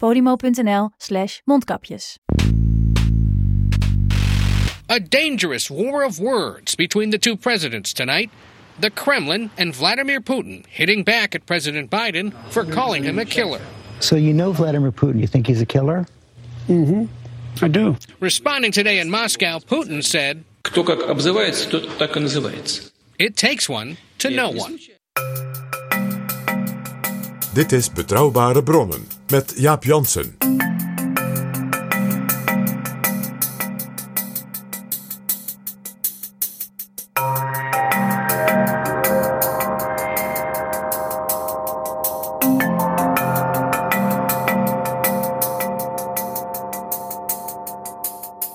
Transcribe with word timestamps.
podimo.nl 0.00 0.90
slash 0.98 1.42
mondkapjes. 1.48 2.16
A 4.88 5.00
dangerous 5.00 5.70
war 5.70 6.04
of 6.04 6.20
words 6.20 6.74
between 6.74 7.10
the 7.10 7.18
two 7.18 7.36
presidents 7.36 7.94
tonight. 7.94 8.30
The 8.78 8.90
Kremlin 8.90 9.50
and 9.56 9.74
Vladimir 9.74 10.20
Putin 10.20 10.66
hitting 10.66 11.04
back 11.04 11.34
at 11.34 11.46
President 11.46 11.90
Biden 11.90 12.34
for 12.50 12.64
calling 12.64 13.04
him 13.04 13.18
a 13.18 13.24
killer. 13.24 13.60
So 14.00 14.16
you 14.16 14.34
know 14.34 14.52
Vladimir 14.52 14.92
Putin. 14.92 15.20
You 15.20 15.26
think 15.26 15.46
he's 15.46 15.62
a 15.62 15.66
killer? 15.66 16.06
I 16.68 17.68
do. 17.68 17.96
Responding 18.20 18.72
today 18.72 18.98
in 18.98 19.10
Moscow, 19.10 19.58
Putin 19.60 20.02
said, 20.02 20.44
Кто 20.64 20.82
как 20.84 20.98
обзывается, 21.08 21.70
тот 21.70 21.98
так 21.98 22.16
и 22.16 22.20
называется. 22.20 22.90
It 23.18 23.36
takes 23.36 23.68
one 23.68 23.96
to 24.18 24.28
know 24.30 24.50
one. 24.50 24.78
Dit 27.54 27.72
is 27.72 27.88
Betrouwbare 27.88 28.60
Bronnen 28.60 29.06
met 29.29 29.53
Jaap 29.55 29.83
Jansen. 29.83 30.37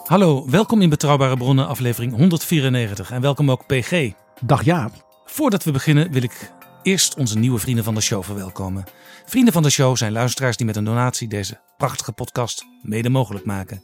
Hallo, 0.04 0.50
welkom 0.50 0.82
in 0.82 0.88
Betrouwbare 0.88 1.36
Bronnen, 1.36 1.66
aflevering 1.66 2.12
194. 2.12 3.10
En 3.10 3.20
welkom 3.20 3.50
ook 3.50 3.66
PG. 3.66 4.12
Dag 4.40 4.64
Jaap. 4.64 4.92
Voordat 5.24 5.64
we 5.64 5.70
beginnen 5.70 6.12
wil 6.12 6.22
ik 6.22 6.52
eerst 6.84 7.14
onze 7.16 7.38
nieuwe 7.38 7.58
vrienden 7.58 7.84
van 7.84 7.94
de 7.94 8.00
show 8.00 8.24
verwelkomen. 8.24 8.84
Vrienden 9.26 9.52
van 9.52 9.62
de 9.62 9.70
show 9.70 9.96
zijn 9.96 10.12
luisteraars 10.12 10.56
die 10.56 10.66
met 10.66 10.76
een 10.76 10.84
donatie 10.84 11.28
deze 11.28 11.60
prachtige 11.76 12.12
podcast 12.12 12.64
mede 12.82 13.08
mogelijk 13.08 13.44
maken. 13.44 13.82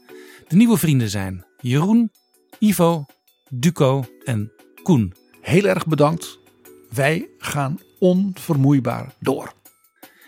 De 0.49 0.57
nieuwe 0.57 0.77
vrienden 0.77 1.11
zijn 1.11 1.45
Jeroen, 1.61 2.13
Ivo, 2.59 3.07
Duco 3.49 4.05
en 4.25 4.53
Koen. 4.83 5.15
Heel 5.41 5.65
erg 5.65 5.87
bedankt. 5.87 6.39
Wij 6.91 7.29
gaan 7.39 7.81
onvermoeibaar 7.99 9.15
door. 9.21 9.53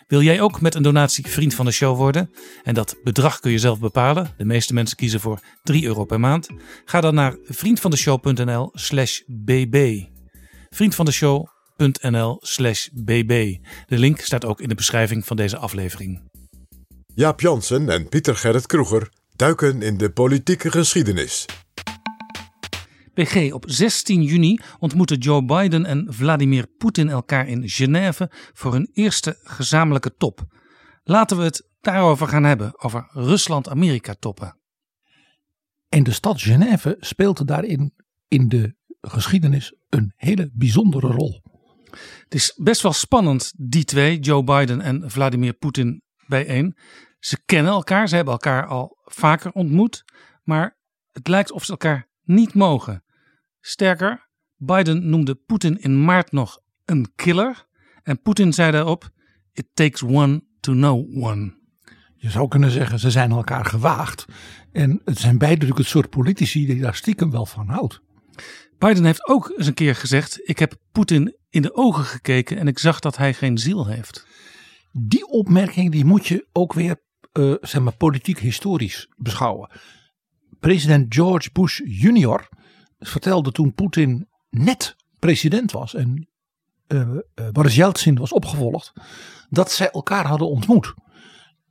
Wil 0.06 0.22
jij 0.22 0.41
ook 0.41 0.61
met 0.61 0.75
een 0.75 0.82
donatie 0.82 1.27
vriend 1.27 1.55
van 1.55 1.65
de 1.65 1.72
show 1.72 1.97
worden? 1.97 2.31
En 2.62 2.75
dat 2.75 2.97
bedrag 3.05 3.41
kun 3.41 3.50
je 3.50 3.59
zelf 3.59 3.81
bepalen. 3.81 4.34
De 4.37 4.44
meeste 4.44 4.75
mensen 4.75 4.97
kiezen 4.97 5.21
voor 5.21 5.41
3 5.62 5.84
euro 5.84 6.05
per 6.05 6.21
maand. 6.21 6.49
Ga 6.84 7.00
dan 7.00 7.15
naar 7.15 7.37
vriendvandeshow.nl 7.44 8.71
slash 8.72 9.21
bb. 9.27 10.05
Vriendvandeshow.nl 10.71 11.51
slash 12.38 12.88
bb. 12.93 13.56
De 13.87 13.98
link 13.98 14.20
staat 14.20 14.44
ook 14.44 14.60
in 14.60 14.69
de 14.69 14.75
beschrijving 14.75 15.26
van 15.26 15.37
deze 15.37 15.56
aflevering. 15.56 16.31
Jaap 17.15 17.41
Jansen 17.41 17.88
en 17.88 18.09
Pieter 18.09 18.37
Gerrit 18.37 18.66
Kroeger 18.66 19.09
duiken 19.37 19.82
in 19.82 19.97
de 19.97 20.10
politieke 20.10 20.70
geschiedenis. 20.70 21.47
PG, 23.15 23.53
op 23.53 23.65
16 23.66 24.22
juni 24.22 24.59
ontmoeten 24.78 25.19
Joe 25.19 25.44
Biden 25.44 25.84
en 25.84 26.06
Vladimir 26.09 26.66
Poetin 26.66 27.09
elkaar 27.09 27.48
in 27.48 27.69
Genève 27.69 28.31
voor 28.53 28.72
hun 28.72 28.91
eerste 28.93 29.38
gezamenlijke 29.43 30.14
top. 30.16 30.44
Laten 31.04 31.37
we 31.37 31.43
het 31.43 31.69
daarover 31.81 32.28
gaan 32.28 32.44
hebben, 32.44 32.82
over 32.82 33.09
Rusland-Amerika 33.10 34.14
toppen. 34.19 34.56
En 35.88 36.03
de 36.03 36.12
stad 36.12 36.43
Genève 36.43 36.97
speelde 37.00 37.44
daarin 37.44 37.94
in 38.28 38.49
de 38.49 38.75
geschiedenis 39.00 39.75
een 39.88 40.12
hele 40.16 40.50
bijzondere 40.53 41.06
rol. 41.06 41.43
Het 42.25 42.34
is 42.34 42.54
best 42.56 42.82
wel 42.82 42.92
spannend, 42.92 43.53
die 43.56 43.84
twee, 43.84 44.19
Joe 44.19 44.44
Biden 44.44 44.80
en 44.80 45.10
Vladimir 45.10 45.53
Poetin, 45.53 46.03
bijeen. 46.26 46.76
Ze 47.19 47.42
kennen 47.44 47.72
elkaar, 47.72 48.08
ze 48.08 48.14
hebben 48.14 48.32
elkaar 48.32 48.66
al 48.66 48.98
vaker 49.04 49.53
ontmoet, 49.53 50.04
maar 50.42 50.78
het 51.12 51.28
lijkt 51.28 51.52
of 51.52 51.64
ze 51.64 51.70
elkaar 51.70 52.08
niet 52.22 52.54
mogen. 52.54 53.04
Sterker, 53.60 54.28
Biden 54.56 55.08
noemde 55.08 55.34
Poetin 55.34 55.81
in 55.81 56.04
maart 56.04 56.32
nog 56.32 56.58
een 56.84 57.12
killer 57.14 57.66
en 58.02 58.22
Poetin 58.22 58.52
zei 58.52 58.72
daarop: 58.72 59.10
It 59.52 59.66
takes 59.75 60.02
one 60.02 60.42
to 60.60 60.72
know 60.72 61.25
one. 61.25 61.60
Je 62.14 62.31
zou 62.31 62.48
kunnen 62.48 62.70
zeggen, 62.70 62.98
ze 62.98 63.10
zijn 63.10 63.31
elkaar 63.31 63.64
gewaagd. 63.64 64.25
En 64.72 65.00
het 65.04 65.19
zijn 65.19 65.38
beide 65.38 65.56
natuurlijk 65.56 65.81
het 65.81 65.88
soort 65.88 66.10
politici 66.10 66.66
die 66.66 66.81
daar 66.81 66.94
stiekem 66.94 67.31
wel 67.31 67.47
van 67.47 67.69
houdt. 67.69 68.00
Biden 68.82 69.04
heeft 69.04 69.28
ook 69.28 69.53
eens 69.56 69.66
een 69.66 69.75
keer 69.75 69.94
gezegd: 69.94 70.48
Ik 70.48 70.59
heb 70.59 70.75
Poetin 70.93 71.37
in 71.50 71.62
de 71.62 71.75
ogen 71.75 72.04
gekeken 72.04 72.59
en 72.59 72.69
ik 72.69 72.78
zag 72.78 73.00
dat 73.00 73.16
hij 73.16 73.34
geen 73.34 73.59
ziel 73.59 73.87
heeft. 73.87 74.26
Die 74.93 75.26
opmerking 75.26 75.93
die 75.93 76.04
moet 76.04 76.26
je 76.26 76.48
ook 76.53 76.72
weer 76.72 77.03
eh, 77.32 77.54
zeg 77.60 77.82
maar, 77.82 77.97
politiek 77.97 78.38
historisch 78.38 79.09
beschouwen. 79.16 79.70
President 80.60 81.15
George 81.15 81.50
Bush 81.53 81.81
Jr. 81.84 82.48
vertelde 82.98 83.53
toen 83.53 83.75
Poetin 83.75 84.28
net 84.50 84.97
president 85.19 85.72
was 85.72 85.94
en 85.94 86.28
eh, 86.87 87.09
Boris 87.53 87.76
was 88.14 88.32
opgevolgd, 88.32 88.93
dat 89.49 89.72
zij 89.72 89.91
elkaar 89.91 90.26
hadden 90.26 90.49
ontmoet. 90.49 90.94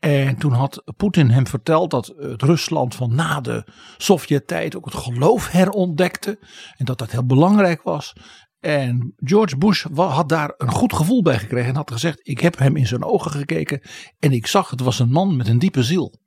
En 0.02 0.38
toen 0.38 0.52
had 0.52 0.84
Poetin 0.98 1.30
hem 1.30 1.48
verteld 1.48 1.92
dat 1.92 2.14
het 2.18 2.42
Rusland 2.42 2.96
van 2.96 3.16
na 3.16 3.42
de 3.42 3.64
Sovjet-tijd 3.98 4.76
ook 4.76 4.86
het 4.86 4.94
geloof 4.94 5.52
herontdekte. 5.52 6.40
En 6.78 6.86
dat 6.86 6.98
dat 6.98 7.12
heel 7.12 7.26
belangrijk 7.26 7.82
was. 7.82 8.14
En 8.60 9.14
George 9.18 9.58
Bush 9.58 9.86
had 9.96 10.30
daar 10.30 10.54
een 10.58 10.72
goed 10.72 10.94
gevoel 10.94 11.22
bij 11.22 11.40
gekregen. 11.40 11.70
En 11.70 11.76
had 11.76 11.92
gezegd: 11.92 12.20
Ik 12.24 12.40
heb 12.40 12.58
hem 12.58 12.76
in 12.76 12.88
zijn 12.88 13.04
ogen 13.04 13.32
gekeken. 13.32 13.82
En 14.20 14.32
ik 14.32 14.48
zag, 14.48 14.70
het 14.70 14.82
was 14.82 15.00
een 15.00 15.12
man 15.12 15.36
met 15.36 15.48
een 15.48 15.60
diepe 15.60 15.84
ziel. 15.84 16.20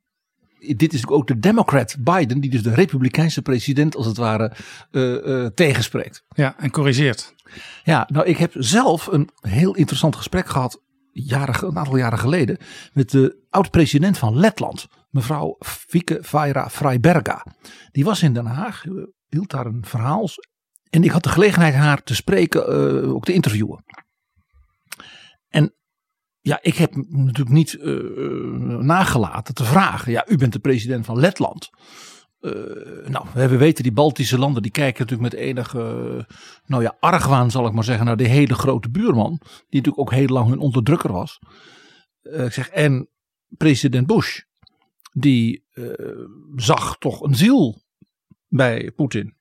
Dit 0.59 0.93
is 0.93 1.07
ook 1.07 1.27
de 1.27 1.39
Democrat 1.39 1.95
Biden, 1.99 2.39
die 2.39 2.49
dus 2.49 2.63
de 2.63 2.73
Republikeinse 2.73 3.41
president 3.41 3.95
als 3.95 4.05
het 4.05 4.17
ware 4.17 4.55
eh, 4.91 5.43
eh, 5.43 5.51
tegenspreekt. 5.53 6.23
Ja, 6.35 6.57
en 6.57 6.71
corrigeert. 6.71 7.33
Ja, 7.83 8.07
nou, 8.11 8.25
ik 8.25 8.37
heb 8.37 8.53
zelf 8.57 9.07
een 9.07 9.29
heel 9.39 9.75
interessant 9.75 10.15
gesprek 10.15 10.47
gehad. 10.47 10.81
Jaren, 11.17 11.67
een 11.67 11.77
aantal 11.77 11.97
jaren 11.97 12.19
geleden. 12.19 12.57
met 12.93 13.11
de 13.11 13.45
oud-president 13.49 14.17
van 14.17 14.37
Letland. 14.37 14.87
Mevrouw 15.09 15.55
Fieke 15.59 16.17
Vaira 16.21 16.69
Freiberga. 16.69 17.45
Die 17.91 18.03
was 18.03 18.23
in 18.23 18.33
Den 18.33 18.45
Haag. 18.45 18.85
eh, 18.85 18.91
hield 19.27 19.49
daar 19.49 19.65
een 19.65 19.85
verhaal. 19.85 20.29
En 20.89 21.03
ik 21.03 21.09
had 21.11 21.23
de 21.23 21.29
gelegenheid 21.29 21.73
haar 21.73 22.03
te 22.03 22.15
spreken. 22.15 22.67
eh, 22.67 23.13
ook 23.13 23.25
te 23.25 23.33
interviewen. 23.33 23.83
En 25.47 25.75
ja, 26.39 26.59
ik 26.61 26.75
heb 26.75 26.95
natuurlijk 26.95 27.55
niet 27.55 27.73
eh, 27.73 27.93
nagelaten 28.79 29.53
te 29.53 29.63
vragen. 29.63 30.11
Ja, 30.11 30.25
u 30.27 30.37
bent 30.37 30.53
de 30.53 30.59
president 30.59 31.05
van 31.05 31.19
Letland. 31.19 31.69
Eh, 32.45 33.07
nou, 33.07 33.25
we 33.33 33.57
weten 33.57 33.83
die 33.83 33.91
Baltische 33.91 34.37
landen 34.37 34.61
die 34.61 34.71
kijken 34.71 35.05
natuurlijk 35.05 35.33
met 35.33 35.41
enige, 35.41 35.79
eh, 35.79 36.35
nou 36.65 36.83
ja, 36.83 36.95
argwaan 36.99 37.51
zal 37.51 37.67
ik 37.67 37.73
maar 37.73 37.83
zeggen, 37.83 38.05
naar 38.05 38.17
de 38.17 38.27
hele 38.27 38.53
grote 38.53 38.89
buurman. 38.89 39.37
Die 39.39 39.81
natuurlijk 39.81 39.99
ook 39.99 40.11
heel 40.11 40.27
lang 40.27 40.49
hun 40.49 40.59
onderdrukker 40.59 41.11
was. 41.11 41.39
Eh, 42.21 42.45
ik 42.45 42.53
zeg, 42.53 42.69
en 42.69 43.09
president 43.47 44.07
Bush, 44.07 44.41
die 45.11 45.63
zag 46.55 46.97
toch 46.97 47.21
een 47.21 47.35
ziel 47.35 47.81
bij 48.47 48.91
Poetin. 48.91 49.35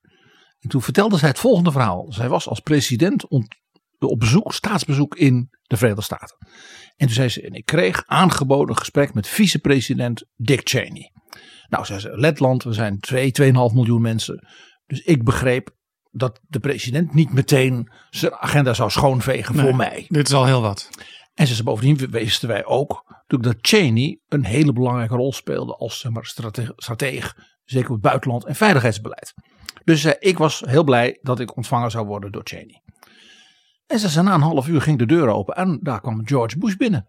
En 0.60 0.68
toen 0.68 0.82
vertelde 0.82 1.18
zij 1.18 1.28
het 1.28 1.38
volgende 1.38 1.72
verhaal. 1.72 2.12
Zij 2.12 2.28
was 2.28 2.48
als 2.48 2.60
president 2.60 3.28
op 3.98 4.18
bezoek, 4.18 4.52
staatsbezoek 4.52 5.16
in 5.16 5.50
de 5.62 5.76
Verenigde 5.76 6.04
Staten. 6.04 6.36
En 6.96 7.06
toen 7.06 7.14
zei 7.14 7.28
ze, 7.28 7.42
en 7.42 7.52
ik 7.52 7.64
kreeg 7.64 8.06
aangeboden 8.06 8.76
gesprek 8.76 9.14
met 9.14 9.28
vicepresident 9.28 10.24
Dick 10.36 10.60
Cheney. 10.64 11.13
Nou, 11.68 11.84
zei 11.84 11.98
ze, 12.00 12.18
Letland, 12.18 12.62
we 12.62 12.72
zijn 12.72 13.00
2, 13.00 13.32
2,5 13.42 13.52
miljoen 13.52 14.00
mensen. 14.02 14.48
Dus 14.86 15.00
ik 15.00 15.24
begreep 15.24 15.70
dat 16.10 16.40
de 16.48 16.60
president 16.60 17.14
niet 17.14 17.32
meteen 17.32 17.90
zijn 18.10 18.32
agenda 18.32 18.74
zou 18.74 18.90
schoonvegen 18.90 19.54
Nee, 19.56 19.64
voor 19.64 19.76
mij. 19.76 20.04
Dit 20.08 20.28
is 20.28 20.34
al 20.34 20.44
heel 20.46 20.60
wat. 20.60 20.88
En 21.34 21.46
ze 21.46 21.62
bovendien 21.62 21.96
wisten 21.96 22.48
wij 22.48 22.64
ook 22.64 23.22
dat 23.26 23.56
Cheney 23.60 24.20
een 24.28 24.44
hele 24.44 24.72
belangrijke 24.72 25.14
rol 25.14 25.32
speelde 25.32 25.76
als 25.76 26.00
zeg 26.00 26.12
maar, 26.12 26.24
strate- 26.24 26.72
strateeg, 26.76 27.36
zeker 27.64 27.88
op 27.88 27.94
het 27.94 28.04
buitenland 28.04 28.44
en 28.44 28.54
veiligheidsbeleid. 28.54 29.34
Dus 29.84 30.04
eh, 30.04 30.12
ik 30.18 30.38
was 30.38 30.62
heel 30.66 30.84
blij 30.84 31.18
dat 31.22 31.40
ik 31.40 31.56
ontvangen 31.56 31.90
zou 31.90 32.06
worden 32.06 32.32
door 32.32 32.42
Cheney. 32.44 32.82
En 33.86 33.98
ze 33.98 34.08
zei, 34.08 34.24
na 34.24 34.34
een 34.34 34.40
half 34.40 34.68
uur 34.68 34.80
ging 34.82 34.98
de 34.98 35.06
deur 35.06 35.28
open 35.28 35.54
en 35.54 35.78
daar 35.82 36.00
kwam 36.00 36.26
George 36.26 36.58
Bush 36.58 36.74
binnen. 36.74 37.08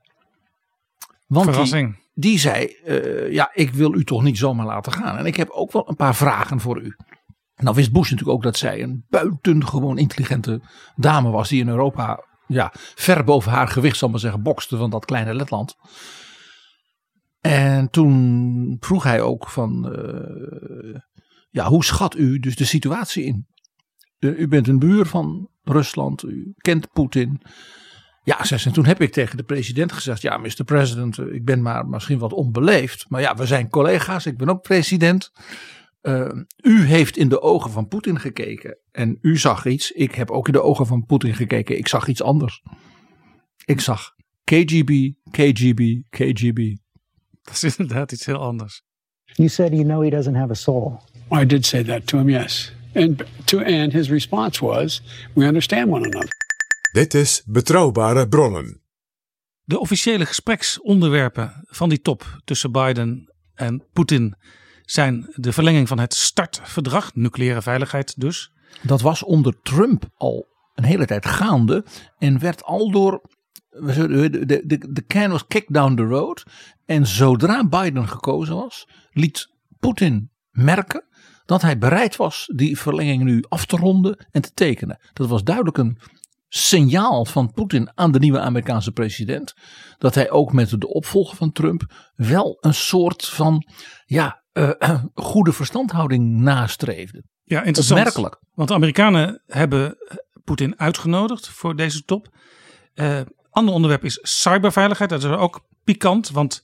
Want 1.27 1.45
Verrassing. 1.49 1.95
die 1.95 2.04
zei, 2.15 2.65
eh, 2.65 3.31
ja, 3.31 3.51
ik 3.53 3.73
wil 3.73 3.93
u 3.93 4.03
toch 4.03 4.23
niet 4.23 4.37
zomaar 4.37 4.65
laten 4.65 4.91
gaan. 4.91 5.17
En 5.17 5.25
ik 5.25 5.35
heb 5.35 5.49
ook 5.49 5.71
wel 5.71 5.89
een 5.89 5.95
paar 5.95 6.15
vragen 6.15 6.59
voor 6.59 6.81
u. 6.81 6.95
Nou 7.55 7.75
wist 7.75 7.91
Bush 7.91 8.09
natuurlijk 8.09 8.37
ook 8.37 8.43
dat 8.43 8.57
zij 8.57 8.83
een 8.83 9.05
buitengewoon 9.09 9.97
intelligente 9.97 10.61
dame 10.95 11.29
was. 11.29 11.49
Die 11.49 11.61
in 11.61 11.67
Europa 11.67 12.25
ja, 12.47 12.71
ver 12.75 13.23
boven 13.23 13.51
haar 13.51 13.67
gewicht, 13.67 13.97
zal 13.97 14.09
maar 14.09 14.19
zeggen, 14.19 14.43
bokste 14.43 14.77
van 14.77 14.89
dat 14.89 15.05
kleine 15.05 15.33
Letland. 15.33 15.75
En 17.41 17.89
toen 17.89 18.77
vroeg 18.79 19.03
hij 19.03 19.21
ook 19.21 19.49
van, 19.49 19.93
eh, 19.93 20.99
ja, 21.49 21.67
hoe 21.67 21.83
schat 21.83 22.15
u 22.15 22.39
dus 22.39 22.55
de 22.55 22.65
situatie 22.65 23.23
in? 23.23 23.47
Eh, 24.19 24.39
u 24.39 24.47
bent 24.47 24.67
een 24.67 24.79
buur 24.79 25.05
van 25.05 25.49
Rusland, 25.63 26.23
u 26.23 26.53
kent 26.57 26.91
Poetin. 26.91 27.41
Ja, 28.25 28.43
zei 28.43 28.59
ze, 28.59 28.67
en 28.67 28.73
toen 28.73 28.85
heb 28.85 29.01
ik 29.01 29.11
tegen 29.11 29.37
de 29.37 29.43
president 29.43 29.91
gezegd, 29.91 30.21
ja, 30.21 30.37
Mr. 30.37 30.63
President, 30.65 31.17
eh, 31.17 31.33
ik 31.33 31.45
ben 31.45 31.61
maar 31.61 31.87
misschien 31.87 32.19
wat 32.19 32.33
onbeleefd. 32.33 33.05
Maar 33.09 33.21
ja, 33.21 33.35
we 33.35 33.45
zijn 33.45 33.69
collega's, 33.69 34.25
ik 34.25 34.37
ben 34.37 34.49
ook 34.49 34.61
president. 34.61 35.31
Uh, 36.01 36.31
u 36.61 36.83
heeft 36.85 37.17
in 37.17 37.29
de 37.29 37.41
ogen 37.41 37.71
van 37.71 37.87
Poetin 37.87 38.19
gekeken 38.19 38.77
en 38.91 39.17
u 39.21 39.37
zag 39.37 39.65
iets. 39.65 39.91
Ik 39.91 40.15
heb 40.15 40.31
ook 40.31 40.47
in 40.47 40.53
de 40.53 40.61
ogen 40.61 40.85
van 40.85 41.05
Poetin 41.05 41.35
gekeken. 41.35 41.77
Ik 41.77 41.87
zag 41.87 42.07
iets 42.07 42.21
anders. 42.21 42.63
Ik 43.65 43.81
zag 43.81 44.13
KGB, 44.43 45.11
KGB, 45.31 46.01
KGB. 46.09 46.75
Dat 47.41 47.63
is 47.63 47.77
inderdaad 47.77 48.11
iets 48.11 48.25
heel 48.25 48.37
anders. 48.37 48.83
You 49.33 49.49
said 49.49 49.71
you 49.71 49.83
know 49.83 50.03
he 50.03 50.09
doesn't 50.09 50.35
have 50.35 50.51
a 50.51 50.53
soul. 50.53 51.01
I 51.31 51.45
did 51.45 51.65
say 51.65 51.83
that 51.83 52.07
to 52.07 52.17
him, 52.17 52.29
yes. 52.29 52.73
And 52.93 53.23
to 53.43 53.59
and 53.59 53.91
his 53.91 54.09
response 54.09 54.65
was, 54.65 55.01
"We 55.33 55.45
understand 55.45 55.89
one 55.89 56.05
another." 56.05 56.44
Dit 56.95 57.13
is 57.13 57.43
Betrouwbare 57.45 58.27
Bronnen. 58.27 58.81
De 59.63 59.79
officiële 59.79 60.25
gespreksonderwerpen 60.25 61.65
van 61.67 61.89
die 61.89 62.01
top 62.01 62.39
tussen 62.43 62.71
Biden 62.71 63.33
en 63.53 63.83
Poetin 63.93 64.35
zijn 64.81 65.33
de 65.33 65.53
verlenging 65.53 65.87
van 65.87 65.99
het 65.99 66.13
startverdrag, 66.13 67.15
nucleaire 67.15 67.61
veiligheid 67.61 68.19
dus. 68.19 68.51
Dat 68.81 69.01
was 69.01 69.23
onder 69.23 69.61
Trump 69.61 70.05
al 70.13 70.47
een 70.73 70.83
hele 70.83 71.05
tijd 71.05 71.25
gaande 71.25 71.85
en 72.17 72.39
werd 72.39 72.63
al 72.63 72.91
door 72.91 73.21
de, 73.69 74.29
de, 74.29 74.65
de, 74.65 74.91
de 74.91 75.05
can 75.05 75.29
was 75.29 75.47
kicked 75.47 75.73
down 75.73 75.95
the 75.95 76.03
road. 76.03 76.43
En 76.85 77.07
zodra 77.07 77.67
Biden 77.67 78.07
gekozen 78.07 78.55
was, 78.55 78.87
liet 79.11 79.49
Poetin 79.79 80.31
merken 80.49 81.03
dat 81.45 81.61
hij 81.61 81.77
bereid 81.77 82.15
was 82.15 82.51
die 82.55 82.79
verlenging 82.79 83.23
nu 83.23 83.43
af 83.49 83.65
te 83.65 83.77
ronden 83.77 84.27
en 84.31 84.41
te 84.41 84.51
tekenen. 84.53 84.99
Dat 85.13 85.27
was 85.27 85.43
duidelijk 85.43 85.77
een 85.77 85.97
signaal 86.47 87.25
van 87.25 87.51
Poetin 87.51 87.91
aan 87.93 88.11
de 88.11 88.19
nieuwe 88.19 88.39
Amerikaanse 88.39 88.91
president. 88.91 89.53
Dat 89.97 90.15
hij 90.15 90.31
ook 90.31 90.53
met 90.53 90.69
de 90.69 90.87
opvolger 90.87 91.35
van 91.37 91.51
Trump 91.51 92.11
wel 92.15 92.57
een 92.59 92.73
soort 92.73 93.25
van 93.25 93.67
ja, 94.05 94.43
uh, 94.53 95.03
goede 95.13 95.53
verstandhouding 95.53 96.39
nastreefde. 96.39 97.23
Ja, 97.43 97.63
interessant. 97.63 97.99
Opmerkelijk. 97.99 98.39
Want 98.53 98.67
de 98.67 98.75
Amerikanen 98.75 99.41
hebben 99.45 99.97
Poetin 100.43 100.79
uitgenodigd 100.79 101.47
voor 101.47 101.75
deze 101.75 102.03
top. 102.03 102.27
Uh, 102.95 103.19
ander 103.49 103.73
onderwerp 103.73 104.03
is 104.03 104.19
cyberveiligheid. 104.21 105.09
Dat 105.09 105.23
is 105.23 105.29
ook 105.29 105.67
pikant, 105.83 106.29
want 106.29 106.63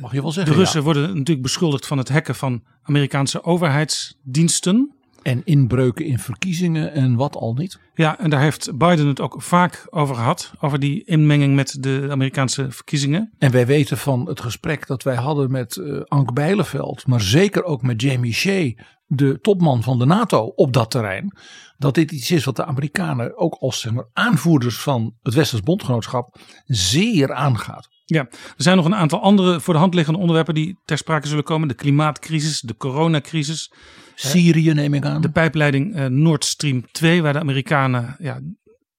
Mag 0.00 0.12
je 0.12 0.22
wel 0.22 0.32
zeggen, 0.32 0.52
de 0.52 0.58
Russen 0.58 0.78
ja. 0.78 0.84
worden 0.84 1.08
natuurlijk 1.08 1.42
beschuldigd 1.42 1.86
van 1.86 1.98
het 1.98 2.08
hacken 2.08 2.34
van 2.34 2.64
Amerikaanse 2.82 3.42
overheidsdiensten. 3.42 4.97
En 5.28 5.44
inbreuken 5.44 6.04
in 6.04 6.18
verkiezingen 6.18 6.92
en 6.92 7.14
wat 7.14 7.36
al 7.36 7.54
niet. 7.54 7.78
Ja, 7.94 8.18
en 8.18 8.30
daar 8.30 8.40
heeft 8.40 8.78
Biden 8.78 9.06
het 9.06 9.20
ook 9.20 9.42
vaak 9.42 9.86
over 9.90 10.14
gehad. 10.14 10.52
Over 10.60 10.78
die 10.78 11.04
inmenging 11.04 11.54
met 11.54 11.76
de 11.80 12.06
Amerikaanse 12.10 12.70
verkiezingen. 12.70 13.32
En 13.38 13.50
wij 13.50 13.66
weten 13.66 13.98
van 13.98 14.28
het 14.28 14.40
gesprek 14.40 14.86
dat 14.86 15.02
wij 15.02 15.14
hadden 15.14 15.50
met 15.50 15.76
uh, 15.76 16.00
Ank 16.04 16.32
Bijleveld. 16.32 17.06
Maar 17.06 17.20
zeker 17.20 17.64
ook 17.64 17.82
met 17.82 18.02
Jamie 18.02 18.32
Shea, 18.32 18.72
de 19.06 19.38
topman 19.40 19.82
van 19.82 19.98
de 19.98 20.04
NATO 20.04 20.44
op 20.44 20.72
dat 20.72 20.90
terrein. 20.90 21.36
Dat 21.78 21.94
dit 21.94 22.12
iets 22.12 22.30
is 22.30 22.44
wat 22.44 22.56
de 22.56 22.64
Amerikanen 22.64 23.38
ook 23.38 23.54
als 23.54 23.80
zeg 23.80 23.92
maar, 23.92 24.08
aanvoerders 24.12 24.80
van 24.80 25.14
het 25.22 25.34
Westers 25.34 25.62
bondgenootschap 25.62 26.38
zeer 26.66 27.32
aangaat. 27.32 27.88
Ja, 28.04 28.20
er 28.30 28.54
zijn 28.56 28.76
nog 28.76 28.84
een 28.84 28.94
aantal 28.94 29.20
andere 29.20 29.60
voor 29.60 29.74
de 29.74 29.80
hand 29.80 29.94
liggende 29.94 30.20
onderwerpen 30.20 30.54
die 30.54 30.78
ter 30.84 30.98
sprake 30.98 31.28
zullen 31.28 31.44
komen. 31.44 31.68
De 31.68 31.74
klimaatcrisis, 31.74 32.60
de 32.60 32.76
coronacrisis. 32.76 33.72
Syrië 34.20 34.72
neem 34.72 34.94
ik 34.94 35.04
aan. 35.04 35.20
De 35.20 35.30
pijpleiding 35.30 35.96
uh, 35.96 36.06
Nord 36.06 36.44
Stream 36.44 36.90
2, 36.90 37.22
waar 37.22 37.32
de 37.32 37.38
Amerikanen, 37.38 38.16
ja, 38.18 38.40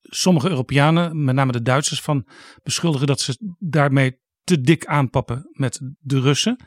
sommige 0.01 0.49
Europeanen, 0.49 1.23
met 1.23 1.35
name 1.35 1.51
de 1.51 1.61
Duitsers, 1.61 2.01
van 2.01 2.27
beschuldigen 2.63 3.07
dat 3.07 3.19
ze 3.19 3.55
daarmee 3.59 4.19
te 4.43 4.61
dik 4.61 4.85
aanpappen 4.85 5.49
met 5.51 5.79
de 5.99 6.19
Russen. 6.19 6.59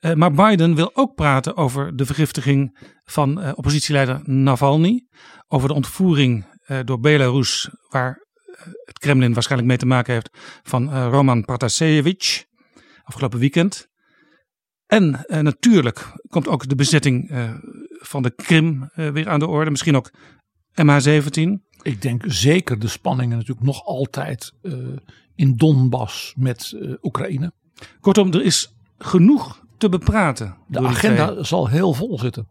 Uh, 0.00 0.12
maar 0.12 0.32
Biden 0.32 0.74
wil 0.74 0.90
ook 0.96 1.14
praten 1.14 1.56
over 1.56 1.96
de 1.96 2.06
vergiftiging 2.06 2.78
van 3.04 3.40
uh, 3.40 3.52
oppositieleider 3.54 4.20
Navalny. 4.24 5.06
Over 5.48 5.68
de 5.68 5.74
ontvoering 5.74 6.52
door 6.84 7.00
Belarus, 7.00 7.68
waar 7.88 8.26
het 8.84 8.98
Kremlin 8.98 9.32
waarschijnlijk 9.32 9.68
mee 9.68 9.78
te 9.78 9.86
maken 9.86 10.12
heeft, 10.12 10.30
van 10.62 11.08
Roman 11.08 11.44
Protasevich 11.44 12.44
afgelopen 13.02 13.38
weekend. 13.38 13.88
En 14.86 15.24
natuurlijk 15.28 16.12
komt 16.28 16.48
ook 16.48 16.68
de 16.68 16.74
bezetting 16.74 17.30
van 18.06 18.22
de 18.22 18.34
Krim 18.34 18.90
uh, 18.96 19.10
weer 19.10 19.28
aan 19.28 19.38
de 19.38 19.46
orde. 19.46 19.70
Misschien 19.70 19.96
ook 19.96 20.10
MH17. 20.82 21.72
Ik 21.82 22.02
denk 22.02 22.22
zeker 22.26 22.78
de 22.78 22.88
spanningen 22.88 23.36
natuurlijk 23.36 23.66
nog 23.66 23.84
altijd 23.84 24.52
in 25.34 25.56
Donbass 25.56 26.34
met 26.36 26.76
Oekraïne. 27.02 27.52
Kortom, 28.00 28.32
er 28.32 28.42
is 28.42 28.74
genoeg 28.98 29.62
te 29.78 29.88
bepraten. 29.88 30.56
De 30.68 30.80
agenda 30.80 31.42
zal 31.42 31.68
heel 31.68 31.92
vol 31.92 32.18
zitten. 32.18 32.48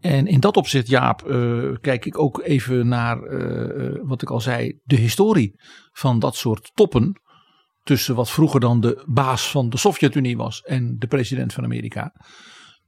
En 0.00 0.26
in 0.26 0.40
dat 0.40 0.56
opzicht, 0.56 0.88
Jaap, 0.88 1.22
kijk 1.80 2.04
ik 2.04 2.18
ook 2.18 2.42
even 2.42 2.88
naar 2.88 3.18
wat 4.06 4.22
ik 4.22 4.30
al 4.30 4.40
zei, 4.40 4.78
de 4.82 4.96
historie 4.96 5.60
van 5.92 6.18
dat 6.18 6.36
soort 6.36 6.70
toppen 6.74 7.20
tussen 7.82 8.14
wat 8.14 8.30
vroeger 8.30 8.60
dan 8.60 8.80
de 8.80 9.02
baas 9.06 9.50
van 9.50 9.70
de 9.70 9.76
Sovjet-Unie 9.76 10.36
was 10.36 10.60
en 10.60 10.96
de 10.98 11.06
president 11.06 11.52
van 11.52 11.64
Amerika. 11.64 12.12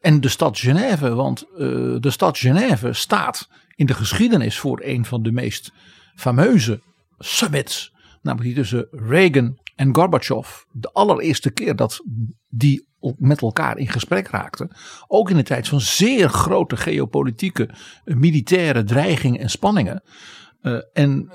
En 0.01 0.21
de 0.21 0.29
stad 0.29 0.59
Genève, 0.59 1.15
want 1.15 1.45
uh, 1.53 1.59
de 2.01 2.11
stad 2.11 2.39
Genève 2.39 2.93
staat 2.93 3.49
in 3.75 3.87
de 3.87 3.95
geschiedenis 3.95 4.59
voor 4.59 4.81
een 4.83 5.05
van 5.05 5.23
de 5.23 5.33
meest 5.33 5.73
fameuze 6.15 6.83
summits. 7.19 7.93
Namelijk 8.23 8.55
die 8.55 8.63
tussen 8.63 8.89
Reagan 8.91 9.59
en 9.75 9.95
Gorbachev. 9.95 10.63
De 10.73 10.93
allereerste 10.93 11.51
keer 11.51 11.77
dat 11.77 12.01
die 12.49 12.89
met 13.19 13.43
elkaar 13.43 13.79
in 13.79 13.89
gesprek 13.89 14.29
raakten. 14.29 14.77
Ook 15.07 15.31
in 15.31 15.37
de 15.37 15.43
tijd 15.43 15.69
van 15.69 15.81
zeer 15.81 16.29
grote 16.29 16.77
geopolitieke, 16.77 17.71
uh, 18.05 18.17
militaire 18.17 18.85
dreigingen 18.85 19.41
en 19.41 19.51
spanningen. 19.51 20.03
Uh, 20.63 20.81
en 20.93 21.31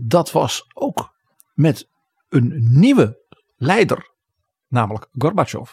dat 0.00 0.32
was 0.32 0.64
ook 0.74 1.14
met 1.54 1.88
een 2.28 2.66
nieuwe 2.70 3.18
leider, 3.56 4.10
namelijk 4.68 5.08
Gorbachev. 5.12 5.70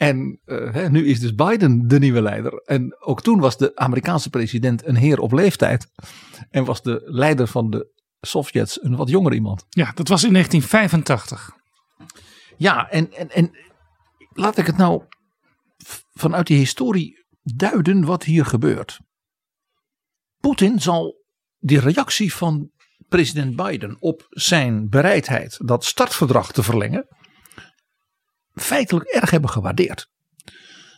En 0.00 0.40
uh, 0.46 0.72
hè, 0.72 0.90
nu 0.90 1.06
is 1.06 1.20
dus 1.20 1.34
Biden 1.34 1.88
de 1.88 1.98
nieuwe 1.98 2.22
leider. 2.22 2.62
En 2.64 2.96
ook 3.00 3.22
toen 3.22 3.40
was 3.40 3.56
de 3.56 3.76
Amerikaanse 3.76 4.30
president 4.30 4.86
een 4.86 4.96
heer 4.96 5.18
op 5.18 5.32
leeftijd. 5.32 5.90
En 6.50 6.64
was 6.64 6.82
de 6.82 7.02
leider 7.04 7.46
van 7.46 7.70
de 7.70 7.92
Sovjets 8.20 8.82
een 8.82 8.96
wat 8.96 9.08
jonger 9.08 9.32
iemand. 9.32 9.66
Ja, 9.68 9.92
dat 9.94 10.08
was 10.08 10.24
in 10.24 10.32
1985. 10.32 11.56
Ja, 12.56 12.90
en, 12.90 13.12
en, 13.12 13.30
en 13.30 13.50
laat 14.32 14.58
ik 14.58 14.66
het 14.66 14.76
nou 14.76 15.02
vanuit 16.12 16.46
die 16.46 16.58
historie 16.58 17.24
duiden 17.42 18.04
wat 18.04 18.24
hier 18.24 18.44
gebeurt. 18.44 19.00
Poetin 20.38 20.80
zal 20.80 21.24
die 21.58 21.80
reactie 21.80 22.34
van 22.34 22.70
president 23.08 23.56
Biden 23.56 23.96
op 23.98 24.26
zijn 24.28 24.88
bereidheid 24.88 25.58
dat 25.66 25.84
startverdrag 25.84 26.52
te 26.52 26.62
verlengen 26.62 27.06
feitelijk 28.62 29.08
erg 29.08 29.30
hebben 29.30 29.50
gewaardeerd. 29.50 30.08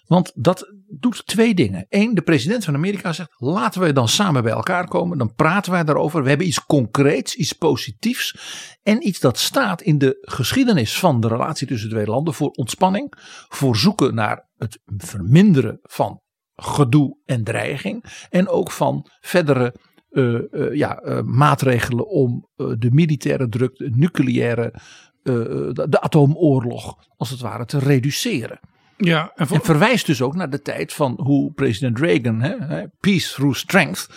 Want 0.07 0.33
dat 0.35 0.73
doet 0.89 1.27
twee 1.27 1.55
dingen. 1.55 1.87
Eén, 1.89 2.15
de 2.15 2.23
president 2.23 2.65
van 2.65 2.75
Amerika 2.75 3.13
zegt: 3.13 3.31
laten 3.37 3.81
we 3.81 3.93
dan 3.93 4.09
samen 4.09 4.43
bij 4.43 4.53
elkaar 4.53 4.89
komen. 4.89 5.19
Dan 5.19 5.35
praten 5.35 5.73
wij 5.73 5.85
daarover. 5.85 6.23
We 6.23 6.29
hebben 6.29 6.47
iets 6.47 6.67
concreets, 6.67 7.35
iets 7.35 7.53
positiefs. 7.53 8.37
En 8.83 9.07
iets 9.07 9.21
dat 9.21 9.39
staat 9.39 9.83
in 9.83 9.99
de 9.99 10.19
geschiedenis 10.21 10.99
van 10.99 11.21
de 11.21 11.29
relatie 11.29 11.67
tussen 11.67 11.89
de 11.89 11.95
twee 11.95 12.07
landen 12.07 12.35
voor 12.35 12.51
ontspanning. 12.51 13.13
Voor 13.49 13.77
zoeken 13.77 14.15
naar 14.15 14.49
het 14.57 14.79
verminderen 14.97 15.79
van 15.83 16.21
gedoe 16.55 17.19
en 17.25 17.45
dreiging. 17.45 18.05
En 18.31 18.49
ook 18.49 18.71
van 18.71 19.07
verdere 19.21 19.75
uh, 20.11 20.41
uh, 20.51 20.75
ja, 20.75 21.03
uh, 21.05 21.21
maatregelen 21.21 22.09
om 22.09 22.49
de 22.57 22.89
militaire 22.91 23.49
druk, 23.49 23.77
de 23.77 23.91
nucleaire, 23.95 24.75
de, 25.23 25.87
de, 25.89 26.01
atoomoorlog 26.01 26.99
als 27.17 27.31
het 27.31 27.41
ware 27.41 27.65
te 27.65 27.79
reduceren. 27.79 28.61
Ja, 28.97 29.33
en, 29.35 29.47
voor... 29.47 29.57
en, 29.57 29.65
verwijst 29.65 30.07
dus 30.07 30.23
ook 30.23 30.35
naar 30.35 30.51
de 30.51 30.63
tijd 30.63 30.93
van 30.93 31.19
hoe 31.23 31.53
president 31.53 31.99
Reagan, 31.99 32.41
hè, 32.41 32.85
peace 33.01 33.35
through 33.35 33.59
strength, 33.59 34.09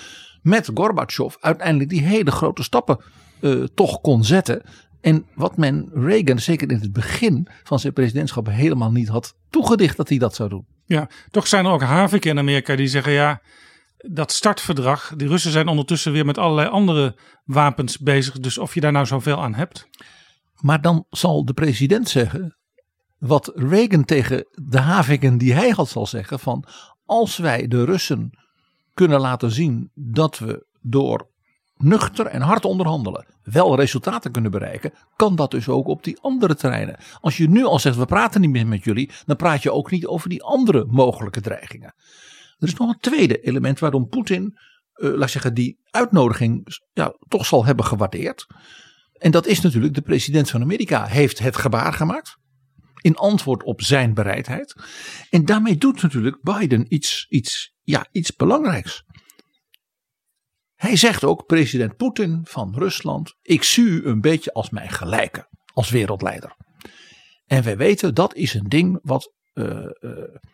met 0.42 0.70
Gorbachev 0.74 1.36
uiteindelijk 1.40 1.90
die 1.90 2.02
hele 2.02 2.32
grote 2.32 2.64
stappen 2.64 3.00
toch 3.74 4.02
kon 4.02 4.24
zetten. 4.24 4.62
En 5.02 5.26
wat 5.34 5.58
men 5.58 5.90
Reagan, 5.94 6.40
zeker 6.40 6.72
in 6.72 6.80
het 6.80 6.94
begin 6.94 7.48
van 7.64 7.80
zijn 7.80 7.94
presidentschap, 7.94 8.48
helemaal 8.48 8.92
niet 8.92 9.08
had 9.08 9.36
toegedicht 9.50 9.98
dat 9.98 10.10
hij 10.10 10.18
dat 10.18 10.36
zou 10.36 10.50
doen. 10.50 10.66
Ja, 10.86 11.10
toch 11.32 11.48
zijn 11.48 11.66
er 11.66 11.72
ook 11.72 11.82
haviken 11.82 12.32
in 12.32 12.38
Amerika 12.38 12.76
die 12.76 12.88
zeggen 12.88 13.12
ja, 13.12 13.42
dat 13.98 14.32
startverdrag, 14.32 15.14
die 15.18 15.28
Russen 15.28 15.52
zijn 15.52 15.68
ondertussen 15.68 16.12
weer 16.12 16.26
met 16.26 16.38
allerlei 16.38 16.68
andere 16.68 17.16
wapens 17.46 18.00
bezig. 18.00 18.40
Dus 18.40 18.58
of 18.58 18.74
je 18.74 18.82
daar 18.82 18.92
nou 18.92 19.06
zoveel 19.06 19.42
aan 19.42 19.54
hebt. 19.54 19.88
Maar 20.62 20.82
dan 20.82 21.06
zal 21.10 21.46
de 21.46 21.54
president 21.54 22.10
zeggen, 22.10 22.58
wat 23.18 23.52
Reagan 23.56 24.06
tegen 24.06 24.48
de 24.52 24.80
haviken 24.80 25.38
die 25.38 25.54
hij 25.54 25.70
had 25.70 25.90
zal 25.90 26.06
zeggen 26.06 26.40
van 26.40 26.66
als 27.06 27.38
wij 27.38 27.68
de 27.68 27.84
Russen 27.84 28.30
kunnen 28.94 29.20
laten 29.20 29.52
zien 29.52 29.92
dat 29.94 30.38
we 30.38 30.66
door 30.82 31.30
nuchter 31.78 32.26
en 32.26 32.42
hard 32.42 32.66
onderhandelen 32.66 33.26
wel 33.44 33.76
resultaten 33.76 34.32
kunnen 34.32 34.52
bereiken, 34.52 34.94
kan 35.16 35.36
dat 35.36 35.52
dus 35.52 35.70
ook 35.70 35.88
op 35.88 36.04
die 36.04 36.20
andere 36.22 36.56
terreinen. 36.56 36.98
Als 37.22 37.38
je 37.38 37.50
nu 37.50 37.64
al 37.64 37.80
zegt 37.80 37.98
we 37.98 38.06
praten 38.06 38.42
niet 38.42 38.50
meer 38.50 38.68
met 38.68 38.84
jullie, 38.84 39.12
dan 39.26 39.36
praat 39.36 39.64
je 39.64 39.72
ook 39.72 39.92
niet 39.92 40.06
over 40.06 40.30
die 40.30 40.44
andere 40.44 40.86
mogelijke 40.86 41.42
dreigingen. 41.42 41.94
Er 42.58 42.68
is 42.68 42.76
nog 42.76 42.90
een 42.90 43.00
tweede 43.00 43.40
element 43.40 43.80
waarom 43.80 44.08
Poetin, 44.08 44.58
uh, 44.96 45.14
laat 45.16 45.30
zeggen, 45.30 45.54
die 45.54 45.80
uitnodiging 45.90 46.80
ja, 46.94 47.16
toch 47.28 47.46
zal 47.46 47.66
hebben 47.66 47.86
gewaardeerd. 47.86 48.48
En 49.26 49.32
dat 49.32 49.46
is 49.46 49.62
natuurlijk 49.62 49.94
de 49.94 50.02
president 50.02 50.50
van 50.50 50.62
Amerika 50.62 51.06
heeft 51.06 51.40
het 51.40 51.56
gebaar 51.56 51.94
gemaakt. 51.94 52.38
In 53.02 53.16
antwoord 53.16 53.64
op 53.64 53.82
zijn 53.82 54.14
bereidheid. 54.14 54.76
En 55.30 55.46
daarmee 55.46 55.78
doet 55.78 56.02
natuurlijk 56.02 56.42
Biden 56.42 56.94
iets, 56.94 57.26
iets, 57.30 57.74
ja, 57.82 58.08
iets 58.12 58.36
belangrijks. 58.36 59.04
Hij 60.76 60.96
zegt 60.96 61.24
ook, 61.24 61.46
president 61.46 61.96
Poetin 61.96 62.42
van 62.44 62.76
Rusland, 62.76 63.36
ik 63.42 63.64
zie 63.64 63.86
u 63.86 64.06
een 64.06 64.22
beetje 64.22 64.54
als 64.54 64.70
mijn 64.70 64.90
gelijke, 64.90 65.48
als 65.74 65.90
wereldleider. 65.90 66.56
En 67.46 67.64
wij 67.64 67.78
weten 67.78 68.14
dat 68.14 68.36
is 68.36 68.54
een 68.54 68.70
ding 68.70 69.00
wat 69.02 69.34
uh, 69.54 69.86
uh, 70.00 70.12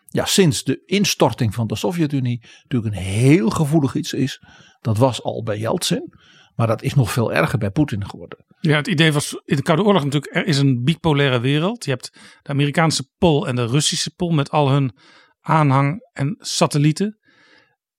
ja, 0.08 0.24
sinds 0.24 0.64
de 0.64 0.82
instorting 0.84 1.54
van 1.54 1.66
de 1.66 1.76
Sovjet-Unie 1.76 2.44
natuurlijk 2.62 2.94
een 2.94 3.02
heel 3.02 3.50
gevoelig 3.50 3.94
iets 3.94 4.12
is. 4.12 4.42
Dat 4.80 4.98
was 4.98 5.22
al 5.22 5.42
bij 5.42 5.58
Yeltsin, 5.58 6.12
maar 6.54 6.66
dat 6.66 6.82
is 6.82 6.94
nog 6.94 7.12
veel 7.12 7.32
erger 7.32 7.58
bij 7.58 7.70
Poetin 7.70 8.08
geworden. 8.08 8.44
Ja, 8.60 8.76
het 8.76 8.86
idee 8.86 9.12
was 9.12 9.40
in 9.44 9.56
de 9.56 9.62
Koude 9.62 9.84
Oorlog 9.84 10.04
natuurlijk, 10.04 10.34
er 10.34 10.46
is 10.46 10.58
een 10.58 10.84
bipolaire 10.84 11.40
wereld. 11.40 11.84
Je 11.84 11.90
hebt 11.90 12.10
de 12.42 12.50
Amerikaanse 12.50 13.08
pol 13.18 13.46
en 13.46 13.56
de 13.56 13.66
Russische 13.66 14.14
pol 14.14 14.30
met 14.30 14.50
al 14.50 14.70
hun 14.70 14.96
aanhang 15.40 16.08
en 16.12 16.36
satellieten. 16.38 17.18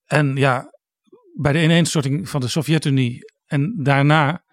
En 0.05 0.35
ja, 0.35 0.71
bij 1.33 1.51
de 1.51 1.63
ineenstorting 1.63 2.29
van 2.29 2.41
de 2.41 2.47
Sovjet-Unie 2.47 3.19
en 3.45 3.79
daarna 3.83 4.43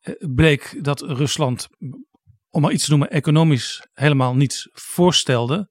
eh, 0.00 0.14
bleek 0.34 0.84
dat 0.84 1.00
Rusland, 1.00 1.68
om 2.50 2.62
maar 2.62 2.72
iets 2.72 2.84
te 2.84 2.90
noemen, 2.90 3.10
economisch 3.10 3.86
helemaal 3.92 4.34
niets 4.34 4.68
voorstelde. 4.72 5.70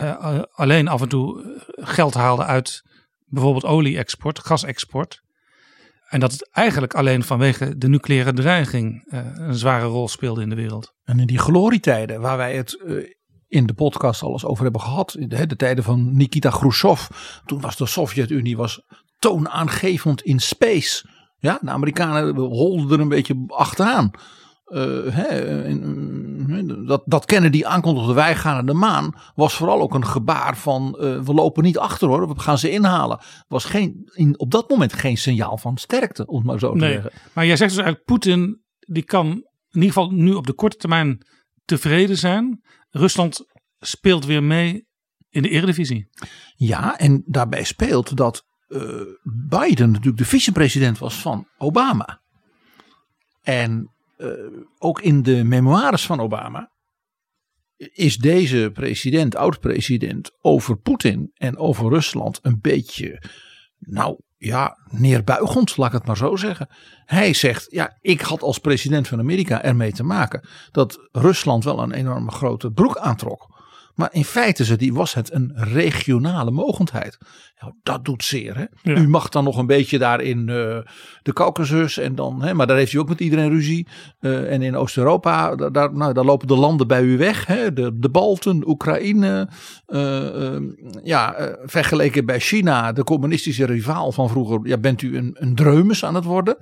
Uh, 0.00 0.42
alleen 0.50 0.88
af 0.88 1.00
en 1.00 1.08
toe 1.08 1.60
geld 1.66 2.14
haalde 2.14 2.44
uit 2.44 2.82
bijvoorbeeld 3.24 3.64
olie-export, 3.64 4.38
gasexport. 4.38 5.22
En 6.06 6.20
dat 6.20 6.32
het 6.32 6.48
eigenlijk 6.52 6.94
alleen 6.94 7.22
vanwege 7.22 7.78
de 7.78 7.88
nucleaire 7.88 8.32
dreiging 8.32 9.04
uh, 9.06 9.20
een 9.34 9.54
zware 9.54 9.86
rol 9.86 10.08
speelde 10.08 10.42
in 10.42 10.48
de 10.48 10.54
wereld. 10.54 10.94
En 11.04 11.18
in 11.18 11.26
die 11.26 11.38
glorietijden 11.38 12.20
waar 12.20 12.36
wij 12.36 12.56
het 12.56 12.82
uh, 12.84 13.04
in 13.48 13.66
de 13.66 13.74
podcast 13.74 14.22
alles 14.22 14.44
over 14.44 14.62
hebben 14.62 14.80
gehad. 14.80 15.16
De, 15.18 15.46
de 15.46 15.56
tijden 15.56 15.84
van 15.84 16.16
Nikita 16.16 16.50
Khrushchev. 16.50 17.06
Toen 17.46 17.60
was 17.60 17.76
de 17.76 17.86
Sovjet-Unie 17.86 18.56
was 18.56 18.82
toonaangevend 19.18 20.22
in 20.22 20.40
space. 20.40 21.08
Ja, 21.38 21.58
de 21.62 21.70
Amerikanen 21.70 22.36
holden 22.36 22.90
er 22.90 23.00
een 23.00 23.08
beetje 23.08 23.44
achteraan. 23.46 24.10
Uh, 24.66 25.14
hè, 25.14 25.64
dat, 26.86 27.02
dat 27.04 27.24
Kennedy 27.24 27.64
aankondigde 27.64 28.12
wij 28.12 28.36
gaan 28.36 28.54
naar 28.54 28.66
de 28.66 28.74
maan 28.74 29.14
was 29.34 29.54
vooral 29.54 29.80
ook 29.80 29.94
een 29.94 30.06
gebaar 30.06 30.56
van 30.56 30.96
uh, 31.00 31.20
we 31.20 31.34
lopen 31.34 31.62
niet 31.62 31.78
achter 31.78 32.08
hoor, 32.08 32.28
we 32.28 32.40
gaan 32.40 32.58
ze 32.58 32.70
inhalen. 32.70 33.18
Was 33.48 33.64
geen, 33.64 34.10
in, 34.14 34.38
op 34.38 34.50
dat 34.50 34.68
moment 34.68 34.92
geen 34.92 35.16
signaal 35.16 35.58
van 35.58 35.76
sterkte, 35.76 36.26
om 36.26 36.36
het 36.36 36.46
maar 36.46 36.58
zo 36.58 36.72
te 36.72 36.78
nee, 36.78 36.92
zeggen. 36.92 37.12
Maar 37.32 37.46
jij 37.46 37.56
zegt 37.56 37.70
dus 37.70 37.78
eigenlijk 37.78 38.08
Poetin 38.08 38.62
die 38.78 39.04
kan 39.04 39.26
in 39.70 39.82
ieder 39.82 39.92
geval 39.92 40.10
nu 40.10 40.32
op 40.32 40.46
de 40.46 40.52
korte 40.52 40.76
termijn 40.76 41.26
tevreden 41.64 42.18
zijn. 42.18 42.62
Rusland 42.90 43.44
speelt 43.78 44.24
weer 44.24 44.42
mee 44.42 44.86
in 45.28 45.42
de 45.42 45.48
Eredivisie. 45.48 46.08
Ja, 46.54 46.98
en 46.98 47.22
daarbij 47.26 47.64
speelt 47.64 48.16
dat 48.16 48.44
uh, 48.68 49.00
Biden 49.48 49.90
natuurlijk 49.90 50.18
de 50.18 50.24
vicepresident 50.24 50.98
was 50.98 51.14
van 51.14 51.48
Obama. 51.58 52.20
En 53.42 53.95
ook 54.78 55.00
in 55.00 55.22
de 55.22 55.44
memoires 55.44 56.06
van 56.06 56.20
Obama 56.20 56.70
is 57.76 58.16
deze 58.16 58.70
president, 58.72 59.36
oud-president, 59.36 60.30
over 60.40 60.76
Poetin 60.76 61.30
en 61.34 61.56
over 61.56 61.88
Rusland 61.88 62.38
een 62.42 62.58
beetje, 62.60 63.22
nou 63.78 64.20
ja, 64.36 64.78
neerbuigend, 64.90 65.76
laat 65.76 65.88
ik 65.88 65.94
het 65.94 66.06
maar 66.06 66.16
zo 66.16 66.36
zeggen. 66.36 66.68
Hij 67.04 67.34
zegt, 67.34 67.66
ja, 67.70 67.98
ik 68.00 68.20
had 68.20 68.42
als 68.42 68.58
president 68.58 69.08
van 69.08 69.18
Amerika 69.18 69.62
ermee 69.62 69.92
te 69.92 70.02
maken 70.02 70.48
dat 70.70 71.08
Rusland 71.12 71.64
wel 71.64 71.82
een 71.82 71.92
enorme 71.92 72.30
grote 72.30 72.70
broek 72.70 72.96
aantrok. 72.96 73.55
Maar 73.96 74.08
in 74.12 74.24
feite 74.24 74.76
die, 74.76 74.94
was 74.94 75.14
het 75.14 75.32
een 75.32 75.52
regionale 75.54 76.50
mogendheid. 76.50 77.18
Dat 77.82 78.04
doet 78.04 78.24
zeer. 78.24 78.56
Hè? 78.56 78.92
Ja. 78.92 79.00
U 79.00 79.08
mag 79.08 79.28
dan 79.28 79.44
nog 79.44 79.58
een 79.58 79.66
beetje 79.66 79.98
daar 79.98 80.20
in 80.20 80.38
uh, 80.38 80.78
de 81.22 81.32
Caucasus. 81.32 81.98
En 81.98 82.14
dan, 82.14 82.42
hè, 82.42 82.54
maar 82.54 82.66
daar 82.66 82.76
heeft 82.76 82.92
u 82.92 82.98
ook 82.98 83.08
met 83.08 83.20
iedereen 83.20 83.48
ruzie. 83.48 83.86
Uh, 84.20 84.52
en 84.52 84.62
in 84.62 84.76
Oost-Europa, 84.76 85.54
daar, 85.54 85.94
nou, 85.94 86.12
daar 86.12 86.24
lopen 86.24 86.46
de 86.46 86.56
landen 86.56 86.86
bij 86.86 87.02
u 87.02 87.16
weg. 87.18 87.46
Hè? 87.46 87.72
De, 87.72 87.98
de 87.98 88.08
Balten, 88.08 88.68
Oekraïne. 88.68 89.48
Uh, 89.86 90.56
ja, 91.02 91.56
vergeleken 91.64 92.26
bij 92.26 92.40
China, 92.40 92.92
de 92.92 93.04
communistische 93.04 93.66
rivaal 93.66 94.12
van 94.12 94.28
vroeger. 94.28 94.60
Ja, 94.62 94.78
bent 94.78 95.02
u 95.02 95.16
een, 95.16 95.36
een 95.38 95.54
dreumes 95.54 96.04
aan 96.04 96.14
het 96.14 96.24
worden. 96.24 96.56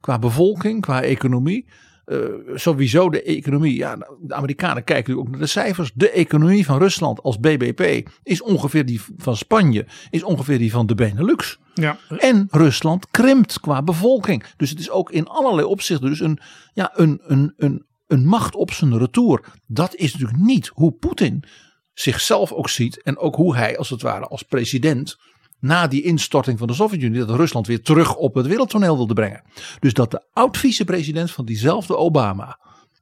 Qua 0.00 0.18
bevolking, 0.18 0.80
qua 0.80 1.02
economie. 1.02 1.66
Uh, 2.10 2.26
sowieso 2.54 3.10
de 3.10 3.22
economie. 3.22 3.76
Ja, 3.76 3.96
de 4.20 4.34
Amerikanen 4.34 4.84
kijken 4.84 5.18
ook 5.18 5.28
naar 5.28 5.38
de 5.38 5.46
cijfers. 5.46 5.90
De 5.94 6.10
economie 6.10 6.64
van 6.64 6.78
Rusland 6.78 7.22
als 7.22 7.40
BBP 7.40 8.08
is 8.22 8.42
ongeveer 8.42 8.86
die 8.86 9.00
van 9.16 9.36
Spanje, 9.36 9.86
is 10.10 10.22
ongeveer 10.22 10.58
die 10.58 10.70
van 10.70 10.86
de 10.86 10.94
Benelux. 10.94 11.58
Ja. 11.74 11.98
En 12.18 12.48
Rusland 12.50 13.10
krimpt 13.10 13.60
qua 13.60 13.82
bevolking. 13.82 14.44
Dus 14.56 14.70
het 14.70 14.78
is 14.78 14.90
ook 14.90 15.10
in 15.10 15.26
allerlei 15.26 15.66
opzichten 15.66 16.08
dus 16.08 16.20
een, 16.20 16.38
ja, 16.72 16.90
een, 16.94 17.20
een, 17.26 17.52
een, 17.56 17.86
een 18.06 18.24
macht 18.24 18.54
op 18.54 18.72
zijn 18.72 18.98
retour. 18.98 19.44
Dat 19.66 19.94
is 19.94 20.12
natuurlijk 20.12 20.40
niet 20.40 20.70
hoe 20.74 20.92
Poetin 20.92 21.44
zichzelf 21.92 22.52
ook 22.52 22.68
ziet. 22.68 23.02
En 23.02 23.18
ook 23.18 23.36
hoe 23.36 23.56
hij 23.56 23.78
als 23.78 23.90
het 23.90 24.02
ware 24.02 24.26
als 24.26 24.42
president 24.42 25.16
na 25.60 25.86
die 25.86 26.02
instorting 26.02 26.58
van 26.58 26.66
de 26.66 26.74
Sovjet-Unie, 26.74 27.24
dat 27.24 27.36
Rusland 27.36 27.66
weer 27.66 27.82
terug 27.82 28.16
op 28.16 28.34
het 28.34 28.46
wereldtoneel 28.46 28.96
wilde 28.96 29.14
brengen. 29.14 29.42
Dus 29.80 29.94
dat 29.94 30.10
de 30.10 30.24
oud-vicepresident 30.32 31.30
van 31.30 31.44
diezelfde 31.44 31.96
Obama, 31.96 32.58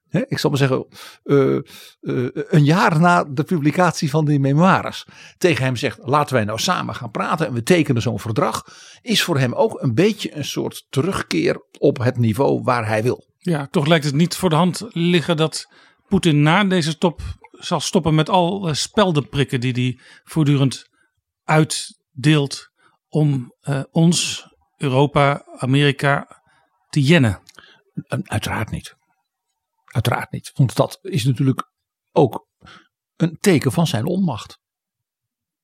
hè, 0.09 0.23
ik 0.29 0.39
zal 0.39 0.51
maar 0.51 0.59
zeggen, 0.59 0.87
uh, 1.25 1.59
uh, 2.01 2.29
een 2.33 2.65
jaar 2.65 3.01
na 3.01 3.25
de 3.25 3.45
publicatie 3.45 4.11
van 4.11 4.25
die 4.25 4.41
memoires, 4.41 5.07
tegen 5.39 5.65
hem 5.65 5.77
zegt: 5.77 5.99
laten 6.03 6.35
wij 6.35 6.45
nou 6.45 6.59
samen 6.59 6.95
gaan 6.95 7.11
praten 7.11 7.47
en 7.47 7.53
we 7.53 7.63
tekenen 7.63 8.03
zo'n 8.03 8.21
verdrag, 8.21 8.65
is 9.03 9.23
voor 9.23 9.39
hem 9.39 9.53
ook 9.53 9.83
een 9.83 9.95
beetje 9.95 10.37
een 10.37 10.45
soort 10.45 10.87
terugkeer 10.91 11.63
op 11.79 11.99
het 11.99 12.19
niveau 12.19 12.63
waar 12.63 12.87
hij 12.87 13.03
wil. 13.03 13.27
Ja, 13.39 13.67
toch 13.71 13.87
lijkt 13.87 14.05
het 14.05 14.15
niet 14.15 14.37
voor 14.37 14.51
de 14.51 14.57
hand 14.57 14.83
liggen 14.89 15.37
dat 15.37 15.67
Poetin 16.09 16.43
na 16.43 16.65
deze 16.65 16.99
top 16.99 17.21
zal 17.53 17.81
stoppen 17.81 18.15
met 18.15 18.29
al 18.29 18.69
speldenprikken 18.75 19.61
die 19.61 19.73
hij 19.73 19.99
voortdurend 20.25 20.89
uit 21.45 21.98
deelt 22.19 22.71
om 23.09 23.55
uh, 23.63 23.83
ons, 23.91 24.47
Europa, 24.77 25.45
Amerika 25.57 26.43
te 26.89 27.03
jennen? 27.03 27.41
Uiteraard 28.23 28.71
niet. 28.71 28.97
Uiteraard 29.85 30.31
niet. 30.31 30.51
Want 30.55 30.77
dat 30.77 30.99
is 31.03 31.25
natuurlijk 31.25 31.71
ook 32.13 32.47
een 33.17 33.37
teken 33.41 33.73
van 33.73 33.87
zijn 33.87 34.07
onmacht. 34.07 34.59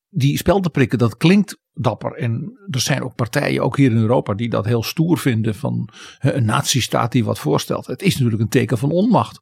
die 0.09 0.37
spel 0.37 0.61
te 0.61 0.71
prikken, 0.71 0.99
dat 0.99 1.17
klinkt 1.17 1.59
dapper. 1.73 2.13
En 2.13 2.59
er 2.71 2.81
zijn 2.81 3.03
ook 3.03 3.15
partijen, 3.15 3.63
ook 3.63 3.77
hier 3.77 3.91
in 3.91 3.97
Europa, 3.97 4.35
die 4.35 4.49
dat 4.49 4.65
heel 4.65 4.83
stoer 4.83 5.19
vinden 5.19 5.55
van 5.55 5.89
een 6.19 6.45
nazistaat 6.45 7.13
die 7.13 7.25
wat 7.25 7.39
voorstelt. 7.39 7.87
Het 7.87 8.03
is 8.03 8.15
natuurlijk 8.15 8.43
een 8.43 8.49
teken 8.49 8.79
van 8.79 8.91
onmacht. 8.91 9.41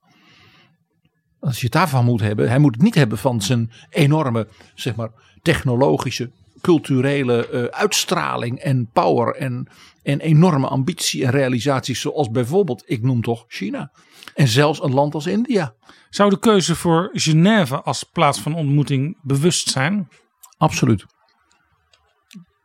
Als 1.38 1.57
je 1.57 1.64
het 1.64 1.73
daarvan 1.73 2.04
moet 2.04 2.21
hebben, 2.21 2.49
hij 2.49 2.59
moet 2.59 2.75
het 2.75 2.83
niet 2.83 2.95
hebben 2.95 3.19
van 3.19 3.40
zijn 3.40 3.73
enorme, 3.90 4.49
zeg 4.75 4.95
maar, 4.95 5.11
technologische, 5.42 6.31
culturele 6.62 7.49
uh, 7.52 7.64
uitstraling 7.64 8.59
en 8.59 8.90
power 8.92 9.35
en, 9.35 9.69
en 10.02 10.21
enorme 10.21 10.66
ambitie 10.66 11.25
en 11.25 11.31
realisaties, 11.31 12.00
zoals 12.00 12.31
bijvoorbeeld, 12.31 12.83
ik 12.87 13.02
noem 13.02 13.23
toch 13.23 13.45
China. 13.49 13.92
En 14.35 14.49
zelfs 14.49 14.83
een 14.83 14.95
land 14.95 15.14
als 15.14 15.26
India. 15.26 15.75
Zou 16.11 16.31
de 16.31 16.38
keuze 16.38 16.76
voor 16.76 17.11
Genève 17.12 17.83
als 17.83 18.02
plaats 18.02 18.40
van 18.40 18.54
ontmoeting 18.54 19.19
bewust 19.23 19.69
zijn? 19.69 20.09
Absoluut. 20.57 21.07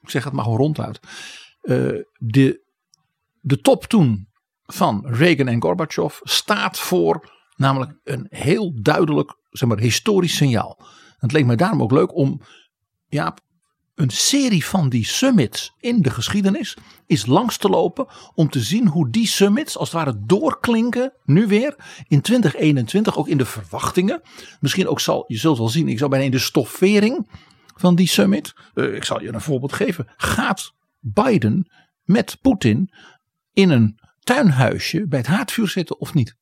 Ik 0.01 0.09
zeg 0.09 0.23
het 0.23 0.33
maar 0.33 0.43
gewoon 0.43 0.59
ronduit. 0.59 0.99
Uh, 1.61 2.03
de, 2.17 2.63
de 3.41 3.59
top 3.59 3.83
toen 3.83 4.27
van 4.65 5.05
Reagan 5.05 5.47
en 5.47 5.61
Gorbachev 5.61 6.19
staat 6.21 6.79
voor 6.79 7.35
namelijk 7.55 7.99
een 8.03 8.27
heel 8.29 8.81
duidelijk 8.81 9.37
zeg 9.49 9.69
maar, 9.69 9.79
historisch 9.79 10.35
signaal. 10.35 10.85
Het 11.17 11.31
leek 11.31 11.45
mij 11.45 11.55
daarom 11.55 11.81
ook 11.81 11.91
leuk 11.91 12.15
om 12.15 12.41
ja, 13.07 13.37
een 13.97 14.09
serie 14.09 14.65
van 14.65 14.89
die 14.89 15.05
summits 15.05 15.73
in 15.79 16.01
de 16.01 16.09
geschiedenis 16.09 16.77
is 17.05 17.25
langs 17.25 17.57
te 17.57 17.69
lopen 17.69 18.07
om 18.33 18.49
te 18.49 18.59
zien 18.59 18.87
hoe 18.87 19.09
die 19.09 19.27
summits 19.27 19.77
als 19.77 19.91
het 19.91 19.97
ware 19.97 20.19
doorklinken 20.25 21.13
nu 21.25 21.47
weer 21.47 21.75
in 22.07 22.21
2021 22.21 23.17
ook 23.17 23.27
in 23.27 23.37
de 23.37 23.45
verwachtingen. 23.45 24.21
Misschien 24.59 24.87
ook 24.87 24.99
zal 24.99 25.23
je 25.27 25.37
zult 25.37 25.57
wel 25.57 25.69
zien, 25.69 25.87
ik 25.87 25.97
zou 25.97 26.09
bijna 26.09 26.25
in 26.25 26.31
de 26.31 26.39
stoffering 26.39 27.27
van 27.75 27.95
die 27.95 28.07
summit. 28.07 28.53
Uh, 28.73 28.95
ik 28.95 29.03
zal 29.03 29.21
je 29.21 29.33
een 29.33 29.41
voorbeeld 29.41 29.73
geven. 29.73 30.07
Gaat 30.17 30.73
Biden 30.99 31.71
met 32.03 32.37
Poetin 32.41 32.93
in 33.53 33.69
een 33.69 33.99
tuinhuisje 34.19 35.07
bij 35.07 35.19
het 35.19 35.27
haardvuur 35.27 35.67
zitten 35.67 35.99
of 35.99 36.13
niet? 36.13 36.35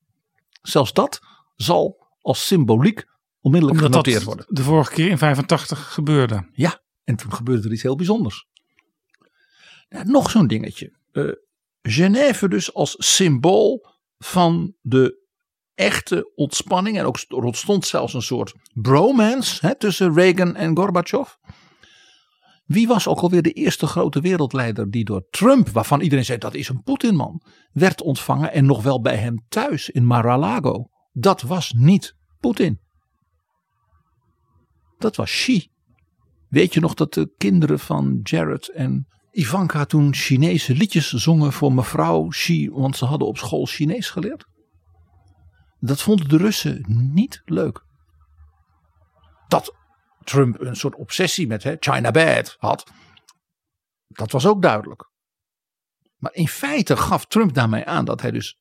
Zelfs 0.62 0.94
dat 0.94 1.20
zal 1.56 2.08
als 2.22 2.48
symboliek 2.48 3.06
onmiddellijk 3.42 3.82
Omdat 3.82 3.92
genoteerd 3.92 4.24
worden. 4.24 4.46
de 4.50 4.64
vorige 4.64 4.92
keer 4.92 5.10
in 5.10 5.18
85 5.18 5.94
gebeurde. 5.94 6.50
Ja, 6.52 6.84
en 7.06 7.16
toen 7.16 7.34
gebeurde 7.34 7.68
er 7.68 7.74
iets 7.74 7.84
heel 7.84 7.96
bijzonders. 7.96 8.48
Nou, 9.90 10.06
nog 10.06 10.30
zo'n 10.30 10.48
dingetje. 10.48 10.98
Uh, 11.12 11.32
Genève 11.82 12.48
dus 12.48 12.74
als 12.74 12.96
symbool 12.98 13.86
van 14.18 14.76
de 14.82 15.24
echte 15.76 16.32
ontspanning. 16.36 16.98
En 16.98 17.06
ook 17.06 17.18
er 17.28 17.44
ontstond 17.44 17.86
zelfs 17.86 18.14
een 18.14 18.22
soort 18.22 18.54
bromance 18.74 19.68
hè, 19.68 19.76
tussen 19.76 20.14
Reagan 20.14 20.56
en 20.56 20.78
Gorbachev. 20.78 21.34
Wie 22.66 22.88
was 22.88 23.08
ook 23.08 23.20
alweer 23.20 23.42
de 23.42 23.52
eerste 23.52 23.88
grote 23.88 24.22
wereldleider 24.22 24.90
die 24.90 25.06
door 25.06 25.28
Trump, 25.30 25.70
waarvan 25.70 26.02
iedereen 26.02 26.26
zei 26.26 26.38
dat 26.38 26.54
is 26.54 26.70
een 26.70 26.84
Poetinman, 26.84 27.42
werd 27.72 28.02
ontvangen 28.02 28.52
en 28.52 28.66
nog 28.66 28.84
wel 28.84 29.02
bij 29.02 29.18
hem 29.18 29.46
thuis 29.48 29.90
in 29.90 30.06
Mar-a-Lago? 30.06 30.90
Dat 31.12 31.42
was 31.42 31.74
niet 31.78 32.16
Poetin. 32.40 32.80
Dat 34.98 35.16
was 35.16 35.32
Xi. 35.32 35.74
Weet 36.56 36.74
je 36.74 36.80
nog 36.80 36.94
dat 36.94 37.14
de 37.14 37.34
kinderen 37.38 37.80
van 37.80 38.20
Jared 38.24 38.72
en 38.72 39.08
Ivanka 39.32 39.86
toen 39.86 40.14
Chinese 40.14 40.74
liedjes 40.74 41.10
zongen 41.10 41.54
voor 41.54 41.74
mevrouw 41.74 42.28
Xi, 42.28 42.70
want 42.70 42.98
ze 42.98 43.06
hadden 43.06 43.28
op 43.28 43.38
school 43.38 43.66
Chinees 43.66 44.10
geleerd? 44.10 44.46
Dat 45.80 46.02
vonden 46.02 46.30
de 46.30 46.38
Russen 46.38 46.86
niet 47.14 47.42
leuk. 47.46 47.84
Dat 49.48 49.76
Trump 50.24 50.60
een 50.60 50.76
soort 50.76 50.96
obsessie 50.96 51.48
met 51.48 51.64
hè, 51.64 51.76
China 51.80 52.12
bad 52.12 52.56
had, 52.58 52.92
dat 54.08 54.32
was 54.32 54.46
ook 54.46 54.62
duidelijk. 54.62 55.10
Maar 56.18 56.34
in 56.34 56.48
feite 56.48 56.98
gaf 56.98 57.26
Trump 57.26 57.54
daarmee 57.54 57.86
aan 57.86 58.06
dat 58.06 58.22
hij 58.22 58.32
dus 58.32 58.58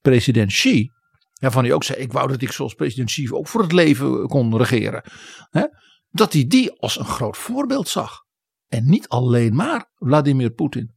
president 0.00 0.50
Xi, 0.50 0.90
waarvan 1.40 1.64
hij 1.64 1.72
ook 1.72 1.84
zei: 1.84 1.98
Ik 1.98 2.12
wou 2.12 2.28
dat 2.28 2.42
ik 2.42 2.52
zoals 2.52 2.74
president 2.74 3.08
Xi 3.08 3.32
ook 3.32 3.48
voor 3.48 3.62
het 3.62 3.72
leven 3.72 4.26
kon 4.26 4.56
regeren. 4.56 5.02
Hè, 5.50 5.64
dat 6.10 6.32
hij 6.32 6.46
die 6.46 6.72
als 6.80 6.98
een 6.98 7.04
groot 7.04 7.36
voorbeeld 7.36 7.88
zag. 7.88 8.24
En 8.68 8.88
niet 8.90 9.08
alleen 9.08 9.54
maar 9.54 9.90
Vladimir 9.94 10.50
Poetin. 10.50 10.94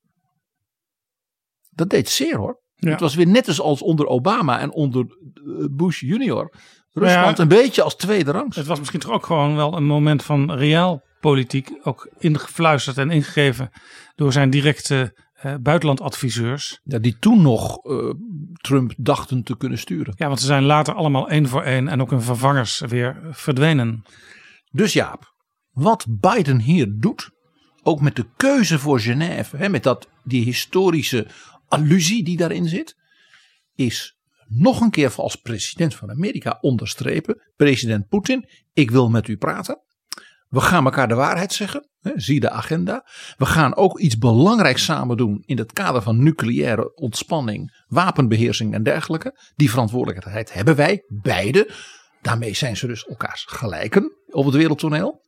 Dat 1.70 1.90
deed 1.90 2.10
zeer 2.10 2.38
hoor. 2.38 2.62
Ja. 2.76 2.90
Het 2.90 3.00
was 3.00 3.16
weer 3.16 3.28
net 3.28 3.48
als, 3.48 3.62
als 3.62 3.82
onder 3.82 4.06
Obama 4.06 4.60
en 4.60 4.72
onder 4.72 5.06
eh, 5.06 5.66
Bush 5.72 6.00
junior. 6.02 6.54
Rusland 6.92 7.38
Ja. 7.38 7.44
een 7.44 7.48
beetje 7.50 7.82
als 7.84 7.96
tweede 7.96 8.32
rangs. 8.32 8.56
Het 8.56 8.66
was 8.66 8.80
misschien 8.80 9.00
toch 9.00 9.12
ook 9.12 9.26
gewoon 9.26 9.56
wel 9.56 9.76
een 9.78 9.86
moment 9.86 10.24
van 10.24 10.52
realpolitiek. 10.52 11.72
Ook 11.84 12.10
ingefluisterd 12.18 12.98
en 12.98 13.10
ingegeven 13.12 13.70
door 14.16 14.32
zijn 14.32 14.50
directe 14.50 15.22
eh, 15.34 15.56
buitenlandadviseurs. 15.62 16.80
Ja, 16.84 17.00
die 17.00 17.18
toen 17.20 17.42
nog 17.42 17.78
eh, 17.78 18.10
Trump 18.54 18.94
dachten 18.98 19.44
te 19.44 19.58
kunnen 19.58 19.78
sturen. 19.78 20.14
Ja, 20.18 20.28
want 20.28 20.40
ze 20.40 20.46
zijn 20.46 20.64
later 20.64 20.94
allemaal 20.94 21.30
één 21.30 21.48
voor 21.48 21.62
één 21.64 21.88
en 21.88 22.02
ook 22.02 22.10
hun 22.10 22.22
vervangers 22.22 22.80
weer 22.80 23.22
verdwenen. 23.32 24.04
Dus 24.76 24.94
Jaap, 24.94 25.34
wat 25.72 26.06
Biden 26.10 26.60
hier 26.60 26.94
doet, 27.00 27.30
ook 27.84 28.02
met 28.02 28.16
de 28.16 28.26
keuze 28.38 28.80
voor 28.80 29.00
Genève, 29.00 29.58
hè, 29.58 29.70
met 29.70 29.84
dat, 29.84 30.10
die 30.24 30.44
historische 30.44 31.28
allusie 31.68 32.24
die 32.24 32.38
daarin 32.38 32.68
zit, 32.68 32.96
is 33.76 34.18
nog 34.48 34.82
een 34.82 34.90
keer 34.90 35.14
als 35.16 35.36
president 35.36 35.96
van 35.96 36.10
Amerika 36.10 36.58
onderstrepen. 36.62 37.52
President 37.56 38.08
Poetin, 38.08 38.50
ik 38.74 38.92
wil 38.92 39.10
met 39.10 39.28
u 39.28 39.38
praten. 39.38 39.82
We 40.48 40.60
gaan 40.60 40.86
elkaar 40.86 41.08
de 41.08 41.16
waarheid 41.16 41.54
zeggen. 41.54 41.90
Hè, 42.00 42.12
zie 42.16 42.40
de 42.40 42.50
agenda. 42.50 43.08
We 43.38 43.46
gaan 43.46 43.76
ook 43.76 44.00
iets 44.00 44.18
belangrijks 44.18 44.84
samen 44.84 45.18
doen 45.18 45.44
in 45.46 45.58
het 45.58 45.74
kader 45.74 46.02
van 46.02 46.24
nucleaire 46.24 46.96
ontspanning, 46.96 47.84
wapenbeheersing 47.88 48.74
en 48.74 48.84
dergelijke. 48.84 49.52
Die 49.56 49.70
verantwoordelijkheid 49.70 50.54
hebben 50.54 50.76
wij, 50.76 51.04
beide. 51.08 51.74
Daarmee 52.24 52.54
zijn 52.54 52.78
ze 52.78 52.88
dus 52.88 53.06
elkaars 53.06 53.46
gelijken 53.50 54.12
op 54.26 54.46
het 54.46 54.56
wereldtoneel. 54.56 55.22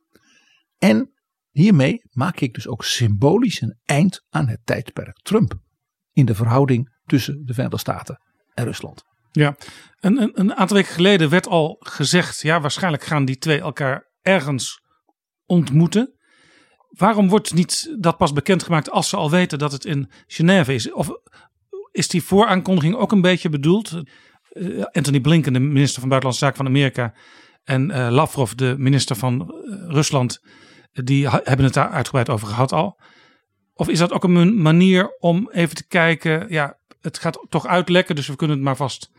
En 0.78 1.12
hiermee 1.50 2.00
maak 2.10 2.40
ik 2.40 2.54
dus 2.54 2.68
ook 2.68 2.84
symbolisch 2.84 3.60
een 3.60 3.78
eind 3.84 4.24
aan 4.28 4.48
het 4.48 4.60
tijdperk 4.64 5.16
Trump. 5.22 5.54
In 6.12 6.26
de 6.26 6.34
verhouding 6.34 6.94
tussen 7.04 7.42
de 7.44 7.52
Verenigde 7.52 7.78
Staten 7.78 8.20
en 8.54 8.64
Rusland. 8.64 9.04
Ja, 9.32 9.56
een, 10.00 10.22
een, 10.22 10.40
een 10.40 10.54
aantal 10.54 10.76
weken 10.76 10.92
geleden 10.92 11.28
werd 11.28 11.46
al 11.46 11.76
gezegd, 11.78 12.40
ja, 12.40 12.60
waarschijnlijk 12.60 13.04
gaan 13.04 13.24
die 13.24 13.36
twee 13.36 13.60
elkaar 13.60 14.10
ergens 14.22 14.80
ontmoeten. 15.46 16.14
Waarom 16.88 17.28
wordt 17.28 17.54
niet 17.54 17.96
dat 17.98 18.16
pas 18.16 18.32
bekendgemaakt 18.32 18.90
als 18.90 19.08
ze 19.08 19.16
al 19.16 19.30
weten 19.30 19.58
dat 19.58 19.72
het 19.72 19.84
in 19.84 20.10
Genève 20.26 20.74
is? 20.74 20.92
Of 20.92 21.10
is 21.90 22.08
die 22.08 22.22
vooraankondiging 22.22 22.94
ook 22.94 23.12
een 23.12 23.20
beetje 23.20 23.48
bedoeld? 23.48 24.02
Uh, 24.56 24.84
Anthony 24.84 25.20
Blinken, 25.20 25.52
de 25.52 25.60
minister 25.60 26.00
van 26.00 26.08
Buitenlandse 26.08 26.44
Zaken 26.44 26.56
van 26.56 26.66
Amerika, 26.66 27.14
en 27.64 27.90
uh, 27.90 28.08
Lavrov, 28.10 28.52
de 28.52 28.74
minister 28.78 29.16
van 29.16 29.40
uh, 29.40 29.92
Rusland, 29.92 30.40
die 30.92 31.28
hebben 31.28 31.64
het 31.64 31.74
daar 31.74 31.90
uitgebreid 31.90 32.28
over 32.28 32.48
gehad 32.48 32.72
al. 32.72 33.00
Of 33.74 33.88
is 33.88 33.98
dat 33.98 34.12
ook 34.12 34.24
een 34.24 34.62
manier 34.62 35.16
om 35.18 35.50
even 35.50 35.76
te 35.76 35.86
kijken, 35.86 36.46
ja, 36.48 36.78
het 37.00 37.18
gaat 37.18 37.46
toch 37.48 37.66
uitlekken, 37.66 38.14
dus 38.14 38.26
we 38.26 38.36
kunnen 38.36 38.56
het 38.56 38.64
maar 38.64 38.76
vast 38.76 39.10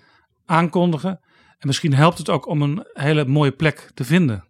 aankondigen. 0.45 1.19
En 1.57 1.67
misschien 1.67 1.93
helpt 1.93 2.17
het 2.17 2.29
ook 2.29 2.47
om 2.47 2.61
een 2.61 2.85
hele 2.93 3.25
mooie 3.25 3.51
plek 3.51 3.91
te 3.93 4.03
vinden. 4.03 4.45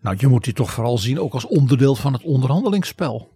Nou, 0.00 0.16
je 0.18 0.26
moet 0.26 0.44
dit 0.44 0.54
toch 0.54 0.72
vooral 0.72 0.98
zien 0.98 1.20
ook 1.20 1.32
als 1.32 1.46
onderdeel 1.46 1.94
van 1.94 2.12
het 2.12 2.22
onderhandelingsspel. 2.22 3.32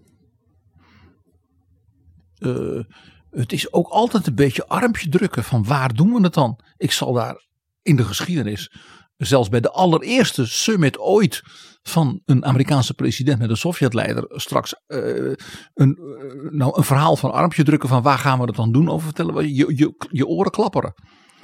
Uh, 2.38 2.84
het 3.34 3.52
is 3.52 3.72
ook 3.72 3.88
altijd 3.88 4.26
een 4.26 4.34
beetje 4.34 4.66
armpje 4.66 5.08
drukken 5.08 5.44
van 5.44 5.64
waar 5.64 5.94
doen 5.94 6.12
we 6.12 6.20
het 6.22 6.34
dan? 6.34 6.60
Ik 6.76 6.92
zal 6.92 7.12
daar 7.12 7.44
in 7.82 7.96
de 7.96 8.04
geschiedenis, 8.04 8.72
zelfs 9.16 9.48
bij 9.48 9.60
de 9.60 9.70
allereerste 9.70 10.46
summit 10.46 10.98
ooit 10.98 11.42
van 11.82 12.20
een 12.24 12.44
Amerikaanse 12.44 12.94
president 12.94 13.38
met 13.38 13.50
een 13.50 13.56
Sovjetleider, 13.56 14.24
straks 14.28 14.74
uh, 14.88 15.32
een, 15.74 15.98
uh, 16.00 16.50
nou, 16.50 16.76
een 16.76 16.84
verhaal 16.84 17.16
van 17.16 17.32
armpje 17.32 17.64
drukken 17.64 17.88
van 17.88 18.02
waar 18.02 18.18
gaan 18.18 18.38
we 18.38 18.44
het 18.44 18.56
dan 18.56 18.72
doen 18.72 18.88
over 18.88 19.04
vertellen, 19.04 19.54
je, 19.54 19.76
je, 19.76 20.06
je 20.10 20.26
oren 20.26 20.50
klapperen. 20.50 20.94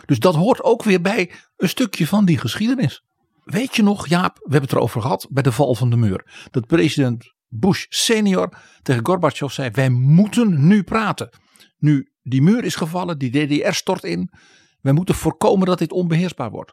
Dus 0.07 0.19
dat 0.19 0.35
hoort 0.35 0.63
ook 0.63 0.83
weer 0.83 1.01
bij 1.01 1.31
een 1.57 1.69
stukje 1.69 2.07
van 2.07 2.25
die 2.25 2.39
geschiedenis. 2.39 3.03
Weet 3.45 3.77
je 3.77 3.83
nog, 3.83 4.07
Jaap, 4.07 4.35
we 4.35 4.51
hebben 4.51 4.69
het 4.69 4.73
erover 4.73 5.01
gehad 5.01 5.27
bij 5.31 5.43
de 5.43 5.53
val 5.53 5.75
van 5.75 5.91
de 5.91 5.97
muur. 5.97 6.49
Dat 6.51 6.67
president 6.67 7.35
Bush 7.49 7.85
senior 7.89 8.49
tegen 8.83 9.07
Gorbachev 9.07 9.53
zei: 9.53 9.71
Wij 9.71 9.89
moeten 9.91 10.67
nu 10.67 10.83
praten. 10.83 11.31
Nu 11.81 12.13
die 12.23 12.43
muur 12.43 12.65
is 12.65 12.75
gevallen, 12.75 13.19
die 13.19 13.31
DDR 13.31 13.73
stort 13.73 14.05
in. 14.05 14.31
Wij 14.81 14.93
moeten 14.93 15.15
voorkomen 15.15 15.67
dat 15.67 15.79
dit 15.79 15.93
onbeheersbaar 15.93 16.51
wordt. 16.51 16.73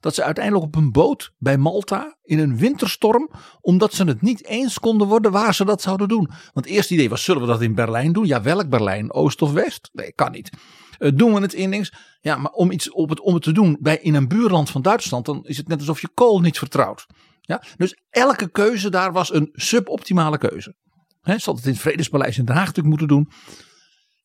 Dat 0.00 0.14
ze 0.14 0.22
uiteindelijk 0.22 0.64
op 0.64 0.74
een 0.74 0.92
boot 0.92 1.32
bij 1.38 1.58
Malta 1.58 2.16
in 2.22 2.38
een 2.38 2.56
winterstorm, 2.56 3.30
omdat 3.60 3.94
ze 3.94 4.04
het 4.04 4.22
niet 4.22 4.44
eens 4.44 4.78
konden 4.78 5.06
worden 5.06 5.32
waar 5.32 5.54
ze 5.54 5.64
dat 5.64 5.82
zouden 5.82 6.08
doen. 6.08 6.26
Want 6.26 6.66
het 6.66 6.66
eerste 6.66 6.94
idee 6.94 7.08
was: 7.08 7.24
zullen 7.24 7.42
we 7.42 7.48
dat 7.48 7.62
in 7.62 7.74
Berlijn 7.74 8.12
doen? 8.12 8.26
Ja, 8.26 8.42
welk 8.42 8.68
Berlijn? 8.68 9.12
Oost 9.12 9.42
of 9.42 9.52
West? 9.52 9.90
Nee, 9.92 10.12
kan 10.12 10.32
niet. 10.32 10.50
Uh, 10.98 11.10
doen 11.14 11.34
we 11.34 11.40
het 11.40 11.52
in 11.52 11.68
links? 11.68 11.92
Ja, 12.20 12.36
maar 12.36 12.50
om 12.50 12.70
iets 12.70 12.90
op 12.90 13.08
het, 13.08 13.20
om 13.20 13.34
het 13.34 13.42
te 13.42 13.52
doen 13.52 13.76
bij, 13.80 13.98
in 13.98 14.14
een 14.14 14.28
buurland 14.28 14.70
van 14.70 14.82
Duitsland, 14.82 15.26
dan 15.26 15.44
is 15.44 15.56
het 15.56 15.68
net 15.68 15.78
alsof 15.78 16.00
je 16.00 16.08
kool 16.14 16.40
niet 16.40 16.58
vertrouwt. 16.58 17.06
Ja? 17.40 17.62
Dus 17.76 17.96
elke 18.10 18.50
keuze 18.50 18.90
daar 18.90 19.12
was 19.12 19.34
een 19.34 19.48
suboptimale 19.52 20.38
keuze. 20.38 20.74
He, 21.20 21.38
ze 21.38 21.44
hadden 21.44 21.56
het 21.56 21.64
in 21.64 21.72
het 21.72 21.80
Vredespaleis 21.80 22.38
in 22.38 22.44
Den 22.44 22.54
Haag 22.54 22.66
natuurlijk 22.66 23.00
moeten 23.00 23.16
doen. 23.16 23.30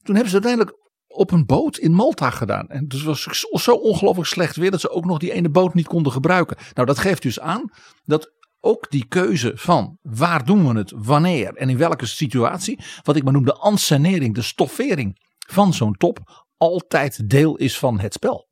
Toen 0.03 0.15
hebben 0.15 0.31
ze 0.31 0.41
uiteindelijk 0.41 0.77
op 1.07 1.31
een 1.31 1.45
boot 1.45 1.77
in 1.77 1.93
Malta 1.93 2.29
gedaan. 2.29 2.67
En 2.67 2.87
dus 2.87 3.03
was 3.03 3.23
zo 3.63 3.71
ongelooflijk 3.71 4.27
slecht 4.27 4.55
weer 4.55 4.71
dat 4.71 4.81
ze 4.81 4.89
ook 4.89 5.05
nog 5.05 5.17
die 5.17 5.31
ene 5.31 5.49
boot 5.49 5.73
niet 5.73 5.87
konden 5.87 6.11
gebruiken. 6.11 6.57
Nou, 6.73 6.87
dat 6.87 6.99
geeft 6.99 7.21
dus 7.21 7.39
aan 7.39 7.71
dat 8.03 8.31
ook 8.59 8.89
die 8.89 9.05
keuze 9.07 9.51
van 9.55 9.97
waar 10.01 10.45
doen 10.45 10.67
we 10.67 10.77
het, 10.77 10.93
wanneer 10.95 11.55
en 11.55 11.69
in 11.69 11.77
welke 11.77 12.05
situatie, 12.05 12.79
wat 13.01 13.15
ik 13.15 13.23
maar 13.23 13.33
noem 13.33 13.45
de 13.45 13.55
ansenering, 13.55 14.35
de 14.35 14.41
stoffering 14.41 15.19
van 15.47 15.73
zo'n 15.73 15.93
top, 15.93 16.45
altijd 16.57 17.29
deel 17.29 17.55
is 17.55 17.79
van 17.79 17.99
het 17.99 18.13
spel. 18.13 18.47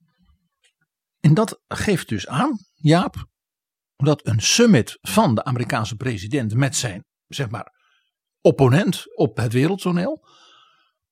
En 1.19 1.33
dat 1.33 1.61
geeft 1.67 2.09
dus 2.09 2.27
aan, 2.27 2.57
Jaap, 2.73 3.25
dat 3.95 4.27
een 4.27 4.41
summit 4.41 4.97
van 5.01 5.35
de 5.35 5.43
Amerikaanse 5.43 5.95
president 5.95 6.55
met 6.55 6.75
zijn, 6.75 7.05
zeg 7.27 7.49
maar, 7.49 7.79
opponent 8.41 9.17
op 9.17 9.37
het 9.37 9.53
wereldtoneel 9.53 10.27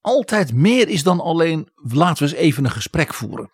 altijd 0.02 0.54
meer 0.54 0.88
is 0.88 1.04
dan 1.04 1.20
alleen 1.20 1.70
laten 1.76 2.28
we 2.28 2.32
eens 2.32 2.40
even 2.40 2.66
een 2.66 2.72
gesprek 2.72 3.14
voeren. 3.14 3.50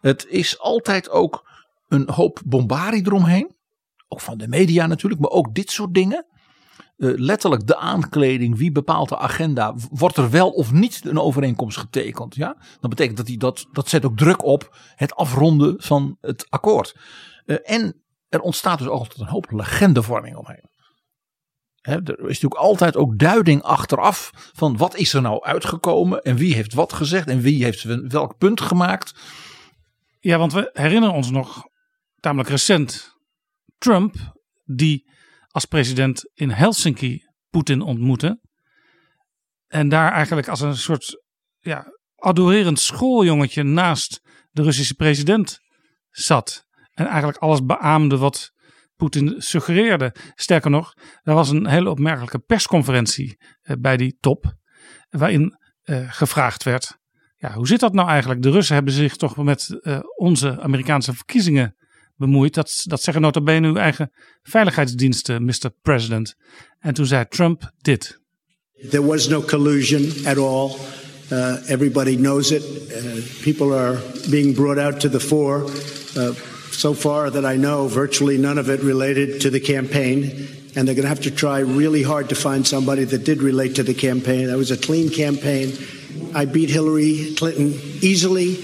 Het 0.00 0.26
is 0.28 0.58
altijd 0.58 1.10
ook 1.10 1.48
een 1.88 2.10
hoop 2.10 2.42
bombarie 2.44 3.06
eromheen. 3.06 3.54
Ook 4.08 4.20
van 4.20 4.38
de 4.38 4.48
media 4.48 4.86
natuurlijk, 4.86 5.20
maar 5.20 5.30
ook 5.30 5.54
dit 5.54 5.70
soort 5.70 5.94
dingen. 5.94 6.26
Uh, 6.96 7.18
letterlijk 7.18 7.66
de 7.66 7.76
aankleding, 7.76 8.56
wie 8.56 8.72
bepaalt 8.72 9.08
de 9.08 9.18
agenda, 9.18 9.74
wordt 9.90 10.16
er 10.16 10.30
wel 10.30 10.50
of 10.50 10.72
niet 10.72 11.00
een 11.04 11.18
overeenkomst 11.18 11.78
getekend. 11.78 12.34
Ja? 12.34 12.56
Dat 12.80 12.90
betekent 12.90 13.16
dat 13.16 13.26
hij 13.26 13.36
dat, 13.36 13.66
dat 13.72 13.88
zet 13.88 14.04
ook 14.04 14.16
druk 14.16 14.44
op 14.44 14.76
het 14.94 15.14
afronden 15.14 15.74
van 15.78 16.16
het 16.20 16.46
akkoord. 16.48 16.96
Uh, 17.46 17.56
en 17.62 18.04
er 18.28 18.40
ontstaat 18.40 18.78
dus 18.78 18.88
altijd 18.88 19.20
een 19.20 19.26
hoop 19.26 19.50
legendevorming 19.50 20.36
omheen 20.36 20.74
er 21.86 22.18
is 22.18 22.40
natuurlijk 22.40 22.54
altijd 22.54 22.96
ook 22.96 23.18
duiding 23.18 23.62
achteraf 23.62 24.30
van 24.52 24.76
wat 24.76 24.96
is 24.96 25.12
er 25.12 25.22
nou 25.22 25.44
uitgekomen 25.44 26.22
en 26.22 26.36
wie 26.36 26.54
heeft 26.54 26.74
wat 26.74 26.92
gezegd 26.92 27.28
en 27.28 27.40
wie 27.40 27.64
heeft 27.64 27.82
welk 28.08 28.38
punt 28.38 28.60
gemaakt. 28.60 29.14
Ja, 30.20 30.38
want 30.38 30.52
we 30.52 30.70
herinneren 30.72 31.14
ons 31.14 31.30
nog 31.30 31.68
tamelijk 32.20 32.48
recent 32.48 33.14
Trump 33.78 34.14
die 34.64 35.10
als 35.48 35.64
president 35.64 36.30
in 36.34 36.50
Helsinki 36.50 37.24
Poetin 37.50 37.80
ontmoette. 37.80 38.40
En 39.66 39.88
daar 39.88 40.12
eigenlijk 40.12 40.48
als 40.48 40.60
een 40.60 40.76
soort 40.76 41.22
ja, 41.60 41.86
adorerend 42.16 42.80
schooljongetje 42.80 43.62
naast 43.62 44.20
de 44.50 44.62
Russische 44.62 44.94
president 44.94 45.58
zat. 46.10 46.64
En 46.92 47.06
eigenlijk 47.06 47.38
alles 47.38 47.64
beaamde 47.64 48.16
wat 48.16 48.52
Poetin 48.96 49.34
suggereerde. 49.38 50.14
Sterker 50.34 50.70
nog, 50.70 50.94
er 51.22 51.34
was 51.34 51.50
een 51.50 51.66
hele 51.66 51.90
opmerkelijke 51.90 52.38
persconferentie 52.38 53.40
eh, 53.62 53.76
bij 53.78 53.96
die 53.96 54.16
top, 54.20 54.54
waarin 55.10 55.58
uh, 55.84 56.12
gevraagd 56.12 56.62
werd: 56.62 56.98
ja, 57.36 57.52
hoe 57.52 57.66
zit 57.66 57.80
dat 57.80 57.92
nou 57.92 58.08
eigenlijk? 58.08 58.42
De 58.42 58.50
Russen 58.50 58.74
hebben 58.74 58.92
zich 58.92 59.16
toch 59.16 59.36
met 59.36 59.78
uh, 59.80 59.98
onze 60.16 60.60
Amerikaanse 60.60 61.14
verkiezingen 61.14 61.76
bemoeid. 62.16 62.54
Dat, 62.54 62.82
dat 62.84 63.02
zeggen 63.02 63.22
nota 63.22 63.40
bene 63.40 63.68
uw 63.68 63.76
eigen 63.76 64.12
veiligheidsdiensten, 64.42 65.44
Mr. 65.44 65.70
President. 65.82 66.34
En 66.78 66.94
toen 66.94 67.06
zei 67.06 67.24
Trump 67.28 67.70
dit. 67.78 68.20
There 68.90 69.06
was 69.06 69.28
no 69.28 69.42
collusion 69.42 70.26
at 70.26 70.38
all. 70.38 70.76
Uh, 71.32 71.70
everybody 71.70 72.16
knows 72.16 72.50
it. 72.50 72.62
People 73.42 73.76
are 73.76 73.98
being 74.30 74.54
brought 74.54 74.78
out 74.78 75.00
to 75.00 75.08
the 75.08 75.20
fore. 75.20 75.64
Uh, 76.16 76.30
so 76.76 76.94
far 76.94 77.30
that 77.30 77.44
I 77.44 77.56
know, 77.56 77.88
virtually 77.88 78.38
none 78.38 78.58
of 78.58 78.68
it 78.68 78.80
related 78.82 79.40
to 79.40 79.50
the 79.50 79.60
campaign. 79.60 80.30
And 80.76 80.86
they're 80.86 80.94
going 80.94 81.08
to 81.08 81.14
have 81.16 81.22
to 81.22 81.30
try 81.30 81.60
really 81.60 82.02
hard 82.02 82.28
to 82.28 82.34
find 82.34 82.66
somebody 82.66 83.04
that 83.04 83.24
did 83.24 83.40
relate 83.42 83.74
to 83.74 83.82
the 83.82 83.94
campaign. 83.94 84.46
That 84.46 84.58
was 84.58 84.70
a 84.70 84.76
clean 84.76 85.08
campaign. 85.08 85.72
I 86.34 86.44
beat 86.44 86.70
Hillary 86.70 87.32
Clinton 87.34 87.72
easily. 88.02 88.58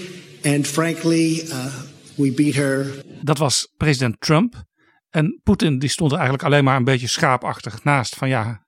And 0.45 0.67
frankly, 0.67 1.41
uh, 1.51 1.71
we 2.17 2.31
beat 2.31 2.55
her. 2.55 2.85
Dat 3.23 3.37
was 3.37 3.67
president 3.77 4.21
Trump. 4.21 4.63
En 5.09 5.39
Poetin 5.43 5.79
die 5.79 5.89
stond 5.89 6.11
er 6.11 6.17
eigenlijk 6.17 6.45
alleen 6.45 6.63
maar 6.63 6.75
een 6.75 6.83
beetje 6.83 7.07
schaapachtig 7.07 7.83
naast. 7.83 8.15
Van 8.15 8.27
ja, 8.27 8.65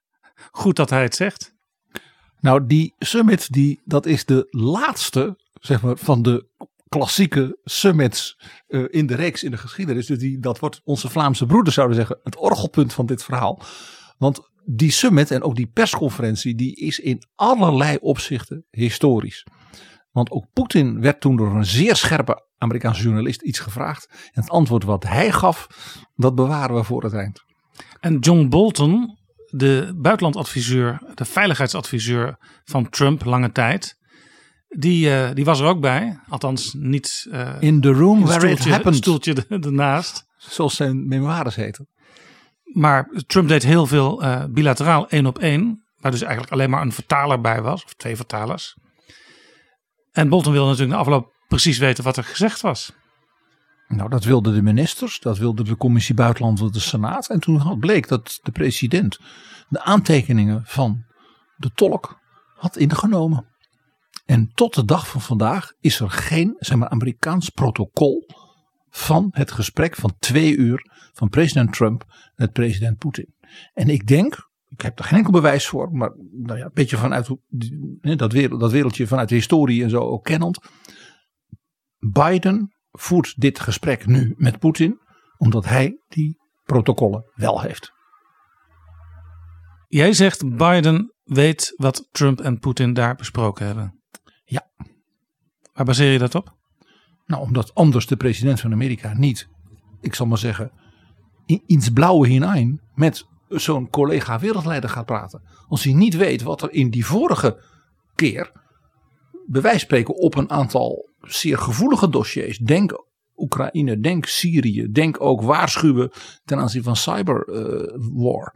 goed 0.50 0.76
dat 0.76 0.90
hij 0.90 1.02
het 1.02 1.14
zegt. 1.14 1.54
Nou, 2.40 2.66
die 2.66 2.94
summit, 2.98 3.52
die, 3.52 3.80
dat 3.84 4.06
is 4.06 4.24
de 4.24 4.46
laatste 4.50 5.38
zeg 5.60 5.82
maar, 5.82 5.96
van 5.96 6.22
de 6.22 6.46
klassieke 6.88 7.58
summits 7.64 8.38
uh, 8.68 8.84
in 8.90 9.06
de 9.06 9.14
reeks 9.14 9.42
in 9.42 9.50
de 9.50 9.56
geschiedenis. 9.56 10.06
Dus 10.06 10.18
die, 10.18 10.38
dat 10.38 10.58
wordt 10.58 10.80
onze 10.84 11.08
Vlaamse 11.08 11.46
broeders 11.46 11.74
zouden 11.74 11.96
zeggen 11.96 12.20
het 12.22 12.36
orgelpunt 12.36 12.92
van 12.92 13.06
dit 13.06 13.24
verhaal. 13.24 13.62
Want 14.18 14.40
die 14.64 14.90
summit 14.90 15.30
en 15.30 15.42
ook 15.42 15.56
die 15.56 15.66
persconferentie 15.66 16.54
die 16.54 16.76
is 16.76 16.98
in 16.98 17.22
allerlei 17.34 17.96
opzichten 18.00 18.66
historisch. 18.70 19.46
Want 20.10 20.30
ook 20.30 20.46
Poetin 20.52 21.00
werd 21.00 21.20
toen 21.20 21.36
door 21.36 21.54
een 21.54 21.66
zeer 21.66 21.96
scherpe 21.96 22.44
Amerikaanse 22.58 23.02
journalist 23.02 23.42
iets 23.42 23.58
gevraagd. 23.58 24.08
En 24.32 24.42
het 24.42 24.50
antwoord 24.50 24.84
wat 24.84 25.04
hij 25.04 25.32
gaf, 25.32 25.66
dat 26.14 26.34
bewaren 26.34 26.76
we 26.76 26.84
voor 26.84 27.02
het 27.02 27.12
eind. 27.12 27.44
En 28.00 28.18
John 28.18 28.48
Bolton, 28.48 29.18
de 29.50 29.92
buitenlandadviseur, 29.96 31.02
de 31.14 31.24
veiligheidsadviseur 31.24 32.36
van 32.64 32.88
Trump 32.88 33.24
lange 33.24 33.52
tijd 33.52 33.95
die, 34.78 35.08
uh, 35.08 35.28
die 35.34 35.44
was 35.44 35.60
er 35.60 35.66
ook 35.66 35.80
bij. 35.80 36.20
Althans, 36.28 36.74
niet 36.74 37.26
uh, 37.30 37.54
in 37.60 37.80
the 37.80 37.92
room 37.92 38.24
where 38.24 38.38
stoeltje, 38.40 38.68
it 38.68 38.74
happened. 38.74 38.96
stoeltje 38.96 39.46
ernaast. 39.48 40.26
Zoals 40.36 40.76
zijn 40.76 41.08
memoires 41.08 41.54
heten. 41.54 41.88
Maar 42.64 43.08
Trump 43.26 43.48
deed 43.48 43.62
heel 43.62 43.86
veel 43.86 44.22
uh, 44.22 44.44
bilateraal 44.44 45.08
één 45.08 45.26
op 45.26 45.38
één. 45.38 45.84
Waar 46.00 46.10
dus 46.10 46.22
eigenlijk 46.22 46.52
alleen 46.52 46.70
maar 46.70 46.82
een 46.82 46.92
vertaler 46.92 47.40
bij 47.40 47.62
was. 47.62 47.84
Of 47.84 47.94
twee 47.94 48.16
vertalers. 48.16 48.76
En 50.12 50.28
Bolton 50.28 50.52
wilde 50.52 50.68
natuurlijk 50.68 50.96
na 50.96 51.02
afloop 51.02 51.32
precies 51.48 51.78
weten 51.78 52.04
wat 52.04 52.16
er 52.16 52.24
gezegd 52.24 52.60
was. 52.60 52.92
Nou, 53.88 54.08
dat 54.08 54.24
wilden 54.24 54.54
de 54.54 54.62
ministers. 54.62 55.20
Dat 55.20 55.38
wilde 55.38 55.64
de 55.64 55.76
commissie 55.76 56.14
Buitenland, 56.14 56.72
de 56.72 56.80
Senaat. 56.80 57.28
En 57.28 57.40
toen 57.40 57.78
bleek 57.78 58.08
dat 58.08 58.38
de 58.42 58.50
president 58.50 59.18
de 59.68 59.82
aantekeningen 59.82 60.62
van 60.64 61.04
de 61.56 61.70
tolk 61.74 62.20
had 62.54 62.76
ingenomen. 62.76 63.46
En 64.26 64.50
tot 64.54 64.74
de 64.74 64.84
dag 64.84 65.08
van 65.08 65.20
vandaag 65.20 65.72
is 65.80 66.00
er 66.00 66.10
geen 66.10 66.56
zeg 66.58 66.78
maar, 66.78 66.88
Amerikaans 66.88 67.48
protocol 67.48 68.28
van 68.88 69.28
het 69.30 69.50
gesprek 69.50 69.96
van 69.96 70.14
twee 70.18 70.56
uur 70.56 70.90
van 71.12 71.28
president 71.28 71.72
Trump 71.72 72.04
met 72.34 72.52
president 72.52 72.98
Poetin. 72.98 73.34
En 73.72 73.88
ik 73.88 74.06
denk, 74.06 74.50
ik 74.68 74.80
heb 74.80 74.98
er 74.98 75.04
geen 75.04 75.18
enkel 75.18 75.32
bewijs 75.32 75.66
voor, 75.66 75.92
maar 75.92 76.10
nou 76.32 76.58
ja, 76.58 76.64
een 76.64 76.70
beetje 76.74 76.96
vanuit 76.96 77.28
dat, 78.00 78.32
wereld, 78.32 78.60
dat 78.60 78.72
wereldje 78.72 79.06
vanuit 79.06 79.28
de 79.28 79.34
historie 79.34 79.82
en 79.82 79.90
zo 79.90 80.00
ook 80.00 80.24
kennend. 80.24 80.58
Biden 81.98 82.74
voert 82.90 83.40
dit 83.40 83.60
gesprek 83.60 84.06
nu 84.06 84.34
met 84.36 84.58
Poetin, 84.58 85.00
omdat 85.36 85.64
hij 85.64 86.00
die 86.08 86.38
protocollen 86.64 87.30
wel 87.34 87.60
heeft. 87.60 87.92
Jij 89.88 90.12
zegt 90.12 90.56
Biden 90.56 91.14
weet 91.22 91.72
wat 91.76 92.08
Trump 92.10 92.40
en 92.40 92.58
Poetin 92.58 92.92
daar 92.92 93.14
besproken 93.14 93.66
hebben. 93.66 93.95
Ja. 94.46 94.70
Waar 95.72 95.84
baseer 95.84 96.12
je 96.12 96.18
dat 96.18 96.34
op? 96.34 96.54
Nou, 97.26 97.42
omdat 97.42 97.74
anders 97.74 98.06
de 98.06 98.16
president 98.16 98.60
van 98.60 98.72
Amerika 98.72 99.14
niet, 99.14 99.48
ik 100.00 100.14
zal 100.14 100.26
maar 100.26 100.38
zeggen, 100.38 100.70
in, 101.46 101.62
ins 101.66 101.90
blauwe 101.90 102.26
hinein 102.28 102.80
met 102.94 103.26
zo'n 103.48 103.90
collega 103.90 104.38
wereldleider 104.38 104.90
gaat 104.90 105.06
praten. 105.06 105.42
Als 105.68 105.84
hij 105.84 105.92
niet 105.92 106.16
weet 106.16 106.42
wat 106.42 106.62
er 106.62 106.72
in 106.72 106.90
die 106.90 107.06
vorige 107.06 107.62
keer, 108.14 108.52
bij 109.46 109.78
spreken 109.78 110.14
op 110.14 110.34
een 110.34 110.50
aantal 110.50 111.08
zeer 111.20 111.58
gevoelige 111.58 112.08
dossiers, 112.08 112.58
denk 112.58 113.04
Oekraïne, 113.36 114.00
denk 114.00 114.26
Syrië, 114.26 114.90
denk 114.90 115.20
ook 115.20 115.42
waarschuwen 115.42 116.10
ten 116.44 116.58
aanzien 116.58 116.82
van 116.82 116.96
cyberwar. 116.96 118.54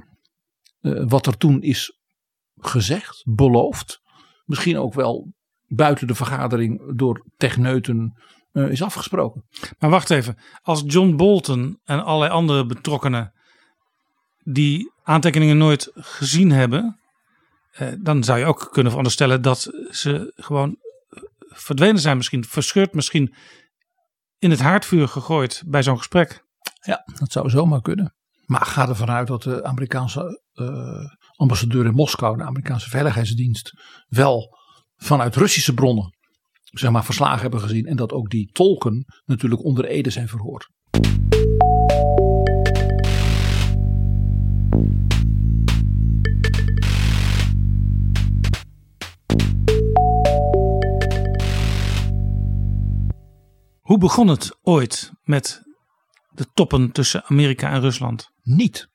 Uh, 0.80 0.92
uh, 0.92 1.08
wat 1.08 1.26
er 1.26 1.36
toen 1.36 1.62
is 1.62 1.98
gezegd, 2.56 3.22
beloofd, 3.24 4.00
misschien 4.44 4.78
ook 4.78 4.94
wel 4.94 5.32
buiten 5.72 6.06
de 6.06 6.14
vergadering 6.14 6.96
door 6.96 7.24
techneuten 7.36 8.18
uh, 8.52 8.70
is 8.70 8.82
afgesproken. 8.82 9.44
Maar 9.78 9.90
wacht 9.90 10.10
even, 10.10 10.38
als 10.62 10.82
John 10.86 11.16
Bolton 11.16 11.78
en 11.84 12.04
allerlei 12.04 12.32
andere 12.32 12.66
betrokkenen 12.66 13.32
die 14.42 14.92
aantekeningen 15.02 15.58
nooit 15.58 15.90
gezien 15.94 16.50
hebben, 16.50 16.98
eh, 17.70 17.88
dan 18.00 18.24
zou 18.24 18.38
je 18.38 18.44
ook 18.44 18.68
kunnen 18.70 18.90
veronderstellen 18.90 19.42
dat 19.42 19.70
ze 19.90 20.32
gewoon 20.36 20.76
verdwenen 21.38 22.00
zijn, 22.00 22.16
misschien 22.16 22.44
verscheurd, 22.44 22.94
misschien 22.94 23.34
in 24.38 24.50
het 24.50 24.60
haardvuur 24.60 25.08
gegooid 25.08 25.62
bij 25.66 25.82
zo'n 25.82 25.98
gesprek. 25.98 26.44
Ja, 26.80 27.04
dat 27.18 27.32
zou 27.32 27.50
zomaar 27.50 27.80
kunnen. 27.80 28.14
Maar 28.46 28.66
ga 28.66 28.88
ervan 28.88 29.10
uit 29.10 29.26
dat 29.26 29.42
de 29.42 29.64
Amerikaanse 29.64 30.40
uh, 30.54 31.10
ambassadeur 31.36 31.86
in 31.86 31.94
Moskou, 31.94 32.36
de 32.36 32.44
Amerikaanse 32.44 32.90
Veiligheidsdienst, 32.90 33.72
wel 34.08 34.58
vanuit 35.02 35.36
Russische 35.36 35.74
bronnen 35.74 36.18
zeg 36.70 36.90
maar, 36.90 37.04
verslagen 37.04 37.40
hebben 37.40 37.60
gezien. 37.60 37.86
En 37.86 37.96
dat 37.96 38.12
ook 38.12 38.30
die 38.30 38.50
tolken 38.52 39.04
natuurlijk 39.24 39.64
onder 39.64 39.84
Ede 39.84 40.10
zijn 40.10 40.28
verhoord. 40.28 40.68
Hoe 53.80 53.98
begon 53.98 54.28
het 54.28 54.58
ooit 54.62 55.12
met 55.22 55.62
de 56.28 56.46
toppen 56.54 56.92
tussen 56.92 57.24
Amerika 57.24 57.70
en 57.70 57.80
Rusland? 57.80 58.30
Niet. 58.42 58.88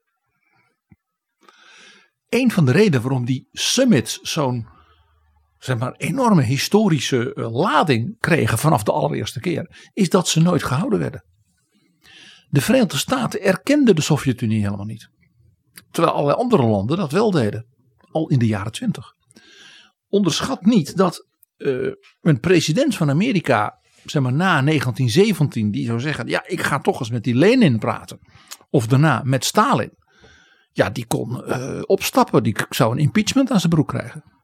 Een 2.30 2.52
van 2.52 2.66
de 2.66 2.72
redenen 2.72 3.02
waarom 3.02 3.26
die 3.26 3.48
summits 3.52 4.20
zo'n 4.22 4.75
zeg 5.66 5.78
maar, 5.78 5.94
enorme 5.98 6.42
historische 6.42 7.34
eh, 7.34 7.54
lading 7.54 8.20
kregen 8.20 8.58
vanaf 8.58 8.84
de 8.84 8.92
allereerste 8.92 9.40
keer, 9.40 9.90
is 9.94 10.10
dat 10.10 10.28
ze 10.28 10.42
nooit 10.42 10.64
gehouden 10.64 11.00
werden. 11.00 11.26
De 12.50 12.62
Verenigde 12.62 12.98
Staten 12.98 13.42
erkenden 13.42 13.96
de 13.96 14.02
Sovjet-Unie 14.02 14.64
helemaal 14.64 14.86
niet. 14.86 15.10
Terwijl 15.92 16.14
allerlei 16.14 16.38
andere 16.38 16.64
landen 16.64 16.98
dat 16.98 17.12
wel 17.12 17.32
deden, 17.32 17.68
al 18.12 18.28
in 18.30 18.40
de 18.40 18.46
jaren 18.46 18.72
twintig. 18.72 19.14
Onderschat 20.08 20.66
niet 20.66 20.98
dat 20.98 21.28
uh, 21.58 21.92
een 22.22 22.40
president 22.40 22.96
van 22.96 23.10
Amerika, 23.10 23.80
zeg 24.06 24.22
maar 24.22 24.34
na 24.34 24.62
1917, 24.62 25.72
die 25.72 25.86
zou 25.86 26.00
zeggen: 26.00 26.28
Ja, 26.28 26.44
ik 26.48 26.62
ga 26.62 26.80
toch 26.80 27.00
eens 27.00 27.10
met 27.10 27.24
die 27.24 27.36
Lenin 27.36 27.80
praten. 27.80 28.20
Of 28.70 28.88
daarna 28.88 29.22
met 29.24 29.46
Stalin. 29.46 29.92
Ja, 30.72 30.90
die 30.90 31.06
kon 31.06 31.44
uh, 31.48 31.82
opstappen, 31.86 32.44
die 32.44 32.56
zou 32.70 32.92
een 32.92 33.02
impeachment 33.02 33.52
aan 33.52 33.60
zijn 33.60 33.72
broek 33.72 33.88
krijgen. 33.88 34.35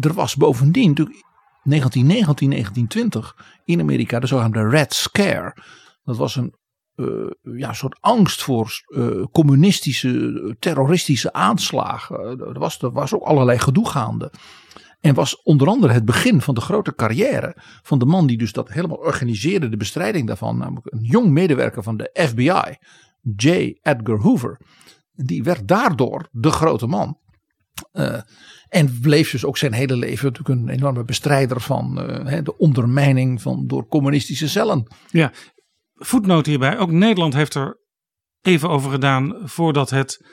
Er 0.00 0.12
was 0.12 0.36
bovendien 0.36 0.88
natuurlijk 0.88 1.24
1919, 1.62 2.50
1920 2.50 3.60
in 3.64 3.80
Amerika 3.80 4.20
de 4.20 4.26
zogenaamde 4.26 4.68
Red 4.68 4.94
Scare. 4.94 5.56
Dat 6.04 6.16
was 6.16 6.36
een 6.36 6.54
uh, 6.96 7.30
ja, 7.42 7.72
soort 7.72 7.96
angst 8.00 8.42
voor 8.42 8.82
uh, 8.88 9.24
communistische, 9.32 10.56
terroristische 10.58 11.32
aanslagen. 11.32 12.18
er, 12.40 12.58
was, 12.58 12.82
er 12.82 12.92
was 12.92 13.14
ook 13.14 13.22
allerlei 13.22 13.58
gedoe 13.58 13.88
gaande. 13.88 14.32
En 15.00 15.14
was 15.14 15.42
onder 15.42 15.68
andere 15.68 15.92
het 15.92 16.04
begin 16.04 16.40
van 16.40 16.54
de 16.54 16.60
grote 16.60 16.94
carrière 16.94 17.56
van 17.82 17.98
de 17.98 18.06
man 18.06 18.26
die 18.26 18.38
dus 18.38 18.52
dat 18.52 18.68
helemaal 18.68 18.96
organiseerde, 18.96 19.68
de 19.68 19.76
bestrijding 19.76 20.26
daarvan. 20.26 20.58
Namelijk 20.58 20.92
een 20.92 21.02
jong 21.02 21.30
medewerker 21.30 21.82
van 21.82 21.96
de 21.96 22.10
FBI, 22.12 22.76
J. 23.36 23.78
Edgar 23.82 24.18
Hoover. 24.18 24.60
Die 25.12 25.42
werd 25.42 25.68
daardoor 25.68 26.28
de 26.30 26.50
grote 26.50 26.86
man. 26.86 27.18
Uh, 27.92 28.20
en 28.68 29.00
bleef 29.00 29.30
dus 29.30 29.44
ook 29.44 29.56
zijn 29.56 29.72
hele 29.72 29.96
leven 29.96 30.26
natuurlijk 30.26 30.60
een 30.60 30.68
enorme 30.68 31.04
bestrijder 31.04 31.60
van 31.60 32.10
uh, 32.10 32.38
de 32.42 32.56
ondermijning 32.56 33.42
van 33.42 33.66
door 33.66 33.86
communistische 33.86 34.48
cellen. 34.48 34.94
Ja, 35.10 35.32
voetnoot 35.94 36.46
hierbij. 36.46 36.78
Ook 36.78 36.90
Nederland 36.90 37.34
heeft 37.34 37.54
er 37.54 37.78
even 38.42 38.68
over 38.68 38.90
gedaan 38.90 39.36
voordat 39.44 39.90
het 39.90 40.26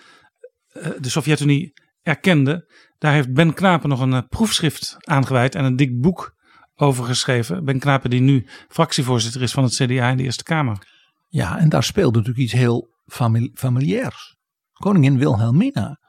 uh, 0.74 0.88
de 1.00 1.10
Sovjet-Unie 1.10 1.74
erkende. 2.02 2.74
Daar 2.98 3.14
heeft 3.14 3.34
Ben 3.34 3.54
Knapen 3.54 3.90
nog 3.90 4.00
een 4.00 4.28
proefschrift 4.28 4.96
aangeweid 5.00 5.56
en 5.56 5.66
een 5.66 5.76
dik 5.76 6.02
boek 6.02 6.36
over 6.76 7.06
geschreven. 7.06 7.66
Ben 7.66 7.80
Knapen 7.80 8.10
die 8.10 8.22
nu 8.22 8.48
fractievoorzitter 8.68 9.42
is 9.42 9.52
van 9.52 9.64
het 9.64 9.74
CDA 9.74 10.10
in 10.10 10.18
de 10.18 10.24
Eerste 10.24 10.44
Kamer. 10.44 10.88
Ja, 11.28 11.58
en 11.58 11.70
daar 11.70 11.84
speelde 11.84 12.18
natuurlijk 12.18 12.44
iets 12.44 12.54
heel 12.54 12.90
famili 13.06 13.52
familiairs. 13.54 14.36
Koningin 14.74 15.18
Wilhelmina 15.18 16.00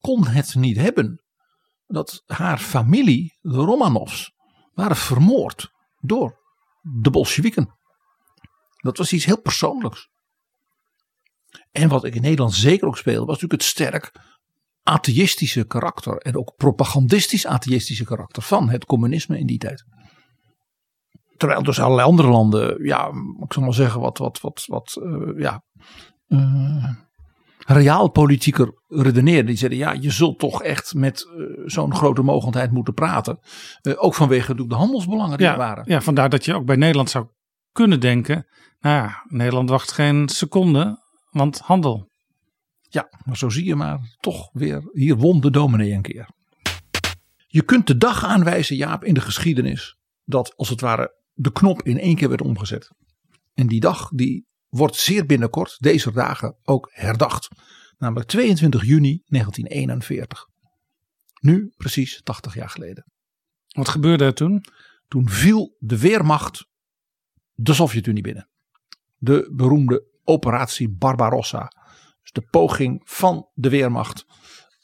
kon 0.00 0.26
het 0.26 0.54
niet 0.54 0.76
hebben 0.76 1.22
dat 1.86 2.22
haar 2.26 2.58
familie, 2.58 3.38
de 3.40 3.56
Romanovs, 3.56 4.32
waren 4.74 4.96
vermoord 4.96 5.72
door 6.00 6.38
de 6.80 7.10
Bolsjewieken. 7.10 7.78
Dat 8.76 8.98
was 8.98 9.12
iets 9.12 9.24
heel 9.24 9.40
persoonlijks. 9.40 10.08
En 11.70 11.88
wat 11.88 12.04
ik 12.04 12.14
in 12.14 12.22
Nederland 12.22 12.54
zeker 12.54 12.86
ook 12.86 12.96
speelde, 12.96 13.26
was 13.26 13.40
natuurlijk 13.40 13.62
het 13.62 13.70
sterk 13.70 14.12
atheïstische 14.82 15.64
karakter 15.64 16.16
en 16.16 16.36
ook 16.36 16.54
propagandistisch 16.56 17.46
atheïstische 17.46 18.04
karakter 18.04 18.42
van 18.42 18.68
het 18.68 18.84
communisme 18.84 19.38
in 19.38 19.46
die 19.46 19.58
tijd. 19.58 19.84
Terwijl 21.36 21.62
dus 21.62 21.80
allerlei 21.80 22.08
andere 22.08 22.28
landen, 22.28 22.84
ja, 22.84 23.12
ik 23.40 23.52
zal 23.52 23.62
maar 23.62 23.74
zeggen, 23.74 24.00
wat, 24.00 24.18
wat, 24.18 24.40
wat, 24.40 24.64
wat, 24.66 24.98
uh, 25.02 25.40
ja, 25.40 25.62
uh, 26.28 26.90
reaalpolitieker 27.66 28.82
redeneerden. 28.88 29.46
Die 29.46 29.56
zeiden, 29.56 29.78
ja, 29.78 29.92
je 29.92 30.10
zult 30.10 30.38
toch 30.38 30.62
echt 30.62 30.94
met 30.94 31.26
uh, 31.36 31.44
zo'n 31.64 31.94
grote 31.94 32.22
mogendheid 32.22 32.70
moeten 32.70 32.94
praten. 32.94 33.38
ook 33.96 34.14
vanwege 34.14 34.66
de 34.66 34.74
handelsbelangen 34.74 35.38
die 35.38 35.46
ja, 35.46 35.52
er 35.52 35.58
waren. 35.58 35.84
Ja, 35.86 36.00
vandaar 36.00 36.28
dat 36.28 36.44
je 36.44 36.54
ook 36.54 36.64
bij 36.64 36.76
Nederland 36.76 37.10
zou 37.10 37.26
kunnen 37.72 38.00
denken, 38.00 38.46
nou 38.80 38.96
ja, 38.96 39.24
Nederland 39.28 39.68
wacht 39.68 39.92
geen 39.92 40.28
seconde, 40.28 40.98
want 41.30 41.58
handel. 41.58 42.08
Ja, 42.80 43.08
maar 43.24 43.36
zo 43.36 43.48
zie 43.48 43.64
je 43.64 43.74
maar 43.74 43.98
toch 44.20 44.48
weer, 44.52 44.90
hier 44.92 45.16
won 45.16 45.40
de 45.40 45.50
dominee 45.50 45.92
een 45.92 46.02
keer. 46.02 46.28
Je 47.46 47.62
kunt 47.62 47.86
de 47.86 47.96
dag 47.96 48.24
aanwijzen, 48.24 48.76
Jaap, 48.76 49.04
in 49.04 49.14
de 49.14 49.20
geschiedenis, 49.20 49.96
dat 50.24 50.56
als 50.56 50.68
het 50.68 50.80
ware 50.80 51.18
de 51.32 51.52
knop 51.52 51.82
in 51.82 51.98
één 51.98 52.16
keer 52.16 52.28
werd 52.28 52.42
omgezet. 52.42 52.90
En 53.54 53.66
die 53.66 53.80
dag 53.80 54.08
die 54.08 54.46
wordt 54.70 54.96
zeer 54.96 55.26
binnenkort, 55.26 55.76
deze 55.78 56.12
dagen, 56.12 56.56
ook 56.62 56.90
herdacht. 56.92 57.48
Namelijk 57.98 58.28
22 58.28 58.84
juni 58.84 59.22
1941. 59.26 60.46
Nu 61.40 61.72
precies 61.76 62.20
80 62.22 62.54
jaar 62.54 62.68
geleden. 62.68 63.04
Wat 63.66 63.88
gebeurde 63.88 64.24
er 64.24 64.34
toen? 64.34 64.64
Toen 65.08 65.28
viel 65.28 65.76
de 65.78 65.98
Weermacht 65.98 66.66
de 67.52 67.74
Sovjet-Unie 67.74 68.22
binnen. 68.22 68.48
De 69.16 69.52
beroemde 69.54 70.04
operatie 70.24 70.90
Barbarossa. 70.90 71.72
Dus 72.22 72.30
de 72.32 72.48
poging 72.50 73.00
van 73.04 73.48
de 73.54 73.68
Weermacht 73.68 74.24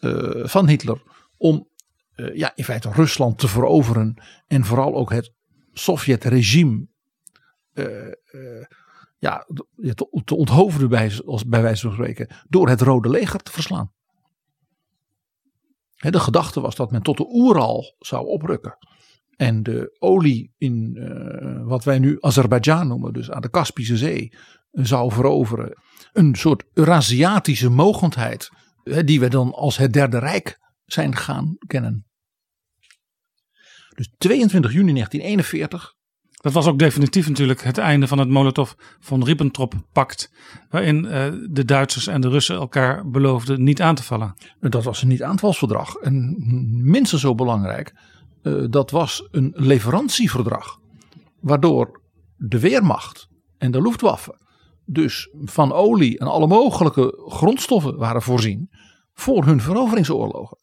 uh, 0.00 0.46
van 0.46 0.68
Hitler 0.68 1.02
om 1.36 1.68
uh, 2.16 2.36
ja, 2.36 2.52
in 2.54 2.64
feite 2.64 2.90
Rusland 2.90 3.38
te 3.38 3.48
veroveren. 3.48 4.22
En 4.46 4.64
vooral 4.64 4.94
ook 4.94 5.10
het 5.10 5.32
Sovjet-regime 5.72 6.86
uh, 7.74 8.08
ja, 9.18 9.46
te, 10.24 10.36
onthoofden 10.36 10.88
bij, 10.88 11.12
bij 11.46 11.62
wijze 11.62 11.82
van 11.82 11.92
spreken. 11.92 12.28
Door 12.48 12.68
het 12.68 12.80
Rode 12.80 13.08
Leger 13.08 13.40
te 13.40 13.52
verslaan. 13.52 13.92
De 15.96 16.20
gedachte 16.20 16.60
was 16.60 16.76
dat 16.76 16.90
men 16.90 17.02
tot 17.02 17.16
de 17.16 17.26
Oeral 17.28 17.94
zou 17.98 18.26
oprukken. 18.26 18.78
En 19.36 19.62
de 19.62 19.96
olie 19.98 20.54
in 20.58 20.96
uh, 20.96 21.66
wat 21.66 21.84
wij 21.84 21.98
nu 21.98 22.16
Azerbeidzjan 22.20 22.88
noemen, 22.88 23.12
dus 23.12 23.30
aan 23.30 23.40
de 23.40 23.50
Kaspische 23.50 23.96
Zee, 23.96 24.32
zou 24.70 25.12
veroveren. 25.12 25.78
Een 26.12 26.34
soort 26.34 26.64
Eurasiatische 26.72 27.70
mogendheid, 27.70 28.50
die 29.04 29.20
we 29.20 29.28
dan 29.28 29.52
als 29.52 29.76
het 29.76 29.92
Derde 29.92 30.18
Rijk 30.18 30.58
zijn 30.84 31.16
gaan 31.16 31.56
kennen. 31.66 32.06
Dus 33.94 34.10
22 34.18 34.72
juni 34.72 34.92
1941. 34.92 35.95
Dat 36.46 36.54
was 36.54 36.66
ook 36.66 36.78
definitief 36.78 37.28
natuurlijk 37.28 37.62
het 37.62 37.78
einde 37.78 38.06
van 38.06 38.18
het 38.18 38.28
Molotov-von 38.28 39.24
Ribbentrop-pact. 39.24 40.32
Waarin 40.70 41.04
uh, 41.04 41.10
de 41.50 41.64
Duitsers 41.64 42.06
en 42.06 42.20
de 42.20 42.28
Russen 42.28 42.56
elkaar 42.56 43.10
beloofden 43.10 43.62
niet 43.62 43.82
aan 43.82 43.94
te 43.94 44.02
vallen. 44.02 44.34
Dat 44.60 44.84
was 44.84 45.02
een 45.02 45.08
niet-aanvalsverdrag. 45.08 45.94
En 45.94 46.36
minstens 46.90 47.20
zo 47.20 47.34
belangrijk, 47.34 47.94
uh, 48.42 48.64
dat 48.70 48.90
was 48.90 49.28
een 49.30 49.52
leverantieverdrag. 49.56 50.78
Waardoor 51.40 52.02
de 52.36 52.60
Weermacht 52.60 53.28
en 53.58 53.70
de 53.70 53.82
Luftwaffe 53.82 54.40
dus 54.84 55.28
van 55.44 55.72
olie 55.72 56.18
en 56.18 56.26
alle 56.26 56.46
mogelijke 56.46 57.24
grondstoffen 57.28 57.96
waren 57.96 58.22
voorzien 58.22 58.70
voor 59.12 59.44
hun 59.44 59.60
veroveringsoorlogen. 59.60 60.58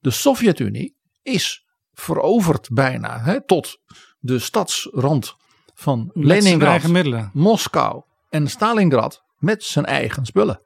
De 0.00 0.10
Sovjet-Unie 0.10 0.96
is 1.22 1.64
veroverd 1.92 2.68
bijna 2.72 3.20
hè, 3.20 3.46
tot 3.46 3.78
de 4.24 4.38
stadsrand 4.38 5.36
van 5.74 6.10
Leningrad, 6.14 7.30
Moskou 7.32 8.02
en 8.28 8.48
Stalingrad 8.48 9.24
met 9.38 9.64
zijn 9.64 9.84
eigen 9.84 10.26
spullen. 10.26 10.62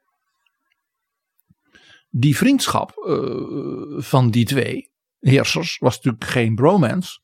Die 2.11 2.37
vriendschap 2.37 3.05
uh, 3.07 4.03
van 4.03 4.31
die 4.31 4.45
twee 4.45 4.91
heersers 5.19 5.79
was 5.79 5.97
natuurlijk 5.97 6.25
geen 6.25 6.55
bromance, 6.55 7.21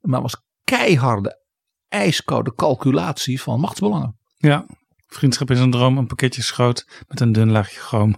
maar 0.00 0.22
was 0.22 0.42
keiharde, 0.64 1.42
ijskoude 1.88 2.54
calculatie 2.54 3.42
van 3.42 3.60
machtsbelangen. 3.60 4.18
Ja, 4.36 4.66
vriendschap 5.06 5.50
is 5.50 5.60
een 5.60 5.70
droom, 5.70 5.98
een 5.98 6.06
pakketje 6.06 6.42
schoot 6.42 7.04
met 7.08 7.20
een 7.20 7.32
dun 7.32 7.50
laagje 7.50 7.80
chroom. 7.80 8.14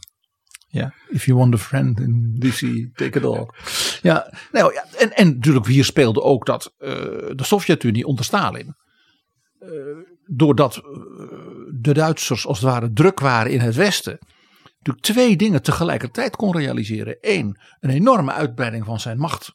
Ja, 0.73 0.95
if 1.09 1.27
you 1.27 1.39
want 1.39 1.55
a 1.55 1.59
friend 1.59 2.01
in 2.01 2.35
DC, 2.39 2.89
take 2.95 3.19
it 3.19 3.25
all. 3.25 3.49
Ja, 4.03 4.33
nou 4.53 4.73
ja, 4.73 4.85
en, 4.99 5.17
en 5.17 5.27
natuurlijk 5.27 5.67
hier 5.67 5.85
speelde 5.85 6.23
ook 6.23 6.47
dat 6.47 6.75
uh, 6.79 6.89
de 7.35 7.45
Sovjet-Unie 7.45 8.07
onder 8.07 8.25
Stalin, 8.25 8.75
uh, 9.61 9.69
doordat 10.27 10.77
uh, 10.77 10.83
de 11.71 11.93
Duitsers 11.95 12.47
als 12.47 12.61
het 12.61 12.69
ware 12.69 12.93
druk 12.93 13.21
waren 13.21 13.53
in 13.53 13.61
het 13.61 13.75
Westen, 13.75 14.19
natuurlijk 14.79 15.05
twee 15.05 15.37
dingen 15.37 15.63
tegelijkertijd 15.63 16.37
kon 16.37 16.57
realiseren. 16.57 17.17
Eén, 17.21 17.59
een 17.81 17.91
enorme 17.91 18.33
uitbreiding 18.33 18.85
van 18.85 19.01
zijn 19.01 19.19
macht 19.19 19.55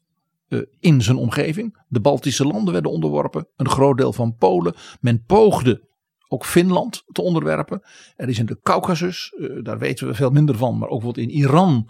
in 0.79 1.01
zijn 1.01 1.17
omgeving. 1.17 1.77
De 1.87 1.99
Baltische 1.99 2.45
landen 2.45 2.73
werden 2.73 2.91
onderworpen, 2.91 3.47
een 3.55 3.69
groot 3.69 3.97
deel 3.97 4.13
van 4.13 4.35
Polen. 4.35 4.75
Men 4.99 5.23
poogde 5.23 5.86
ook 6.27 6.45
Finland 6.45 7.03
te 7.11 7.21
onderwerpen. 7.21 7.81
Er 8.15 8.29
is 8.29 8.39
in 8.39 8.45
de 8.45 8.59
Caucasus, 8.61 9.33
uh, 9.37 9.63
daar 9.63 9.77
weten 9.77 10.07
we 10.07 10.13
veel 10.13 10.29
minder 10.29 10.57
van, 10.57 10.77
maar 10.77 10.89
ook 10.89 11.01
wat 11.03 11.17
in 11.17 11.29
Iran 11.29 11.89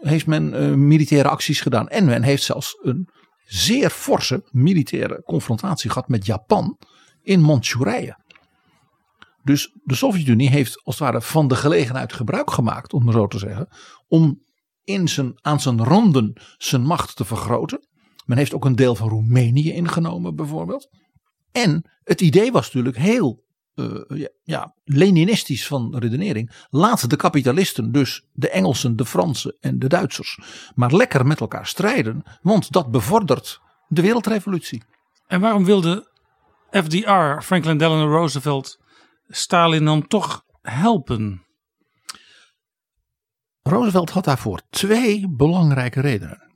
heeft 0.00 0.26
men 0.26 0.54
uh, 0.54 0.74
militaire 0.74 1.28
acties 1.28 1.60
gedaan. 1.60 1.88
En 1.88 2.04
men 2.04 2.22
heeft 2.22 2.42
zelfs 2.42 2.78
een 2.82 3.08
zeer 3.44 3.90
forse 3.90 4.44
militaire 4.50 5.22
confrontatie 5.22 5.90
gehad 5.90 6.08
met 6.08 6.26
Japan. 6.26 6.78
in 7.22 7.40
Manchurije. 7.40 8.16
Dus 9.44 9.76
de 9.84 9.94
Sovjet-Unie 9.94 10.48
heeft 10.48 10.84
als 10.84 10.98
het 10.98 11.04
ware 11.04 11.22
van 11.22 11.48
de 11.48 11.56
gelegenheid 11.56 12.12
gebruik 12.12 12.50
gemaakt, 12.50 12.92
om 12.92 13.12
zo 13.12 13.26
te 13.26 13.38
zeggen, 13.38 13.68
om 14.08 14.42
in 14.84 15.08
zijn, 15.08 15.32
aan 15.40 15.60
zijn 15.60 15.84
randen 15.84 16.32
zijn 16.58 16.82
macht 16.82 17.16
te 17.16 17.24
vergroten. 17.24 17.86
Men 18.24 18.36
heeft 18.36 18.54
ook 18.54 18.64
een 18.64 18.76
deel 18.76 18.94
van 18.94 19.08
Roemenië 19.08 19.72
ingenomen, 19.72 20.34
bijvoorbeeld. 20.34 20.88
En 21.52 21.90
het 22.04 22.20
idee 22.20 22.52
was 22.52 22.64
natuurlijk 22.64 22.96
heel 22.96 23.44
uh, 23.74 24.00
ja, 24.08 24.28
ja, 24.42 24.74
Leninistisch 24.84 25.66
van 25.66 25.96
redenering. 25.98 26.66
Laat 26.70 27.10
de 27.10 27.16
kapitalisten, 27.16 27.92
dus 27.92 28.26
de 28.32 28.50
Engelsen, 28.50 28.96
de 28.96 29.06
Fransen 29.06 29.56
en 29.60 29.78
de 29.78 29.86
Duitsers, 29.86 30.38
maar 30.74 30.92
lekker 30.92 31.26
met 31.26 31.40
elkaar 31.40 31.66
strijden, 31.66 32.22
want 32.42 32.72
dat 32.72 32.90
bevordert 32.90 33.60
de 33.88 34.02
wereldrevolutie. 34.02 34.82
En 35.26 35.40
waarom 35.40 35.64
wilde 35.64 36.10
FDR, 36.70 37.42
Franklin 37.42 37.78
Delano 37.78 38.10
Roosevelt, 38.10 38.78
Stalin 39.28 39.84
dan 39.84 40.06
toch 40.06 40.44
helpen? 40.62 41.46
Roosevelt 43.62 44.10
had 44.10 44.24
daarvoor 44.24 44.62
twee 44.70 45.28
belangrijke 45.28 46.00
redenen. 46.00 46.50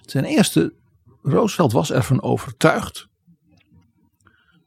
Ten 0.00 0.24
eerste, 0.24 0.74
Roosevelt 1.22 1.72
was 1.72 1.92
ervan 1.92 2.22
overtuigd 2.22 3.07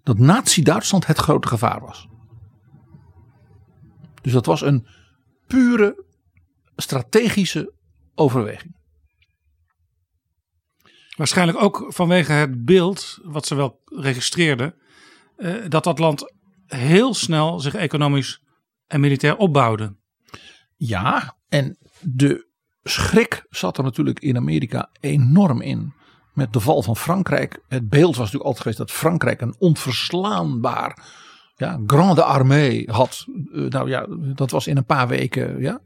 dat 0.03 0.17
Nazi-Duitsland 0.17 1.07
het 1.07 1.17
grote 1.17 1.47
gevaar 1.47 1.81
was. 1.81 2.07
Dus 4.21 4.33
dat 4.33 4.45
was 4.45 4.61
een 4.61 4.87
pure 5.47 6.05
strategische 6.75 7.73
overweging. 8.15 8.75
Waarschijnlijk 11.17 11.61
ook 11.61 11.85
vanwege 11.87 12.31
het 12.31 12.65
beeld 12.65 13.19
wat 13.23 13.45
ze 13.45 13.55
wel 13.55 13.81
registreerden, 13.85 14.75
eh, 15.35 15.55
dat 15.67 15.83
dat 15.83 15.99
land 15.99 16.33
heel 16.65 17.13
snel 17.13 17.59
zich 17.59 17.73
economisch 17.73 18.43
en 18.87 18.99
militair 18.99 19.37
opbouwde. 19.37 19.95
Ja, 20.75 21.37
en 21.49 21.77
de 21.99 22.47
schrik 22.83 23.45
zat 23.49 23.77
er 23.77 23.83
natuurlijk 23.83 24.19
in 24.19 24.37
Amerika 24.37 24.89
enorm 24.99 25.61
in 25.61 25.93
met 26.34 26.54
de 26.54 26.60
val 26.60 26.84
van 26.84 26.98
Frankrijk. 26.98 27.63
Het 27.67 27.89
beeld 27.89 28.15
was 28.15 28.17
natuurlijk 28.17 28.44
altijd 28.44 28.62
geweest 28.62 28.78
dat 28.78 28.91
Frankrijk 28.91 29.41
een 29.41 29.56
onverslaanbaar 29.60 31.20
ja, 31.56 31.80
grande 31.88 32.24
armée 32.24 32.91
had. 32.91 33.26
Eh, 33.54 33.62
nou 33.62 33.89
ja, 33.89 34.06
dat 34.36 34.52
was 34.52 34.67
in 34.67 34.78
een 34.78 34.86
paar 34.86 35.08
weken 35.08 35.60
ja, 35.60 35.82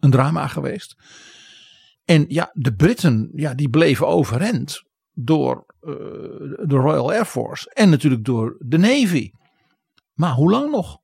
een 0.00 0.10
drama 0.10 0.46
geweest. 0.46 0.96
En 2.04 2.24
ja, 2.28 2.50
de 2.52 2.74
Britten 2.74 3.30
ja, 3.34 3.54
die 3.54 3.70
bleven 3.70 4.06
overeind 4.06 4.82
door 5.12 5.66
uh, 5.80 5.94
de 6.66 6.76
Royal 6.76 7.12
Air 7.12 7.24
Force 7.24 7.70
en 7.74 7.90
natuurlijk 7.90 8.24
door 8.24 8.56
de 8.58 8.78
Navy. 8.78 9.30
Maar 10.14 10.32
hoe 10.32 10.50
lang 10.50 10.70
nog? 10.70 10.98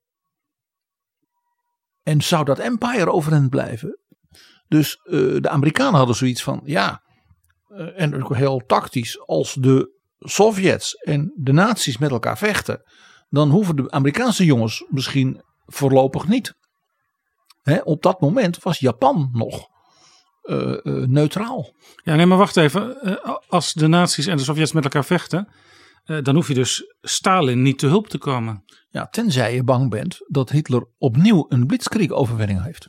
En 2.02 2.22
zou 2.22 2.44
dat 2.44 2.58
empire 2.58 3.10
overeind 3.10 3.50
blijven? 3.50 3.98
Dus 4.68 5.00
uh, 5.04 5.40
de 5.40 5.48
Amerikanen 5.48 5.94
hadden 5.94 6.16
zoiets 6.16 6.42
van, 6.42 6.60
ja, 6.64 7.02
en 7.96 8.22
ook 8.22 8.36
heel 8.36 8.62
tactisch, 8.66 9.26
als 9.26 9.54
de 9.54 9.92
Sovjets 10.18 10.94
en 10.94 11.32
de 11.36 11.52
nazi's 11.52 11.98
met 11.98 12.10
elkaar 12.10 12.38
vechten, 12.38 12.82
dan 13.28 13.50
hoeven 13.50 13.76
de 13.76 13.90
Amerikaanse 13.90 14.44
jongens 14.44 14.84
misschien 14.88 15.42
voorlopig 15.66 16.28
niet. 16.28 16.54
Hè, 17.62 17.78
op 17.82 18.02
dat 18.02 18.20
moment 18.20 18.62
was 18.62 18.78
Japan 18.78 19.28
nog 19.32 19.68
uh, 20.42 20.78
uh, 20.82 21.06
neutraal. 21.06 21.74
Ja, 22.02 22.14
nee, 22.14 22.26
maar 22.26 22.38
wacht 22.38 22.56
even. 22.56 22.98
als 23.48 23.72
de 23.72 23.86
nazi's 23.86 24.26
en 24.26 24.36
de 24.36 24.42
Sovjets 24.42 24.72
met 24.72 24.84
elkaar 24.84 25.04
vechten, 25.04 25.52
dan 26.04 26.34
hoef 26.34 26.48
je 26.48 26.54
dus 26.54 26.94
Stalin 27.00 27.62
niet 27.62 27.78
te 27.78 27.86
hulp 27.86 28.08
te 28.08 28.18
komen. 28.18 28.64
Ja, 28.88 29.06
tenzij 29.06 29.54
je 29.54 29.64
bang 29.64 29.90
bent 29.90 30.18
dat 30.26 30.50
Hitler 30.50 30.86
opnieuw 30.98 31.46
een 31.48 31.66
blitzkrieg-overwinning 31.66 32.62
heeft. 32.62 32.88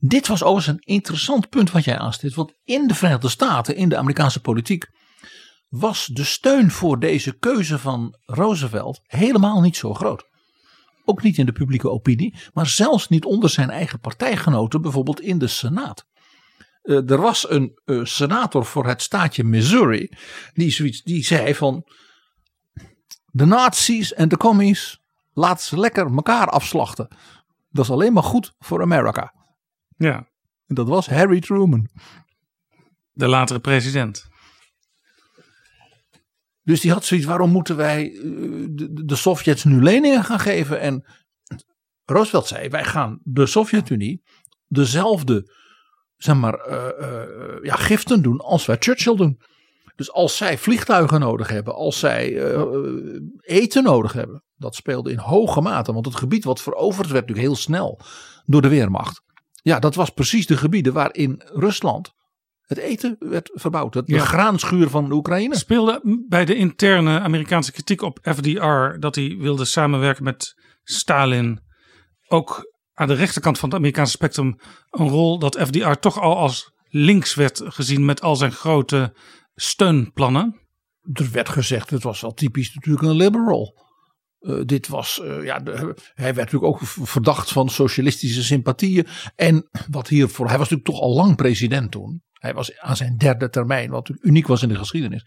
Dit 0.00 0.26
was 0.26 0.42
overigens 0.42 0.76
een 0.76 0.94
interessant 0.94 1.48
punt 1.48 1.70
wat 1.70 1.84
jij 1.84 1.98
aanstipt. 1.98 2.34
Want 2.34 2.52
in 2.64 2.86
de 2.86 2.94
Verenigde 2.94 3.28
Staten, 3.28 3.76
in 3.76 3.88
de 3.88 3.96
Amerikaanse 3.96 4.40
politiek, 4.40 4.86
was 5.68 6.06
de 6.06 6.24
steun 6.24 6.70
voor 6.70 6.98
deze 6.98 7.38
keuze 7.38 7.78
van 7.78 8.18
Roosevelt 8.24 9.00
helemaal 9.02 9.60
niet 9.60 9.76
zo 9.76 9.94
groot. 9.94 10.24
Ook 11.04 11.22
niet 11.22 11.38
in 11.38 11.46
de 11.46 11.52
publieke 11.52 11.90
opinie, 11.90 12.34
maar 12.52 12.66
zelfs 12.66 13.08
niet 13.08 13.24
onder 13.24 13.50
zijn 13.50 13.70
eigen 13.70 14.00
partijgenoten, 14.00 14.82
bijvoorbeeld 14.82 15.20
in 15.20 15.38
de 15.38 15.46
Senaat. 15.46 16.06
Uh, 16.82 17.10
er 17.10 17.20
was 17.20 17.50
een 17.50 17.78
uh, 17.84 18.04
senator 18.04 18.64
voor 18.64 18.86
het 18.86 19.02
staatje 19.02 19.44
Missouri, 19.44 20.08
die, 20.54 20.70
zoiets, 20.70 21.02
die 21.02 21.24
zei 21.24 21.54
van 21.54 21.84
de 23.26 23.44
nazi's 23.44 24.12
en 24.12 24.28
de 24.28 24.36
commies, 24.36 25.00
laat 25.32 25.62
ze 25.62 25.78
lekker 25.78 26.06
elkaar 26.06 26.48
afslachten. 26.48 27.08
Dat 27.70 27.84
is 27.84 27.90
alleen 27.90 28.12
maar 28.12 28.22
goed 28.22 28.52
voor 28.58 28.82
Amerika. 28.82 29.43
Ja. 30.04 30.28
En 30.66 30.74
dat 30.74 30.88
was 30.88 31.06
Harry 31.06 31.40
Truman. 31.40 31.88
De 33.12 33.28
latere 33.28 33.60
president. 33.60 34.26
Dus 36.62 36.80
die 36.80 36.92
had 36.92 37.04
zoiets, 37.04 37.26
waarom 37.26 37.50
moeten 37.50 37.76
wij 37.76 38.10
de, 38.70 39.04
de 39.04 39.16
Sovjets 39.16 39.64
nu 39.64 39.82
leningen 39.82 40.24
gaan 40.24 40.40
geven? 40.40 40.80
En 40.80 41.04
Roosevelt 42.04 42.46
zei, 42.46 42.68
wij 42.68 42.84
gaan 42.84 43.20
de 43.22 43.46
Sovjet-Unie 43.46 44.22
dezelfde 44.66 45.52
zeg 46.16 46.36
maar, 46.36 46.68
uh, 46.68 46.88
uh, 47.00 47.62
ja, 47.62 47.74
giften 47.76 48.22
doen 48.22 48.40
als 48.40 48.66
wij 48.66 48.76
Churchill 48.78 49.16
doen. 49.16 49.40
Dus 49.96 50.12
als 50.12 50.36
zij 50.36 50.58
vliegtuigen 50.58 51.20
nodig 51.20 51.48
hebben, 51.48 51.74
als 51.74 51.98
zij 51.98 52.30
uh, 52.30 52.62
eten 53.40 53.82
nodig 53.82 54.12
hebben, 54.12 54.44
dat 54.56 54.74
speelde 54.74 55.10
in 55.10 55.18
hoge 55.18 55.60
mate. 55.60 55.92
Want 55.92 56.06
het 56.06 56.16
gebied 56.16 56.44
wat 56.44 56.62
veroverd 56.62 57.08
werd 57.08 57.26
natuurlijk 57.26 57.46
heel 57.46 57.56
snel 57.56 58.00
door 58.44 58.62
de 58.62 58.68
Weermacht. 58.68 59.23
Ja, 59.64 59.78
dat 59.78 59.94
was 59.94 60.10
precies 60.10 60.46
de 60.46 60.56
gebieden 60.56 60.92
waarin 60.92 61.42
Rusland 61.44 62.12
het 62.60 62.78
eten 62.78 63.16
werd 63.18 63.50
verbouwd. 63.52 63.92
De 63.92 64.02
ja. 64.06 64.24
graanschuur 64.24 64.88
van 64.88 65.08
de 65.08 65.14
Oekraïne. 65.14 65.56
Speelde 65.56 66.24
bij 66.28 66.44
de 66.44 66.54
interne 66.54 67.20
Amerikaanse 67.20 67.72
kritiek 67.72 68.02
op 68.02 68.18
FDR 68.22 68.98
dat 68.98 69.14
hij 69.14 69.36
wilde 69.38 69.64
samenwerken 69.64 70.24
met 70.24 70.54
Stalin 70.82 71.60
ook 72.28 72.72
aan 72.92 73.08
de 73.08 73.14
rechterkant 73.14 73.58
van 73.58 73.68
het 73.68 73.78
Amerikaanse 73.78 74.12
spectrum 74.12 74.58
een 74.90 75.08
rol 75.08 75.38
dat 75.38 75.60
FDR 75.60 75.92
toch 75.92 76.20
al 76.20 76.36
als 76.36 76.72
links 76.88 77.34
werd 77.34 77.62
gezien 77.64 78.04
met 78.04 78.22
al 78.22 78.36
zijn 78.36 78.52
grote 78.52 79.16
steunplannen? 79.54 80.60
Er 81.12 81.30
werd 81.30 81.48
gezegd, 81.48 81.90
het 81.90 82.02
was 82.02 82.20
wel 82.20 82.34
typisch 82.34 82.74
natuurlijk 82.74 83.04
een 83.04 83.16
liberal. 83.16 83.83
Uh, 84.44 84.60
dit 84.64 84.88
was, 84.88 85.20
uh, 85.22 85.44
ja, 85.44 85.62
hij 86.14 86.34
werd 86.34 86.36
natuurlijk 86.36 86.64
ook 86.64 86.80
verdacht 86.82 87.52
van 87.52 87.68
socialistische 87.68 88.44
sympathieën. 88.44 89.06
En 89.36 89.68
wat 89.90 90.08
hiervoor, 90.08 90.48
hij 90.48 90.58
was 90.58 90.68
natuurlijk 90.68 90.98
toch 90.98 91.00
al 91.00 91.14
lang 91.14 91.36
president 91.36 91.90
toen. 91.90 92.22
Hij 92.32 92.54
was 92.54 92.78
aan 92.78 92.96
zijn 92.96 93.16
derde 93.16 93.50
termijn, 93.50 93.90
wat 93.90 94.10
uniek 94.20 94.46
was 94.46 94.62
in 94.62 94.68
de 94.68 94.74
geschiedenis. 94.74 95.26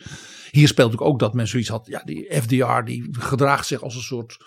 Hier 0.51 0.67
speelt 0.67 0.91
natuurlijk 0.91 1.13
ook 1.13 1.19
dat 1.19 1.33
men 1.33 1.47
zoiets 1.47 1.69
had, 1.69 1.87
ja, 1.87 2.01
die 2.03 2.41
FDR 2.41 2.83
die 2.83 3.07
gedraagt 3.11 3.67
zich 3.67 3.81
als 3.81 3.95
een 3.95 4.01
soort 4.01 4.37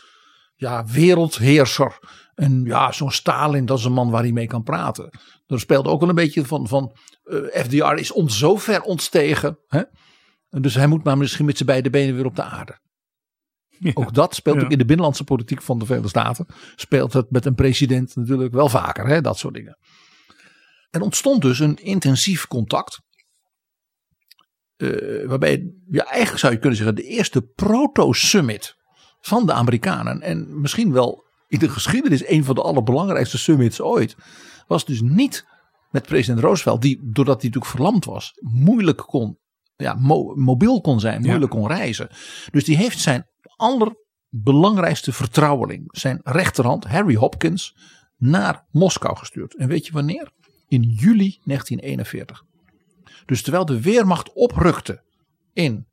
ja, 0.55 0.85
wereldheerser. 0.87 1.99
En 2.35 2.65
ja, 2.65 2.93
zo'n 2.93 3.13
Stalin, 3.13 3.67
dat 3.67 3.79
is 3.79 3.85
een 3.85 3.93
man 3.93 4.11
waar 4.11 4.23
hij 4.23 4.33
mee 4.33 4.47
kan 4.47 4.63
praten. 4.63 5.19
Er 5.47 5.61
speelde 5.61 5.89
ook 5.89 6.01
wel 6.01 6.09
een 6.09 6.15
beetje 6.15 6.47
van, 6.47 6.69
van 6.69 6.97
uh, 7.25 7.63
FDR 7.65 7.95
is 7.95 8.13
ons 8.13 8.39
zo 8.39 8.57
ver 8.57 8.83
ontstegen. 8.83 9.59
Hè? 9.67 9.83
Dus 10.49 10.75
hij 10.75 10.87
moet 10.87 11.05
maar 11.05 11.19
misschien 11.19 11.45
met 11.45 11.57
zijn 11.57 11.69
beide 11.69 11.91
benen 11.91 12.15
weer 12.15 12.27
op 12.27 12.37
de 12.37 12.43
aarde. 12.43 12.79
Ja, 13.83 13.91
ook 13.95 14.15
dat 14.15 14.35
speelt 14.35 14.57
ja. 14.57 14.65
ook 14.65 14.71
in 14.71 14.79
de 14.79 14.85
binnenlandse 14.85 15.25
politiek 15.25 15.63
van 15.63 15.79
de 15.79 15.85
Verenigde 15.85 16.19
Staten. 16.19 16.47
Speelt 16.77 17.13
het 17.13 17.31
met 17.31 17.45
een 17.45 17.55
president 17.55 18.17
natuurlijk 18.17 18.53
wel 18.53 18.69
vaker, 18.69 19.07
hè? 19.07 19.21
dat 19.21 19.39
soort 19.39 19.55
dingen. 19.55 19.79
Er 20.91 21.01
ontstond 21.01 21.43
dus 21.43 21.59
een 21.59 21.77
intensief 21.77 22.47
contact. 22.47 23.01
Uh, 24.77 25.29
waarbij, 25.29 25.73
ja, 25.91 26.05
eigenlijk 26.05 26.39
zou 26.39 26.53
je 26.53 26.59
kunnen 26.59 26.77
zeggen, 26.77 26.97
de 26.97 27.03
eerste 27.03 27.43
proto-summit 27.43 28.75
van 29.21 29.47
de 29.47 29.53
Amerikanen. 29.53 30.21
En 30.21 30.61
misschien 30.61 30.93
wel 30.93 31.25
in 31.47 31.59
de 31.59 31.69
geschiedenis 31.69 32.29
een 32.29 32.45
van 32.45 32.55
de 32.55 32.63
allerbelangrijkste 32.63 33.39
summits 33.39 33.81
ooit. 33.81 34.17
Was 34.67 34.85
dus 34.85 35.01
niet 35.01 35.47
met 35.91 36.07
president 36.07 36.45
Roosevelt, 36.45 36.83
die 36.83 37.01
doordat 37.03 37.41
hij 37.41 37.51
natuurlijk 37.51 37.73
verlamd 37.73 38.05
was, 38.05 38.33
moeilijk 38.41 38.99
kon, 38.99 39.39
ja, 39.77 39.95
mo 39.95 40.35
mobiel 40.35 40.81
kon 40.81 41.01
zijn, 41.01 41.21
moeilijk 41.21 41.53
ja. 41.53 41.59
kon 41.59 41.69
reizen. 41.69 42.09
Dus 42.51 42.65
die 42.65 42.77
heeft 42.77 42.99
zijn 42.99 43.30
allerbelangrijkste 43.61 45.13
vertrouweling, 45.13 45.85
zijn 45.87 46.21
rechterhand, 46.23 46.85
Harry 46.85 47.15
Hopkins, 47.15 47.77
naar 48.17 48.67
Moskou 48.71 49.17
gestuurd. 49.17 49.57
En 49.57 49.69
weet 49.69 49.87
je 49.87 49.93
wanneer? 49.93 50.31
In 50.69 50.83
juli 50.83 51.39
1941. 51.45 52.43
Dus 53.27 53.43
terwijl 53.43 53.65
de 53.65 53.81
Weermacht 53.81 54.33
oprukte 54.33 55.05
in 55.53 55.87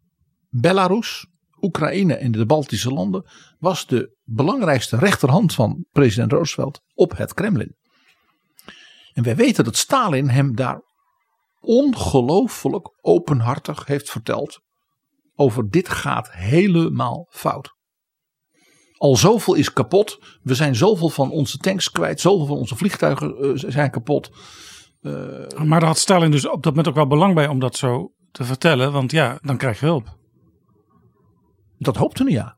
Belarus, 0.49 1.28
Oekraïne 1.61 2.15
en 2.15 2.32
de 2.32 2.45
Baltische 2.45 2.91
landen, 2.91 3.26
was 3.59 3.88
de 3.88 4.18
belangrijkste 4.24 4.97
rechterhand 4.97 5.53
van 5.53 5.86
president 5.91 6.32
Roosevelt 6.32 6.82
op 6.93 7.18
het 7.18 7.34
Kremlin. 7.34 7.76
En 9.13 9.24
wij 9.24 9.36
weten 9.36 9.63
dat 9.63 9.76
Stalin 9.76 10.30
hem 10.30 10.55
daar 10.55 10.82
ongelooflijk 11.59 12.89
openhartig 13.01 13.86
heeft 13.86 14.09
verteld 14.09 14.61
over 15.38 15.70
dit 15.70 15.90
gaat 15.90 16.32
helemaal 16.32 17.28
fout. 17.30 17.76
Al 18.98 19.16
zoveel 19.16 19.54
is 19.54 19.74
kapot. 19.74 20.20
We 20.42 20.56
zijn 20.56 20.76
zoveel 20.76 21.10
van 21.10 21.32
onze 21.32 21.58
tanks 21.58 21.92
kwijt. 21.92 22.20
Zoveel 22.22 22.46
van 22.46 22.58
onze 22.58 22.76
vliegtuigen 22.76 23.46
uh, 23.46 23.52
zijn 23.56 23.92
kapot. 23.92 24.32
Uh, 25.02 25.48
maar 25.64 25.80
daar 25.80 25.90
had 25.90 25.98
Stalin 25.98 26.32
dus 26.32 26.48
op 26.48 26.64
dat 26.64 26.66
moment 26.66 26.88
ook 26.88 26.96
wel 26.96 27.08
belang 27.08 27.36
bij 27.36 27.48
om 27.48 27.60
dat 27.60 27.76
zo 27.76 28.14
te 28.32 28.44
vertellen. 28.44 28.92
Want 28.92 29.12
ja, 29.12 29.40
dan 29.42 29.58
krijg 29.58 29.80
je 29.80 29.86
hulp. 29.86 30.18
Dat 31.78 31.96
hoopte 31.96 32.24
hij 32.24 32.32
ja. 32.32 32.56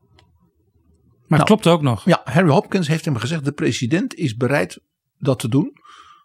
Maar 1.30 1.38
nou, 1.38 1.40
het 1.40 1.62
klopt 1.62 1.66
ook 1.66 1.82
nog. 1.82 2.04
Ja, 2.04 2.20
Harry 2.24 2.50
Hopkins 2.50 2.88
heeft 2.88 3.04
hem 3.04 3.16
gezegd: 3.16 3.44
de 3.44 3.52
president 3.52 4.14
is 4.14 4.36
bereid 4.36 4.80
dat 5.18 5.38
te 5.38 5.48
doen. 5.48 5.72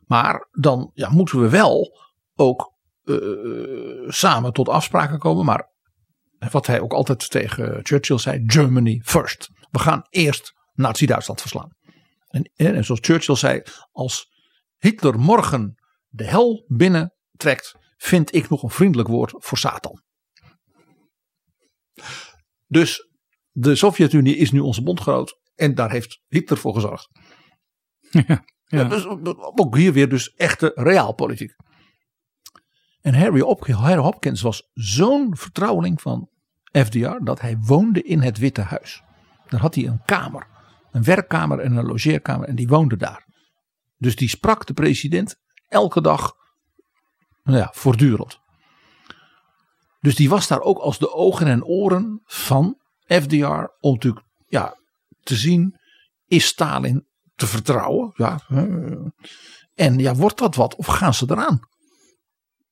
Maar 0.08 0.48
dan 0.52 0.92
ja, 0.94 1.10
moeten 1.10 1.42
we 1.42 1.50
wel 1.50 2.00
ook 2.36 2.74
uh, 3.04 3.18
samen 4.08 4.54
tot 4.54 4.70
afspraken 4.70 5.20
komen. 5.20 5.46
Maar 5.46 5.74
wat 6.52 6.68
hij 6.68 6.80
ook 6.80 6.94
altijd 6.94 7.30
tegen 7.30 7.80
Churchill 7.84 8.18
zei: 8.18 8.44
Germany 8.46 9.02
first. 9.04 9.50
We 9.72 9.80
gaan 9.80 10.06
eerst 10.10 10.54
Nazi-Duitsland 10.74 11.42
verslaan. 11.42 11.76
En, 12.28 12.52
en 12.56 12.86
zoals 12.86 13.02
Churchill 13.04 13.36
zei: 13.36 13.62
als 13.92 14.28
Hitler 14.78 15.20
morgen 15.20 15.76
de 16.08 16.24
hel 16.24 16.66
binnentrekt, 16.68 17.76
vind 17.98 18.36
ik 18.36 18.50
nog 18.50 18.64
een 18.64 18.70
vriendelijk 18.70 19.10
woord 19.10 19.34
voor 19.38 19.58
Satan. 19.58 20.04
Dus 22.68 23.10
de 23.52 23.76
Sovjet-Unie 23.76 24.38
is 24.38 24.52
nu 24.52 24.60
onze 24.60 24.84
bondgenoot 24.84 25.40
en 25.56 25.76
daar 25.76 25.92
heeft 25.92 26.22
Hitler 26.28 26.58
voor 26.58 26.74
gezorgd. 26.74 27.10
Ja, 28.68 28.84
ja. 28.84 28.90
dus 28.90 29.06
ook 29.56 29.78
hier 29.78 29.94
weer 29.94 30.10
dus 30.10 30.34
echte 30.34 30.72
realpolitiek. 30.76 31.56
En 33.02 33.14
Harry, 33.14 33.42
Harry 33.72 34.02
Hopkins 34.02 34.42
was 34.42 34.70
zo'n 34.74 35.38
vertrouweling 35.38 36.02
van 36.02 36.30
FDR 36.84 37.24
dat 37.24 37.42
hij 37.42 37.58
woonde 37.58 38.02
in 38.02 38.22
het 38.22 38.38
Witte 38.38 38.62
Huis. 38.62 39.04
Daar 39.48 39.60
had 39.60 39.76
hij 39.76 39.86
een 39.86 40.02
kamer, 40.06 40.48
een 40.92 41.04
werkkamer 41.04 41.60
en 41.60 41.76
een 41.76 41.86
logeerkamer 41.86 42.48
en 42.48 42.56
die 42.56 42.68
woonde 42.68 42.98
daar. 42.98 43.26
Dus 43.98 44.16
die 44.16 44.30
sprak 44.30 44.66
de 44.66 44.74
president 44.74 45.36
elke 45.68 46.02
dag, 46.02 46.34
nou 47.44 47.58
ja, 47.58 47.70
voortdurend. 47.74 48.40
Dus 50.00 50.16
die 50.16 50.30
was 50.30 50.48
daar 50.48 50.62
ook 50.62 50.78
als 50.78 51.00
de 51.00 51.14
ogen 51.14 51.48
en 51.48 51.64
oren 51.64 52.22
van 52.26 52.80
FDR 53.08 53.68
om 53.80 53.94
natuurlijk 53.94 54.26
ja, 54.48 54.78
te 55.22 55.36
zien, 55.36 55.80
is 56.26 56.46
Stalin 56.46 57.08
te 57.36 57.48
vertrouwen? 57.48 58.12
Ja. 58.14 58.42
En 59.74 59.98
ja, 59.98 60.16
wordt 60.16 60.38
dat 60.38 60.56
wat 60.56 60.76
of 60.76 60.86
gaan 60.86 61.14
ze 61.14 61.26
eraan? 61.30 61.60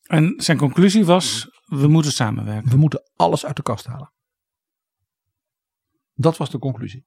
En 0.04 0.34
zijn 0.38 0.58
conclusie 0.58 1.06
was, 1.06 1.48
we 1.66 1.88
moeten 1.88 2.12
samenwerken. 2.12 2.70
We 2.70 2.78
moeten 2.78 3.12
alles 3.16 3.46
uit 3.46 3.56
de 3.56 3.62
kast 3.62 3.86
halen. 3.86 4.14
Dat 6.14 6.38
was 6.38 6.50
de 6.50 6.60
conclusie. 6.60 7.06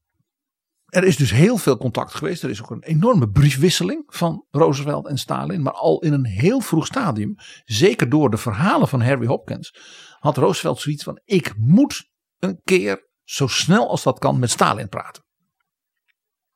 Er 0.87 1.05
is 1.05 1.17
dus 1.17 1.31
heel 1.31 1.57
veel 1.57 1.77
contact 1.77 2.15
geweest. 2.15 2.43
Er 2.43 2.51
is 2.51 2.63
ook 2.63 2.71
een 2.71 2.83
enorme 2.83 3.29
briefwisseling 3.29 4.05
van 4.07 4.47
Roosevelt 4.51 5.07
en 5.07 5.19
Stalin. 5.19 5.63
Maar 5.63 5.73
al 5.73 6.03
in 6.03 6.13
een 6.13 6.25
heel 6.27 6.61
vroeg 6.61 6.87
stadium, 6.87 7.35
zeker 7.65 8.09
door 8.09 8.31
de 8.31 8.37
verhalen 8.37 8.89
van 8.89 9.01
Harry 9.03 9.27
Hopkins, 9.27 9.75
had 10.19 10.37
Roosevelt 10.37 10.81
zoiets 10.81 11.05
van: 11.05 11.21
ik 11.25 11.55
moet 11.57 12.11
een 12.39 12.61
keer 12.65 13.09
zo 13.23 13.47
snel 13.47 13.89
als 13.89 14.03
dat 14.03 14.19
kan 14.19 14.39
met 14.39 14.51
Stalin 14.51 14.89
praten. 14.89 15.25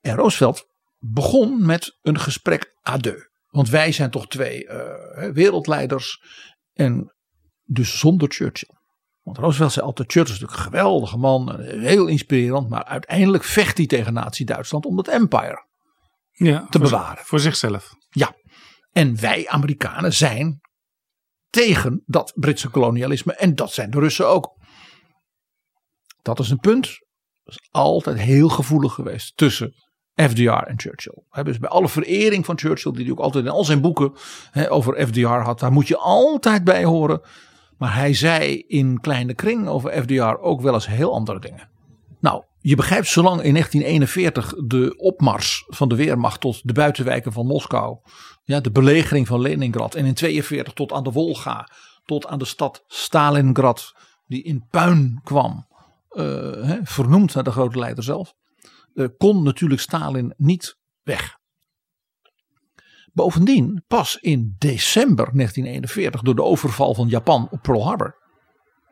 En 0.00 0.16
Roosevelt 0.16 0.66
begon 0.98 1.66
met 1.66 1.98
een 2.02 2.18
gesprek 2.18 2.74
à 2.88 2.96
deux. 2.96 3.28
Want 3.46 3.68
wij 3.68 3.92
zijn 3.92 4.10
toch 4.10 4.26
twee 4.26 4.64
uh, 4.64 5.30
wereldleiders. 5.32 6.22
En 6.72 7.14
dus 7.72 7.98
zonder 7.98 8.28
Churchill. 8.28 8.74
Want 9.22 9.38
Roosevelt 9.38 9.72
zei 9.72 9.86
altijd: 9.86 10.12
Churchill 10.12 10.34
is 10.34 10.40
natuurlijk 10.40 10.66
een 10.66 10.72
geweldige 10.72 11.16
man, 11.16 11.60
heel 11.60 12.06
inspirerend. 12.06 12.68
Maar 12.68 12.84
uiteindelijk 12.84 13.44
vecht 13.44 13.76
hij 13.76 13.86
tegen 13.86 14.12
Nazi-Duitsland 14.12 14.86
om 14.86 14.96
het 14.96 15.08
empire 15.08 15.66
ja, 16.30 16.66
te 16.70 16.78
bewaren. 16.78 17.24
Voor 17.24 17.40
zichzelf. 17.40 17.94
Ja. 18.08 18.34
En 18.92 19.20
wij 19.20 19.48
Amerikanen 19.48 20.12
zijn 20.12 20.60
tegen 21.48 22.02
dat 22.06 22.32
Britse 22.34 22.68
kolonialisme. 22.68 23.34
En 23.34 23.54
dat 23.54 23.72
zijn 23.72 23.90
de 23.90 23.98
Russen 23.98 24.28
ook. 24.28 24.58
Dat 26.22 26.38
is 26.38 26.50
een 26.50 26.58
punt. 26.58 26.86
Dat 27.42 27.54
is 27.54 27.68
altijd 27.70 28.18
heel 28.18 28.48
gevoelig 28.48 28.92
geweest 28.92 29.36
tussen 29.36 29.74
FDR 30.14 30.50
en 30.50 30.80
Churchill. 30.80 31.22
Dus 31.42 31.58
bij 31.58 31.68
alle 31.68 31.88
verering 31.88 32.44
van 32.44 32.58
Churchill, 32.58 32.92
die 32.92 33.02
hij 33.02 33.12
ook 33.12 33.18
altijd 33.18 33.44
in 33.44 33.50
al 33.50 33.64
zijn 33.64 33.80
boeken 33.80 34.12
over 34.68 35.06
FDR 35.06 35.26
had, 35.26 35.60
daar 35.60 35.72
moet 35.72 35.88
je 35.88 35.96
altijd 35.96 36.64
bij 36.64 36.84
horen. 36.84 37.20
Maar 37.80 37.94
hij 37.94 38.14
zei 38.14 38.64
in 38.66 39.00
kleine 39.00 39.34
kring 39.34 39.68
over 39.68 40.02
FDR 40.02 40.40
ook 40.40 40.60
wel 40.60 40.74
eens 40.74 40.86
heel 40.86 41.14
andere 41.14 41.40
dingen. 41.40 41.68
Nou, 42.18 42.44
je 42.58 42.76
begrijpt, 42.76 43.06
zolang 43.06 43.42
in 43.42 43.52
1941 43.52 44.54
de 44.66 44.96
opmars 44.96 45.64
van 45.66 45.88
de 45.88 45.94
Weermacht 45.94 46.40
tot 46.40 46.60
de 46.66 46.72
buitenwijken 46.72 47.32
van 47.32 47.46
Moskou, 47.46 47.98
ja, 48.44 48.60
de 48.60 48.70
belegering 48.70 49.26
van 49.26 49.40
Leningrad 49.40 49.94
en 49.94 50.04
in 50.04 50.14
1942 50.14 50.72
tot 50.72 50.92
aan 50.92 51.04
de 51.04 51.10
Wolga, 51.10 51.68
tot 52.04 52.26
aan 52.26 52.38
de 52.38 52.44
stad 52.44 52.84
Stalingrad, 52.86 53.94
die 54.26 54.42
in 54.42 54.66
puin 54.70 55.20
kwam, 55.24 55.66
uh, 56.10 56.76
vernoemd 56.82 57.34
naar 57.34 57.44
de 57.44 57.50
grote 57.50 57.78
leider 57.78 58.04
zelf, 58.04 58.34
uh, 58.94 59.08
kon 59.18 59.42
natuurlijk 59.42 59.80
Stalin 59.80 60.34
niet 60.36 60.78
weg. 61.02 61.38
Bovendien, 63.12 63.84
pas 63.88 64.16
in 64.16 64.54
december 64.58 65.30
1941, 65.32 66.22
door 66.22 66.34
de 66.34 66.42
overval 66.42 66.94
van 66.94 67.08
Japan 67.08 67.48
op 67.50 67.62
Pearl 67.62 67.84
Harbor, 67.84 68.16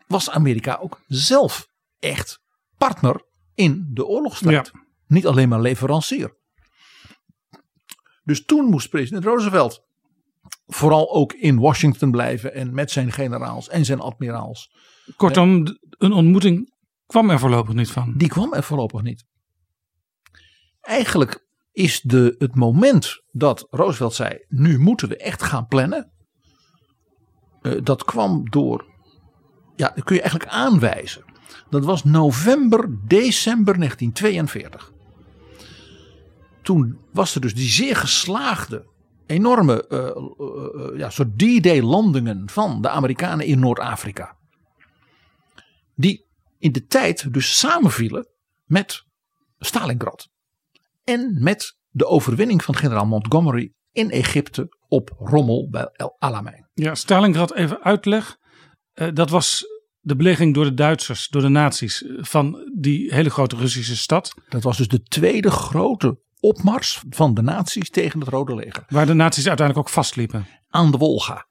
was 0.07 0.31
Amerika 0.31 0.79
ook 0.81 1.01
zelf 1.07 1.69
echt 1.99 2.41
partner 2.77 3.25
in 3.55 3.91
de 3.93 4.07
oorlogsstrijd. 4.07 4.71
Ja. 4.73 4.81
Niet 5.07 5.27
alleen 5.27 5.49
maar 5.49 5.61
leverancier. 5.61 6.37
Dus 8.25 8.45
toen 8.45 8.64
moest 8.64 8.89
president 8.89 9.25
Roosevelt 9.25 9.87
vooral 10.66 11.14
ook 11.14 11.33
in 11.33 11.59
Washington 11.59 12.11
blijven 12.11 12.55
en 12.55 12.75
met 12.75 12.91
zijn 12.91 13.12
generaals 13.12 13.69
en 13.69 13.85
zijn 13.85 14.01
admiraals. 14.01 14.71
Kortom, 15.16 15.64
een 15.91 16.12
ontmoeting 16.12 16.75
kwam 17.07 17.31
er 17.31 17.39
voorlopig 17.39 17.75
niet 17.75 17.91
van. 17.91 18.14
Die 18.16 18.29
kwam 18.29 18.53
er 18.53 18.62
voorlopig 18.62 19.03
niet. 19.03 19.25
Eigenlijk 20.81 21.47
is 21.79 22.01
de, 22.01 22.35
het 22.39 22.55
moment 22.55 23.22
dat 23.31 23.66
Roosevelt 23.70 24.14
zei: 24.14 24.45
nu 24.49 24.79
moeten 24.79 25.09
we 25.09 25.16
echt 25.16 25.43
gaan 25.43 25.66
plannen. 25.66 26.12
Uh, 27.62 27.81
dat 27.83 28.05
kwam 28.05 28.51
door, 28.51 28.87
ja, 29.76 29.93
dat 29.95 30.05
kun 30.05 30.14
je 30.14 30.20
eigenlijk 30.20 30.51
aanwijzen. 30.51 31.24
Dat 31.70 31.85
was 31.85 32.05
november, 32.05 32.89
december 33.07 33.76
1942. 33.76 34.93
Toen 36.62 36.99
was 37.12 37.35
er 37.35 37.41
dus 37.41 37.55
die 37.55 37.68
zeer 37.68 37.97
geslaagde, 37.97 38.87
enorme 39.26 39.85
uh, 39.89 39.99
uh, 39.99 40.99
ja, 40.99 41.11
soort 41.11 41.39
D-Day 41.39 41.83
landingen 41.83 42.51
van 42.51 42.83
de 42.83 42.89
Amerikanen 42.89 43.47
in 43.47 43.59
Noord-Afrika. 43.59 44.37
Die 45.95 46.26
in 46.59 46.72
de 46.72 46.87
tijd 46.87 47.33
dus 47.33 47.59
samenvielen 47.59 48.29
met 48.64 49.05
Stalingrad. 49.59 50.29
En 51.09 51.42
met 51.42 51.78
de 51.88 52.06
overwinning 52.06 52.64
van 52.64 52.76
generaal 52.76 53.06
Montgomery 53.06 53.72
in 53.92 54.11
Egypte 54.11 54.76
op 54.88 55.11
Rommel 55.18 55.68
bij 55.70 55.90
El 55.92 56.16
Alamein. 56.18 56.68
Ja, 56.74 56.94
Stalingrad 56.94 57.54
even 57.54 57.82
uitleg. 57.82 58.36
Uh, 58.94 59.09
dat 59.14 59.30
was 59.30 59.64
de 60.00 60.16
belegering 60.16 60.54
door 60.54 60.64
de 60.64 60.74
Duitsers, 60.74 61.28
door 61.28 61.42
de 61.42 61.48
nazi's 61.48 62.04
van 62.16 62.70
die 62.78 63.14
hele 63.14 63.30
grote 63.30 63.56
Russische 63.56 63.96
stad. 63.96 64.34
Dat 64.48 64.62
was 64.62 64.76
dus 64.76 64.88
de 64.88 65.02
tweede 65.02 65.50
grote 65.50 66.20
opmars 66.40 67.02
van 67.09 67.34
de 67.34 67.42
nazi's 67.42 67.90
tegen 67.90 68.20
het 68.20 68.28
Rode 68.28 68.54
Leger. 68.54 68.84
Waar 68.88 69.06
de 69.06 69.14
nazi's 69.14 69.46
uiteindelijk 69.46 69.88
ook 69.88 69.94
vastliepen. 69.94 70.46
Aan 70.68 70.90
de 70.90 70.98
Wolga. 70.98 71.46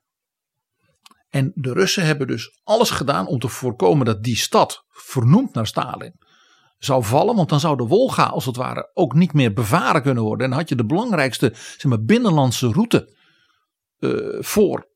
En 1.29 1.51
de 1.55 1.73
Russen 1.73 2.05
hebben 2.05 2.27
dus 2.27 2.59
alles 2.63 2.89
gedaan 2.89 3.27
om 3.27 3.39
te 3.39 3.47
voorkomen 3.47 4.05
dat 4.05 4.23
die 4.23 4.37
stad, 4.37 4.83
vernoemd 4.89 5.53
naar 5.53 5.67
Stalin, 5.67 6.13
zou 6.77 7.03
vallen. 7.03 7.35
Want 7.35 7.49
dan 7.49 7.59
zou 7.59 7.77
de 7.77 7.87
Wolga 7.87 8.23
als 8.23 8.45
het 8.45 8.55
ware 8.55 8.89
ook 8.93 9.13
niet 9.13 9.33
meer 9.33 9.53
bevaren 9.53 10.01
kunnen 10.01 10.23
worden. 10.23 10.43
En 10.43 10.49
dan 10.49 10.59
had 10.59 10.69
je 10.69 10.75
de 10.75 10.85
belangrijkste 10.85 11.51
zeg 11.53 11.83
maar, 11.83 12.03
binnenlandse 12.03 12.71
route 12.71 13.15
uh, 13.99 14.41
voor 14.43 14.87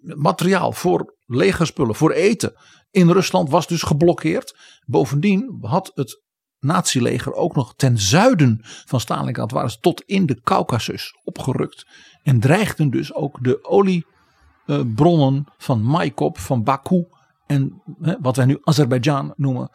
materiaal, 0.00 0.72
voor 0.72 1.16
legerspullen, 1.26 1.94
voor 1.94 2.10
eten 2.10 2.54
in 2.90 3.10
Rusland 3.10 3.50
was 3.50 3.66
dus 3.66 3.82
geblokkeerd. 3.82 4.56
Bovendien 4.86 5.58
had 5.60 5.90
het 5.94 6.22
nazileger 6.58 7.34
ook 7.34 7.54
nog 7.54 7.74
ten 7.76 7.98
zuiden 7.98 8.58
van 8.62 9.00
Stalingrad 9.00 9.50
waren 9.50 9.70
ze 9.70 9.78
tot 9.78 10.02
in 10.02 10.26
de 10.26 10.40
Caucasus 10.40 11.18
opgerukt. 11.24 11.86
En 12.22 12.40
dreigden 12.40 12.90
dus 12.90 13.14
ook 13.14 13.44
de 13.44 13.64
oliebronnen 13.64 15.44
van 15.58 15.82
Maikop, 15.82 16.38
van 16.38 16.62
Baku 16.62 17.06
en 17.46 17.82
wat 18.20 18.36
wij 18.36 18.44
nu 18.44 18.58
Azerbeidzjan 18.62 19.32
noemen 19.36 19.70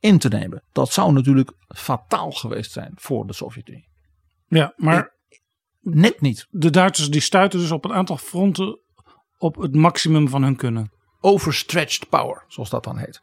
in 0.00 0.18
te 0.18 0.28
nemen. 0.28 0.64
Dat 0.72 0.92
zou 0.92 1.12
natuurlijk 1.12 1.52
fataal 1.68 2.30
geweest 2.30 2.72
zijn 2.72 2.92
voor 2.94 3.26
de 3.26 3.32
Sovjet-Unie. 3.32 3.88
Ja, 4.46 4.72
maar 4.76 5.14
net 5.80 6.20
niet. 6.20 6.46
De 6.50 6.70
Duitsers 6.70 7.10
die 7.10 7.20
stuiten 7.20 7.58
dus 7.58 7.70
op 7.70 7.84
een 7.84 7.92
aantal 7.92 8.16
fronten 8.16 8.80
op 9.38 9.56
het 9.56 9.74
maximum 9.74 10.28
van 10.28 10.42
hun 10.42 10.56
kunnen. 10.56 10.90
Overstretched 11.20 12.08
power, 12.08 12.44
zoals 12.48 12.70
dat 12.70 12.84
dan 12.84 12.98
heet. 12.98 13.22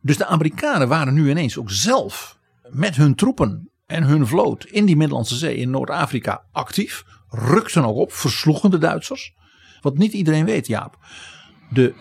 Dus 0.00 0.16
de 0.16 0.26
Amerikanen 0.26 0.88
waren 0.88 1.14
nu 1.14 1.30
ineens 1.30 1.58
ook 1.58 1.70
zelf 1.70 2.38
met 2.68 2.96
hun 2.96 3.14
troepen 3.14 3.70
en 3.86 4.02
hun 4.02 4.26
vloot 4.26 4.64
in 4.64 4.86
die 4.86 4.96
Middellandse 4.96 5.36
Zee 5.36 5.56
in 5.56 5.70
Noord-Afrika 5.70 6.44
actief. 6.52 7.04
Rukten 7.28 7.84
ook 7.84 7.96
op, 7.96 8.12
versloegen 8.12 8.70
de 8.70 8.78
Duitsers. 8.78 9.34
Wat 9.80 9.98
niet 9.98 10.12
iedereen 10.12 10.44
weet, 10.44 10.66
Jaap. 10.66 10.98
De 11.70 11.94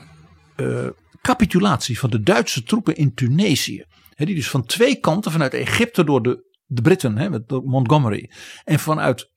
uh, 0.56 0.90
capitulatie 1.22 2.00
van 2.00 2.10
de 2.10 2.22
Duitse 2.22 2.64
troepen 2.64 2.96
in 2.96 3.14
Tunesië. 3.14 3.86
Die 4.16 4.36
dus 4.36 4.50
van 4.50 4.66
twee 4.66 4.96
kanten, 4.96 5.32
vanuit 5.32 5.54
Egypte 5.54 6.04
door 6.04 6.22
de, 6.22 6.58
de 6.66 6.82
Britten, 6.82 7.18
hè, 7.18 7.30
met 7.30 7.50
Montgomery. 7.50 8.32
En 8.64 8.80
vanuit 8.80 9.32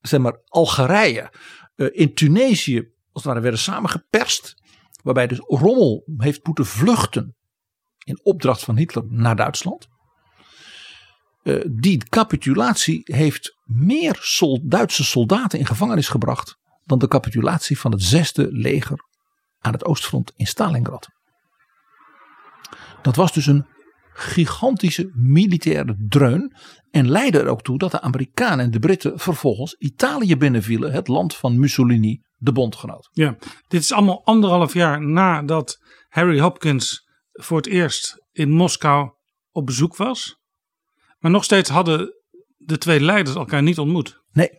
zeg 0.00 0.20
maar, 0.20 0.40
Algerije 0.48 1.32
uh, 1.76 1.88
in 1.92 2.14
Tunesië, 2.14 2.76
als 3.12 3.22
het 3.22 3.24
ware, 3.24 3.40
werden 3.40 3.60
samengeperst. 3.60 4.62
Waarbij 5.02 5.26
dus 5.26 5.38
Rommel 5.38 6.04
heeft 6.16 6.46
moeten 6.46 6.66
vluchten 6.66 7.36
in 8.04 8.20
opdracht 8.22 8.64
van 8.64 8.76
Hitler 8.76 9.04
naar 9.08 9.36
Duitsland. 9.36 9.88
Uh, 11.42 11.64
die 11.70 12.08
capitulatie 12.08 13.00
heeft 13.04 13.56
meer 13.64 14.38
Duitse 14.62 15.04
soldaten 15.04 15.58
in 15.58 15.66
gevangenis 15.66 16.08
gebracht 16.08 16.58
dan 16.84 16.98
de 16.98 17.08
capitulatie 17.08 17.78
van 17.78 17.92
het 17.92 18.02
zesde 18.02 18.52
leger 18.52 18.98
aan 19.58 19.72
het 19.72 19.84
oostfront 19.84 20.32
in 20.36 20.46
Stalingrad. 20.46 21.08
Dat 23.04 23.16
was 23.16 23.32
dus 23.32 23.46
een 23.46 23.66
gigantische 24.12 25.10
militaire 25.14 25.96
dreun 26.08 26.56
en 26.90 27.10
leidde 27.10 27.38
er 27.38 27.48
ook 27.48 27.62
toe 27.62 27.78
dat 27.78 27.90
de 27.90 28.00
Amerikanen 28.00 28.64
en 28.64 28.70
de 28.70 28.78
Britten 28.78 29.18
vervolgens 29.18 29.74
Italië 29.74 30.36
binnenvielen, 30.36 30.92
het 30.92 31.08
land 31.08 31.36
van 31.36 31.58
Mussolini, 31.58 32.20
de 32.36 32.52
bondgenoot. 32.52 33.08
Ja, 33.12 33.36
dit 33.68 33.80
is 33.80 33.92
allemaal 33.92 34.24
anderhalf 34.24 34.74
jaar 34.74 35.06
nadat 35.06 35.78
Harry 36.08 36.40
Hopkins 36.40 37.08
voor 37.32 37.56
het 37.56 37.66
eerst 37.66 38.22
in 38.32 38.50
Moskou 38.50 39.10
op 39.50 39.66
bezoek 39.66 39.96
was. 39.96 40.38
Maar 41.18 41.30
nog 41.30 41.44
steeds 41.44 41.70
hadden 41.70 42.14
de 42.56 42.78
twee 42.78 43.00
leiders 43.00 43.36
elkaar 43.36 43.62
niet 43.62 43.78
ontmoet. 43.78 44.22
Nee, 44.32 44.50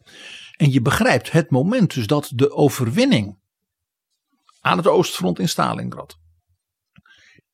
en 0.57 0.71
je 0.71 0.81
begrijpt 0.81 1.31
het 1.31 1.51
moment 1.51 1.93
dus 1.93 2.07
dat 2.07 2.31
de 2.33 2.51
overwinning 2.51 3.37
aan 4.59 4.77
het 4.77 4.87
oostfront 4.87 5.39
in 5.39 5.49
Stalingrad. 5.49 6.23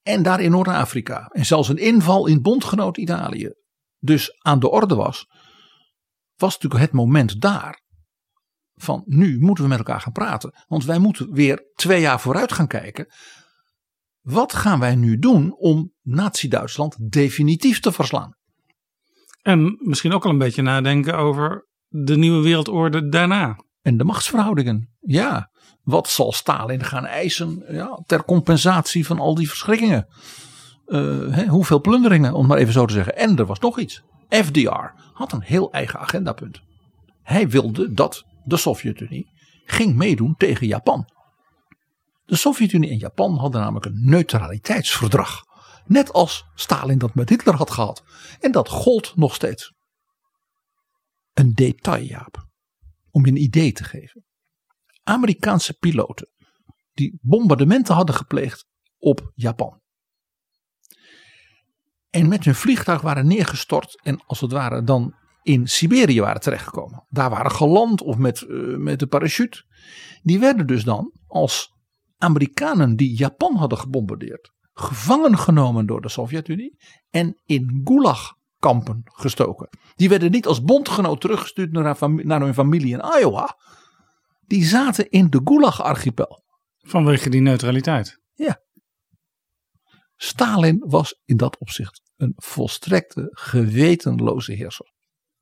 En 0.01 0.23
daar 0.23 0.41
in 0.41 0.51
Noord-Afrika. 0.51 1.25
En 1.27 1.45
zelfs 1.45 1.69
een 1.69 1.77
inval 1.77 2.27
in 2.27 2.41
bondgenoot 2.41 2.97
Italië. 2.97 3.53
Dus 3.99 4.41
aan 4.41 4.59
de 4.59 4.69
orde 4.69 4.95
was. 4.95 5.27
Was 6.35 6.53
natuurlijk 6.53 6.81
het 6.81 6.91
moment 6.91 7.41
daar. 7.41 7.81
Van 8.73 9.03
nu 9.05 9.39
moeten 9.39 9.63
we 9.63 9.69
met 9.69 9.77
elkaar 9.77 10.01
gaan 10.01 10.11
praten. 10.11 10.53
Want 10.67 10.85
wij 10.85 10.99
moeten 10.99 11.31
weer 11.31 11.71
twee 11.73 12.01
jaar 12.01 12.19
vooruit 12.19 12.51
gaan 12.51 12.67
kijken. 12.67 13.07
Wat 14.21 14.53
gaan 14.53 14.79
wij 14.79 14.95
nu 14.95 15.17
doen 15.17 15.55
om 15.57 15.93
Nazi-Duitsland 16.01 17.11
definitief 17.11 17.79
te 17.79 17.91
verslaan? 17.91 18.35
En 19.41 19.77
misschien 19.79 20.13
ook 20.13 20.25
al 20.25 20.31
een 20.31 20.37
beetje 20.37 20.61
nadenken 20.61 21.17
over 21.17 21.67
de 21.87 22.17
nieuwe 22.17 22.43
wereldorde 22.43 23.09
daarna. 23.09 23.63
En 23.81 23.97
de 23.97 24.03
machtsverhoudingen. 24.03 24.95
Ja, 24.99 25.50
wat 25.83 26.09
zal 26.09 26.31
Stalin 26.31 26.83
gaan 26.83 27.05
eisen 27.05 27.63
ja, 27.69 27.99
ter 28.05 28.25
compensatie 28.25 29.05
van 29.05 29.19
al 29.19 29.35
die 29.35 29.49
verschrikkingen? 29.49 30.07
Uh, 30.87 31.49
hoeveel 31.49 31.81
plunderingen, 31.81 32.33
om 32.33 32.47
maar 32.47 32.57
even 32.57 32.73
zo 32.73 32.85
te 32.85 32.93
zeggen. 32.93 33.17
En 33.17 33.37
er 33.37 33.45
was 33.45 33.59
nog 33.59 33.79
iets. 33.79 34.03
FDR 34.29 34.93
had 35.13 35.31
een 35.31 35.41
heel 35.41 35.71
eigen 35.71 35.99
agendapunt. 35.99 36.61
Hij 37.23 37.49
wilde 37.49 37.93
dat 37.93 38.25
de 38.43 38.57
Sovjet-Unie 38.57 39.29
ging 39.65 39.95
meedoen 39.95 40.35
tegen 40.37 40.67
Japan. 40.67 41.09
De 42.25 42.35
Sovjet-Unie 42.35 42.89
en 42.89 42.97
Japan 42.97 43.37
hadden 43.37 43.61
namelijk 43.61 43.85
een 43.85 44.05
neutraliteitsverdrag. 44.05 45.43
Net 45.85 46.13
als 46.13 46.45
Stalin 46.55 46.97
dat 46.97 47.15
met 47.15 47.29
Hitler 47.29 47.55
had 47.55 47.71
gehad. 47.71 48.03
En 48.39 48.51
dat 48.51 48.69
gold 48.69 49.15
nog 49.15 49.35
steeds. 49.35 49.73
Een 51.33 51.53
detail, 51.53 52.03
Jaap. 52.03 52.47
Om 53.11 53.25
je 53.25 53.31
een 53.31 53.41
idee 53.41 53.71
te 53.71 53.83
geven. 53.83 54.25
Amerikaanse 55.11 55.73
piloten 55.73 56.27
die 56.93 57.19
bombardementen 57.21 57.95
hadden 57.95 58.15
gepleegd 58.15 58.65
op 58.97 59.31
Japan. 59.35 59.79
En 62.09 62.27
met 62.27 62.45
hun 62.45 62.55
vliegtuig 62.55 63.01
waren 63.01 63.27
neergestort 63.27 64.01
en 64.01 64.23
als 64.25 64.41
het 64.41 64.51
ware 64.51 64.83
dan 64.83 65.15
in 65.43 65.67
Siberië 65.67 66.21
waren 66.21 66.41
terechtgekomen. 66.41 67.05
Daar 67.09 67.29
waren 67.29 67.51
geland 67.51 68.01
of 68.01 68.17
met, 68.17 68.41
uh, 68.41 68.77
met 68.77 68.99
de 68.99 69.07
parachute. 69.07 69.63
Die 70.21 70.39
werden 70.39 70.67
dus 70.67 70.83
dan 70.83 71.13
als 71.27 71.69
Amerikanen 72.17 72.95
die 72.95 73.17
Japan 73.17 73.55
hadden 73.55 73.77
gebombardeerd. 73.77 74.51
Gevangen 74.73 75.37
genomen 75.37 75.85
door 75.85 76.01
de 76.01 76.09
Sovjet-Unie 76.09 76.77
en 77.09 77.41
in 77.45 77.81
gulagkampen 77.83 79.01
gestoken. 79.03 79.69
Die 79.95 80.09
werden 80.09 80.31
niet 80.31 80.47
als 80.47 80.61
bondgenoot 80.61 81.21
teruggestuurd 81.21 81.71
naar, 81.71 81.97
naar 82.25 82.41
hun 82.41 82.53
familie 82.53 82.93
in 82.93 83.19
Iowa 83.19 83.57
die 84.51 84.65
zaten 84.65 85.09
in 85.09 85.29
de 85.29 85.41
Gulag-archipel. 85.43 86.43
Vanwege 86.77 87.29
die 87.29 87.41
neutraliteit. 87.41 88.19
Ja. 88.33 88.61
Stalin 90.15 90.83
was 90.87 91.19
in 91.25 91.37
dat 91.37 91.57
opzicht 91.57 92.01
een 92.17 92.33
volstrekte 92.35 93.27
gewetenloze 93.31 94.53
heerser. 94.53 94.93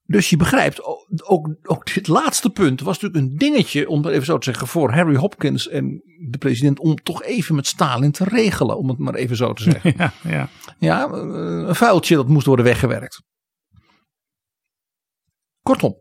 Dus 0.03 0.29
je 0.29 0.37
begrijpt, 0.37 0.83
ook, 1.23 1.55
ook 1.63 1.93
dit 1.93 2.07
laatste 2.07 2.49
punt 2.49 2.81
was 2.81 2.99
natuurlijk 2.99 3.31
een 3.31 3.37
dingetje, 3.37 3.89
om 3.89 4.03
het 4.03 4.13
even 4.13 4.25
zo 4.25 4.37
te 4.37 4.45
zeggen, 4.45 4.67
voor 4.67 4.91
Harry 4.91 5.15
Hopkins 5.15 5.67
en 5.67 6.01
de 6.29 6.37
president, 6.37 6.79
om 6.79 6.95
toch 6.95 7.23
even 7.23 7.55
met 7.55 7.67
Stalin 7.67 8.11
te 8.11 8.23
regelen, 8.23 8.77
om 8.77 8.89
het 8.89 8.97
maar 8.97 9.15
even 9.15 9.35
zo 9.35 9.53
te 9.53 9.63
zeggen. 9.63 9.93
Ja, 9.97 10.13
ja. 10.23 10.49
ja 10.79 11.09
een 11.09 11.75
vuiltje 11.75 12.15
dat 12.15 12.27
moest 12.27 12.45
worden 12.45 12.65
weggewerkt. 12.65 13.21
Kortom, 15.61 15.95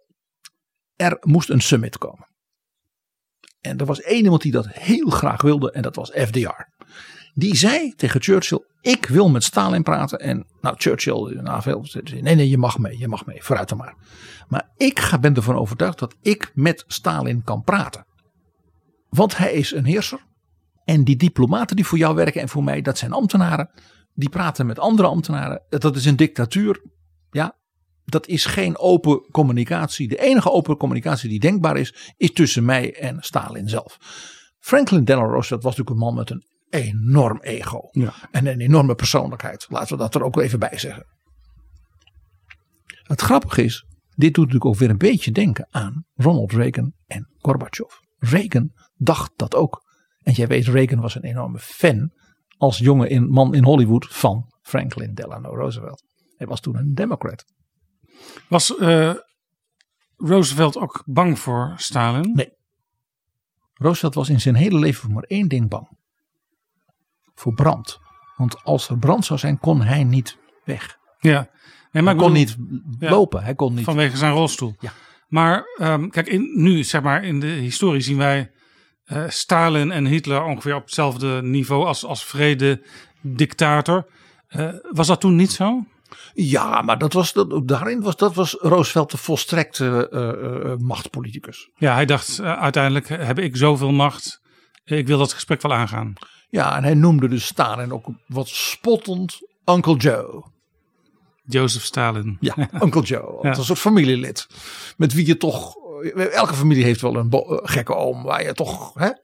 er 0.97 1.17
moest 1.21 1.51
een 1.51 1.61
summit 1.61 1.99
komen. 1.99 2.28
En 3.69 3.79
er 3.79 3.87
was 3.87 4.03
één 4.03 4.23
iemand 4.23 4.43
die 4.43 4.53
dat 4.53 4.69
heel 4.69 5.11
graag 5.11 5.43
wilde 5.43 5.71
en 5.73 5.83
dat 5.83 5.95
was 5.95 6.11
FDR. 6.11 6.67
Die 7.35 7.57
zei 7.57 7.95
tegen 7.97 8.23
Churchill, 8.23 8.65
ik 8.81 9.07
wil 9.07 9.29
met 9.29 9.45
Stalin 9.45 9.83
praten. 9.83 10.19
En 10.19 10.47
nou 10.61 10.75
Churchill, 10.79 11.41
nou, 11.43 11.63
veel, 11.63 11.87
nee 12.21 12.35
nee 12.35 12.49
je 12.49 12.59
mag 12.59 12.79
mee, 12.79 12.99
je 12.99 13.09
mag 13.09 13.27
mee, 13.27 13.43
vooruit 13.43 13.69
dan 13.69 13.79
maar. 13.79 13.95
Maar 14.49 14.71
ik 14.77 14.99
ga, 14.99 15.19
ben 15.19 15.35
ervan 15.35 15.57
overtuigd 15.57 15.99
dat 15.99 16.15
ik 16.23 16.51
met 16.55 16.85
Stalin 16.87 17.43
kan 17.45 17.63
praten. 17.63 18.07
Want 19.09 19.37
hij 19.37 19.53
is 19.53 19.73
een 19.73 19.85
heerser. 19.85 20.27
En 20.85 21.05
die 21.05 21.17
diplomaten 21.17 21.77
die 21.77 21.87
voor 21.87 21.99
jou 21.99 22.15
werken 22.15 22.41
en 22.41 22.49
voor 22.49 22.65
mij, 22.65 22.81
dat 22.81 22.99
zijn 22.99 23.13
ambtenaren. 23.13 23.71
Die 24.15 24.29
praten 24.29 24.67
met 24.67 24.79
andere 24.79 25.09
ambtenaren. 25.09 25.63
Dat 25.69 25.97
is 25.97 26.05
een 26.05 26.17
dictatuur. 26.17 26.83
Ja, 27.31 27.57
dat 28.11 28.27
is 28.27 28.45
geen 28.45 28.79
open 28.79 29.31
communicatie. 29.31 30.09
De 30.09 30.21
enige 30.21 30.51
open 30.51 30.77
communicatie 30.77 31.29
die 31.29 31.41
denkbaar 31.41 31.77
is, 31.77 32.15
is 32.17 32.33
tussen 32.33 32.65
mij 32.65 32.95
en 32.95 33.17
Stalin 33.21 33.69
zelf. 33.69 33.99
Franklin 34.59 35.05
Delano 35.05 35.31
Roosevelt 35.31 35.63
was 35.63 35.77
natuurlijk 35.77 36.01
een 36.01 36.07
man 36.07 36.15
met 36.15 36.31
een 36.31 36.45
enorm 36.71 37.41
ego. 37.41 37.89
Ja. 37.91 38.15
En 38.31 38.47
een 38.47 38.61
enorme 38.61 38.95
persoonlijkheid. 38.95 39.67
Laten 39.69 39.97
we 39.97 40.03
dat 40.03 40.15
er 40.15 40.23
ook 40.23 40.41
even 40.41 40.59
bij 40.59 40.79
zeggen. 40.79 41.07
Het 43.03 43.21
grappige 43.21 43.65
is, 43.65 43.87
dit 44.15 44.35
doet 44.35 44.45
natuurlijk 44.45 44.65
ook 44.65 44.79
weer 44.79 44.91
een 44.91 44.99
beetje 44.99 45.33
denken 45.33 45.67
aan 45.71 46.05
Ronald 46.15 46.53
Reagan 46.53 46.93
en 47.07 47.29
Gorbachev. 47.39 47.93
Reagan 48.19 48.73
dacht 48.97 49.33
dat 49.37 49.55
ook. 49.55 49.83
En 50.23 50.33
jij 50.33 50.47
weet, 50.47 50.67
Reagan 50.67 51.01
was 51.01 51.15
een 51.15 51.25
enorme 51.25 51.59
fan 51.59 52.13
als 52.57 52.79
jonge 52.79 53.09
in, 53.09 53.29
man 53.29 53.55
in 53.55 53.65
Hollywood 53.65 54.07
van 54.09 54.53
Franklin 54.63 55.15
Delano 55.15 55.55
Roosevelt. 55.55 56.03
Hij 56.37 56.47
was 56.47 56.61
toen 56.61 56.77
een 56.77 56.95
democrat. 56.95 57.45
Was 58.49 58.79
uh, 58.79 59.15
Roosevelt 60.17 60.77
ook 60.77 61.03
bang 61.07 61.39
voor 61.39 61.75
Stalin? 61.77 62.33
Nee. 62.35 62.53
Roosevelt 63.75 64.15
was 64.15 64.29
in 64.29 64.41
zijn 64.41 64.55
hele 64.55 64.79
leven 64.79 65.03
voor 65.03 65.13
maar 65.13 65.23
één 65.23 65.49
ding 65.49 65.69
bang. 65.69 65.89
Voor 67.35 67.55
brand. 67.55 67.99
Want 68.37 68.65
als 68.65 68.89
er 68.89 68.99
brand 68.99 69.25
zou 69.25 69.39
zijn, 69.39 69.59
kon 69.59 69.83
hij 69.83 70.05
niet 70.05 70.39
weg. 70.65 70.99
Ja. 71.19 71.51
Hij 71.91 72.15
kon 72.15 72.33
niet 72.33 72.57
lopen. 72.99 73.43
Hij 73.43 73.55
kon 73.55 73.75
niet. 73.75 73.85
Vanwege 73.85 74.17
zijn 74.17 74.33
rolstoel. 74.33 74.75
Ja. 74.81 74.93
Maar 75.29 75.65
um, 75.81 76.11
kijk, 76.11 76.27
in, 76.27 76.51
nu 76.55 76.85
zeg 76.85 77.03
maar 77.03 77.25
in 77.25 77.41
de 77.41 77.47
historie 77.47 78.01
zien 78.01 78.17
wij 78.17 78.51
uh, 79.07 79.29
Stalin 79.29 79.91
en 79.91 80.07
Hitler 80.07 80.43
ongeveer 80.43 80.75
op 80.75 80.85
hetzelfde 80.85 81.43
niveau 81.43 81.87
als, 81.87 82.05
als 82.05 82.25
vrede 82.25 82.83
dictator. 83.21 84.11
Uh, 84.49 84.75
was 84.91 85.07
dat 85.07 85.21
toen 85.21 85.37
niet 85.37 85.53
zo? 85.53 85.85
Ja, 86.35 86.83
maar 86.83 86.99
dat 86.99 87.13
was, 87.13 87.33
dat, 87.33 87.69
daarin 87.69 88.01
was, 88.03 88.17
dat 88.17 88.35
was 88.35 88.57
Roosevelt 88.61 89.11
de 89.11 89.17
volstrekte 89.17 90.09
uh, 90.13 90.71
uh, 90.71 90.77
machtspoliticus. 90.77 91.69
Ja, 91.77 91.95
hij 91.95 92.07
dacht 92.07 92.39
uh, 92.41 92.61
uiteindelijk 92.61 93.09
heb 93.09 93.39
ik 93.39 93.57
zoveel 93.57 93.93
macht. 93.93 94.41
Ik 94.85 95.07
wil 95.07 95.19
dat 95.19 95.33
gesprek 95.33 95.63
wel 95.63 95.73
aangaan. 95.75 96.13
Ja, 96.51 96.77
en 96.77 96.83
hij 96.83 96.95
noemde 96.95 97.29
dus 97.29 97.47
Stalin 97.47 97.93
ook 97.93 98.07
wat 98.27 98.49
spottend 98.49 99.39
Uncle 99.65 99.97
Joe. 99.97 100.45
Joseph 101.45 101.85
Stalin. 101.85 102.37
Ja, 102.41 102.55
Uncle 102.85 103.03
Joe. 103.03 103.39
ja. 103.43 103.57
Een 103.57 103.65
soort 103.65 103.79
familielid. 103.79 104.47
Met 104.97 105.13
wie 105.13 105.27
je 105.27 105.37
toch. 105.37 105.75
Elke 106.33 106.55
familie 106.55 106.85
heeft 106.85 107.01
wel 107.01 107.17
een 107.17 107.31
gekke 107.63 107.95
oom 107.95 108.23
waar 108.23 108.43
je 108.45 108.53
toch. 108.53 108.95
Hè, 108.95 109.07
Eh, 109.07 109.15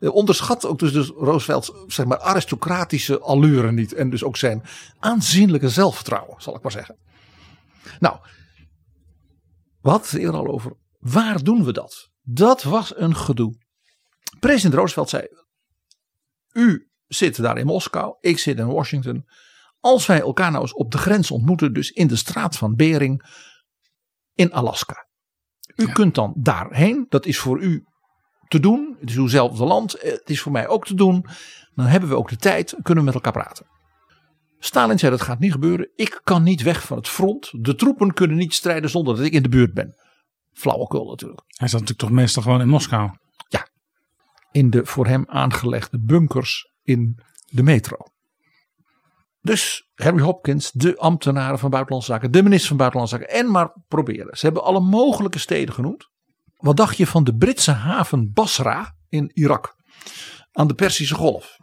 onderschat 0.00 0.66
ook 0.66 0.78
dus, 0.78 0.92
dus 0.92 1.08
Roosevelt's 1.08 1.72
zeg 1.86 2.06
maar, 2.06 2.18
aristocratische 2.18 3.20
allure 3.20 3.72
niet. 3.72 3.92
En 3.92 4.10
dus 4.10 4.24
ook 4.24 4.36
zijn 4.36 4.62
aanzienlijke 4.98 5.68
zelfvertrouwen, 5.68 6.42
zal 6.42 6.56
ik 6.56 6.62
maar 6.62 6.72
zeggen. 6.72 6.96
Nou, 7.98 8.18
we 9.80 9.90
hadden 9.90 10.10
het 10.10 10.18
eerder 10.18 10.40
al 10.40 10.46
over. 10.46 10.76
Waar 10.98 11.42
doen 11.42 11.64
we 11.64 11.72
dat? 11.72 12.10
Dat 12.22 12.62
was 12.62 12.96
een 12.96 13.16
gedoe. 13.16 13.58
President 14.40 14.74
Roosevelt 14.74 15.08
zei: 15.08 15.26
U 16.52 16.90
zit 17.06 17.36
daar 17.36 17.58
in 17.58 17.66
Moskou, 17.66 18.16
ik 18.20 18.38
zit 18.38 18.58
in 18.58 18.66
Washington. 18.66 19.26
Als 19.80 20.06
wij 20.06 20.20
elkaar 20.20 20.50
nou 20.50 20.62
eens 20.62 20.74
op 20.74 20.90
de 20.90 20.98
grens 20.98 21.30
ontmoeten, 21.30 21.72
dus 21.72 21.90
in 21.90 22.06
de 22.06 22.16
straat 22.16 22.56
van 22.56 22.74
Bering 22.74 23.22
in 24.34 24.52
Alaska. 24.52 25.06
U 25.74 25.92
kunt 25.92 26.14
dan 26.14 26.34
daarheen, 26.36 27.06
dat 27.08 27.26
is 27.26 27.38
voor 27.38 27.60
u 27.60 27.84
te 28.48 28.60
doen. 28.60 28.96
Het 29.00 29.10
is 29.10 29.16
uwzelfde 29.16 29.64
land, 29.64 29.92
het 29.92 30.30
is 30.30 30.40
voor 30.40 30.52
mij 30.52 30.68
ook 30.68 30.86
te 30.86 30.94
doen. 30.94 31.26
Dan 31.74 31.86
hebben 31.86 32.08
we 32.08 32.16
ook 32.16 32.28
de 32.28 32.36
tijd, 32.36 32.74
kunnen 32.82 33.04
we 33.04 33.10
met 33.10 33.14
elkaar 33.14 33.42
praten. 33.42 33.66
Stalin 34.58 34.98
zei 34.98 35.10
dat 35.10 35.22
gaat 35.22 35.38
niet 35.38 35.52
gebeuren. 35.52 35.90
Ik 35.94 36.20
kan 36.24 36.42
niet 36.42 36.62
weg 36.62 36.82
van 36.82 36.96
het 36.96 37.08
front. 37.08 37.64
De 37.64 37.74
troepen 37.74 38.12
kunnen 38.14 38.36
niet 38.36 38.54
strijden 38.54 38.90
zonder 38.90 39.16
dat 39.16 39.24
ik 39.24 39.32
in 39.32 39.42
de 39.42 39.48
buurt 39.48 39.74
ben. 39.74 39.94
Flauwekul 40.52 41.08
natuurlijk. 41.08 41.42
Hij 41.46 41.68
zat 41.68 41.80
natuurlijk 41.80 42.08
toch 42.08 42.18
meestal 42.18 42.42
gewoon 42.42 42.60
in 42.60 42.68
Moskou. 42.68 43.10
Ja, 43.48 43.68
in 44.50 44.70
de 44.70 44.86
voor 44.86 45.06
hem 45.06 45.24
aangelegde 45.26 46.00
bunkers 46.00 46.72
in 46.82 47.20
de 47.46 47.62
metro. 47.62 47.96
Dus 49.40 49.90
Harry 49.94 50.20
Hopkins, 50.20 50.70
de 50.70 50.96
ambtenaren 50.96 51.58
van 51.58 51.70
Buitenlandse 51.70 52.12
Zaken, 52.12 52.30
de 52.30 52.42
minister 52.42 52.68
van 52.68 52.76
Buitenlandse 52.76 53.16
Zaken 53.16 53.34
en 53.34 53.50
maar 53.50 53.72
proberen. 53.88 54.36
Ze 54.36 54.44
hebben 54.46 54.64
alle 54.64 54.80
mogelijke 54.80 55.38
steden 55.38 55.74
genoemd. 55.74 56.10
Wat 56.56 56.76
dacht 56.76 56.96
je 56.96 57.06
van 57.06 57.24
de 57.24 57.36
Britse 57.36 57.72
haven 57.72 58.32
Basra 58.32 58.96
in 59.08 59.30
Irak? 59.34 59.74
Aan 60.52 60.66
de 60.66 60.74
Perzische 60.74 61.14
Golf. 61.14 61.56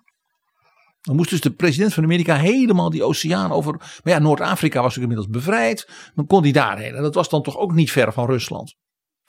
Dan 1.02 1.16
moest 1.16 1.30
dus 1.30 1.42
de 1.42 1.54
president 1.54 1.94
van 1.94 2.04
Amerika 2.04 2.36
helemaal 2.36 2.90
die 2.90 3.04
oceaan 3.04 3.52
over. 3.52 3.72
Maar 3.74 4.14
ja, 4.14 4.20
Noord-Afrika 4.20 4.82
was 4.82 4.96
natuurlijk 4.96 5.20
inmiddels 5.20 5.46
bevrijd. 5.46 6.12
Dan 6.16 6.26
kon 6.26 6.44
hij 6.44 6.52
daarheen. 6.52 6.96
En 6.96 7.02
dat 7.02 7.16
was 7.16 7.30
dan 7.30 7.44
toch 7.44 7.58
ook 7.58 7.74
niet 7.74 7.92
ver 7.92 8.14
van 8.14 8.26
Rusland. 8.26 8.76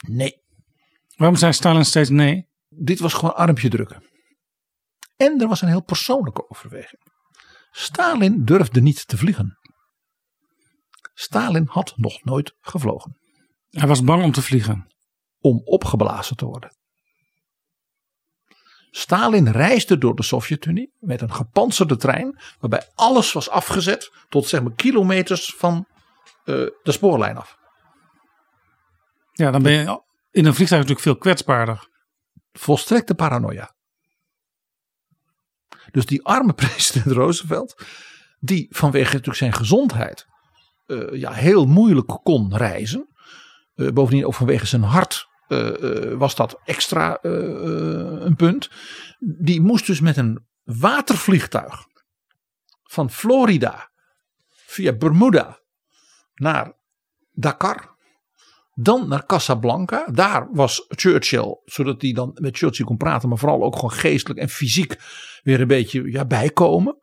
Nee. 0.07 0.43
Waarom 1.15 1.37
zei 1.37 1.53
Stalin 1.53 1.85
steeds 1.85 2.09
nee? 2.09 2.47
Dit 2.67 2.99
was 2.99 3.13
gewoon 3.13 3.35
armpje 3.35 3.69
drukken. 3.69 4.03
En 5.15 5.41
er 5.41 5.47
was 5.47 5.61
een 5.61 5.67
heel 5.67 5.83
persoonlijke 5.83 6.49
overweging. 6.49 7.01
Stalin 7.71 8.45
durfde 8.45 8.81
niet 8.81 9.07
te 9.07 9.17
vliegen. 9.17 9.57
Stalin 11.13 11.67
had 11.69 11.93
nog 11.95 12.23
nooit 12.23 12.55
gevlogen. 12.59 13.19
Hij 13.69 13.87
was 13.87 14.03
bang 14.03 14.23
om 14.23 14.31
te 14.31 14.41
vliegen. 14.41 14.94
Om 15.45 15.61
opgeblazen 15.65 16.35
te 16.35 16.45
worden. 16.45 16.75
Stalin 18.91 19.51
reisde 19.51 19.97
door 19.97 20.15
de 20.15 20.23
Sovjet-Unie 20.23 20.93
met 20.99 21.21
een 21.21 21.33
gepantserde 21.33 21.97
trein, 21.97 22.39
waarbij 22.59 22.89
alles 22.95 23.33
was 23.33 23.49
afgezet 23.49 24.11
tot 24.29 24.47
zeg 24.47 24.61
maar 24.61 24.75
kilometers 24.75 25.55
van 25.57 25.87
uh, 26.45 26.55
de 26.83 26.91
spoorlijn 26.91 27.37
af. 27.37 27.57
Ja, 29.31 29.51
dan 29.51 29.63
ben 29.63 29.71
je 29.71 30.01
in 30.31 30.45
een 30.45 30.53
vliegtuig 30.53 30.81
natuurlijk 30.81 31.07
veel 31.07 31.17
kwetsbaarder. 31.17 31.89
Volstrekte 32.51 33.15
paranoia. 33.15 33.75
Dus 35.91 36.05
die 36.05 36.25
arme 36.25 36.53
president 36.63 37.15
Roosevelt, 37.15 37.85
die 38.39 38.67
vanwege 38.69 39.11
natuurlijk 39.11 39.37
zijn 39.37 39.53
gezondheid 39.53 40.25
uh, 40.87 41.19
ja, 41.19 41.31
heel 41.31 41.65
moeilijk 41.65 42.19
kon 42.23 42.57
reizen. 42.57 43.09
Uh, 43.75 43.91
bovendien 43.91 44.25
ook 44.25 44.33
vanwege 44.33 44.65
zijn 44.65 44.83
hart 44.83 45.33
was 46.17 46.35
dat 46.35 46.59
extra 46.65 47.17
een 47.21 48.35
punt. 48.35 48.69
Die 49.19 49.61
moest 49.61 49.85
dus 49.85 49.99
met 49.99 50.17
een 50.17 50.45
watervliegtuig 50.63 51.85
van 52.83 53.11
Florida 53.11 53.91
via 54.49 54.93
Bermuda 54.93 55.59
naar 56.35 56.73
Dakar. 57.31 57.93
Dan 58.73 59.07
naar 59.07 59.25
Casablanca. 59.25 60.05
Daar 60.11 60.47
was 60.51 60.85
Churchill, 60.87 61.61
zodat 61.65 62.01
hij 62.01 62.11
dan 62.11 62.31
met 62.41 62.57
Churchill 62.57 62.85
kon 62.85 62.97
praten, 62.97 63.29
maar 63.29 63.37
vooral 63.37 63.63
ook 63.63 63.75
gewoon 63.75 63.91
geestelijk 63.91 64.39
en 64.39 64.49
fysiek 64.49 64.99
weer 65.43 65.61
een 65.61 65.67
beetje 65.67 66.11
ja, 66.11 66.25
bijkomen. 66.25 66.99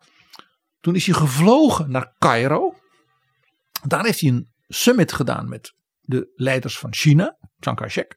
Toen 0.81 0.95
is 0.95 1.07
hij 1.07 1.15
gevlogen 1.15 1.91
naar 1.91 2.15
Cairo. 2.19 2.75
Daar 3.87 4.05
heeft 4.05 4.21
hij 4.21 4.31
een 4.31 4.53
summit 4.69 5.13
gedaan 5.13 5.49
met 5.49 5.75
de 6.13 6.33
leiders 6.35 6.79
van 6.79 6.95
China, 6.95 7.39
Chiang 7.59 7.79
Kai-shek. 7.79 8.17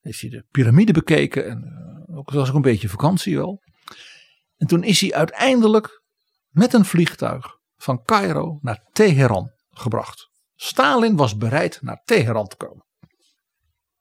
Heeft 0.00 0.20
hij 0.20 0.30
de 0.30 0.44
piramide 0.50 0.92
bekeken 0.92 1.48
en 1.48 1.64
uh, 2.08 2.18
ook, 2.18 2.30
was 2.30 2.48
ook 2.48 2.54
een 2.54 2.62
beetje 2.62 2.88
vakantie 2.88 3.36
wel. 3.36 3.62
En 4.56 4.66
toen 4.66 4.82
is 4.84 5.00
hij 5.00 5.12
uiteindelijk 5.12 6.02
met 6.48 6.72
een 6.72 6.84
vliegtuig 6.84 7.58
van 7.76 8.02
Cairo 8.02 8.58
naar 8.60 8.88
Teheran 8.92 9.50
gebracht. 9.70 10.30
Stalin 10.54 11.16
was 11.16 11.36
bereid 11.36 11.78
naar 11.82 12.02
Teheran 12.04 12.46
te 12.46 12.56
komen. 12.56 12.84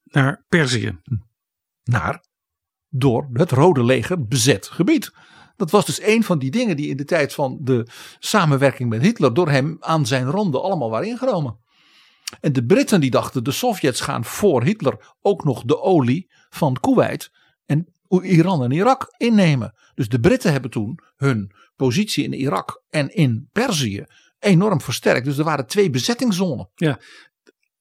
Naar 0.04 0.46
Perzië. 0.48 1.00
Naar 1.84 2.24
door 2.90 3.30
het 3.34 3.52
Rode 3.52 3.84
Leger 3.84 4.26
bezet 4.26 4.68
gebied. 4.68 5.12
Dat 5.56 5.72
was 5.72 5.86
dus 5.86 6.02
een 6.02 6.24
van 6.24 6.40
die 6.40 6.52
dingen 6.52 6.76
die 6.76 6.90
in 6.90 6.98
de 6.98 7.06
tijd 7.06 7.34
van 7.34 7.58
de 7.62 7.88
samenwerking 8.20 8.90
met 8.90 9.02
Hitler 9.02 9.34
door 9.34 9.50
hem 9.50 9.78
aan 9.80 10.06
zijn 10.06 10.26
ronde 10.26 10.62
allemaal 10.62 10.90
waren 10.90 11.08
ingenomen. 11.08 11.60
En 12.40 12.54
de 12.54 12.66
Britten 12.66 13.02
die 13.02 13.12
dachten 13.12 13.44
de 13.44 13.52
Sovjets 13.52 14.02
gaan 14.02 14.26
voor 14.26 14.64
Hitler 14.64 15.16
ook 15.22 15.44
nog 15.44 15.64
de 15.64 15.82
olie 15.82 16.32
van 16.50 16.78
Kuwait 16.80 17.32
en 17.66 17.88
Iran 18.22 18.64
en 18.64 18.72
Irak 18.72 19.14
innemen. 19.18 19.74
Dus 19.96 20.10
de 20.10 20.20
Britten 20.20 20.52
hebben 20.52 20.72
toen 20.72 21.00
hun 21.16 21.52
positie 21.76 22.24
in 22.24 22.34
Irak 22.34 22.84
en 22.90 23.16
in 23.16 23.50
Perzië 23.52 24.06
enorm 24.40 24.82
versterkt. 24.82 25.26
Dus 25.26 25.38
er 25.38 25.44
waren 25.44 25.68
twee 25.68 25.90
bezettingszonen. 25.90 26.70
Ja, 26.76 27.00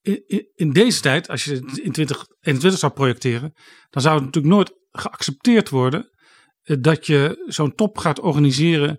in, 0.02 0.48
in 0.54 0.70
deze 0.70 1.00
tijd, 1.00 1.28
als 1.28 1.44
je 1.44 1.54
het 1.54 1.78
in 1.78 1.92
2021 1.92 2.80
zou 2.80 2.92
projecteren, 2.92 3.54
dan 3.90 4.02
zou 4.02 4.14
het 4.14 4.24
natuurlijk 4.24 4.54
nooit 4.54 4.72
geaccepteerd 4.90 5.68
worden 5.68 6.10
eh, 6.62 6.76
dat 6.80 7.06
je 7.06 7.44
zo'n 7.46 7.74
top 7.74 7.98
gaat 7.98 8.20
organiseren 8.20 8.96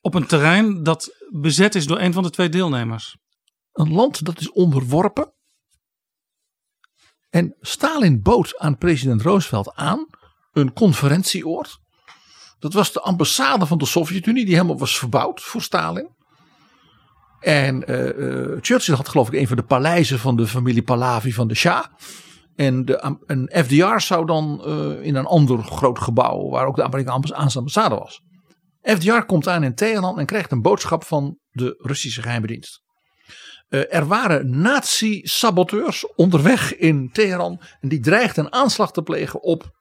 op 0.00 0.14
een 0.14 0.26
terrein 0.26 0.82
dat 0.82 1.26
bezet 1.30 1.74
is 1.74 1.86
door 1.86 2.00
een 2.00 2.12
van 2.12 2.22
de 2.22 2.30
twee 2.30 2.48
deelnemers. 2.48 3.16
Een 3.74 3.92
land 3.92 4.24
dat 4.24 4.40
is 4.40 4.50
onderworpen. 4.50 5.32
En 7.30 7.56
Stalin 7.60 8.22
bood 8.22 8.58
aan 8.58 8.78
president 8.78 9.22
Roosevelt 9.22 9.74
aan 9.74 10.06
een 10.52 10.72
conferentieoord. 10.72 11.78
Dat 12.58 12.72
was 12.72 12.92
de 12.92 13.00
ambassade 13.00 13.66
van 13.66 13.78
de 13.78 13.86
Sovjet-Unie, 13.86 14.44
die 14.44 14.54
helemaal 14.54 14.78
was 14.78 14.98
verbouwd 14.98 15.40
voor 15.40 15.62
Stalin. 15.62 16.08
En 17.40 17.90
uh, 17.90 18.16
uh, 18.18 18.58
Churchill 18.60 18.94
had 18.94 19.08
geloof 19.08 19.28
ik 19.28 19.40
een 19.40 19.46
van 19.46 19.56
de 19.56 19.62
paleizen 19.62 20.18
van 20.18 20.36
de 20.36 20.46
familie 20.46 20.82
Pahlavi 20.82 21.32
van 21.32 21.48
de 21.48 21.54
Shah. 21.54 21.84
En 22.56 22.84
de, 22.84 23.62
FDR 23.64 23.98
zou 23.98 24.26
dan 24.26 24.62
uh, 24.66 25.06
in 25.06 25.14
een 25.14 25.26
ander 25.26 25.62
groot 25.62 25.98
gebouw, 25.98 26.48
waar 26.48 26.66
ook 26.66 26.76
de 26.76 26.82
Amerikaanse 26.82 27.58
ambassade 27.58 27.94
was. 27.94 28.22
FDR 28.82 29.20
komt 29.26 29.48
aan 29.48 29.62
in 29.62 29.74
Teheran 29.74 30.18
en 30.18 30.26
krijgt 30.26 30.52
een 30.52 30.62
boodschap 30.62 31.04
van 31.04 31.38
de 31.50 31.74
Russische 31.78 32.22
geheime 32.22 32.46
dienst. 32.46 32.83
Uh, 33.68 33.94
er 33.94 34.06
waren 34.06 34.60
nazi-saboteurs 34.60 36.14
onderweg 36.14 36.76
in 36.76 37.10
Teheran 37.12 37.60
en 37.80 37.88
die 37.88 38.00
dreigden 38.00 38.44
een 38.44 38.52
aanslag 38.52 38.92
te 38.92 39.02
plegen 39.02 39.42
op 39.42 39.72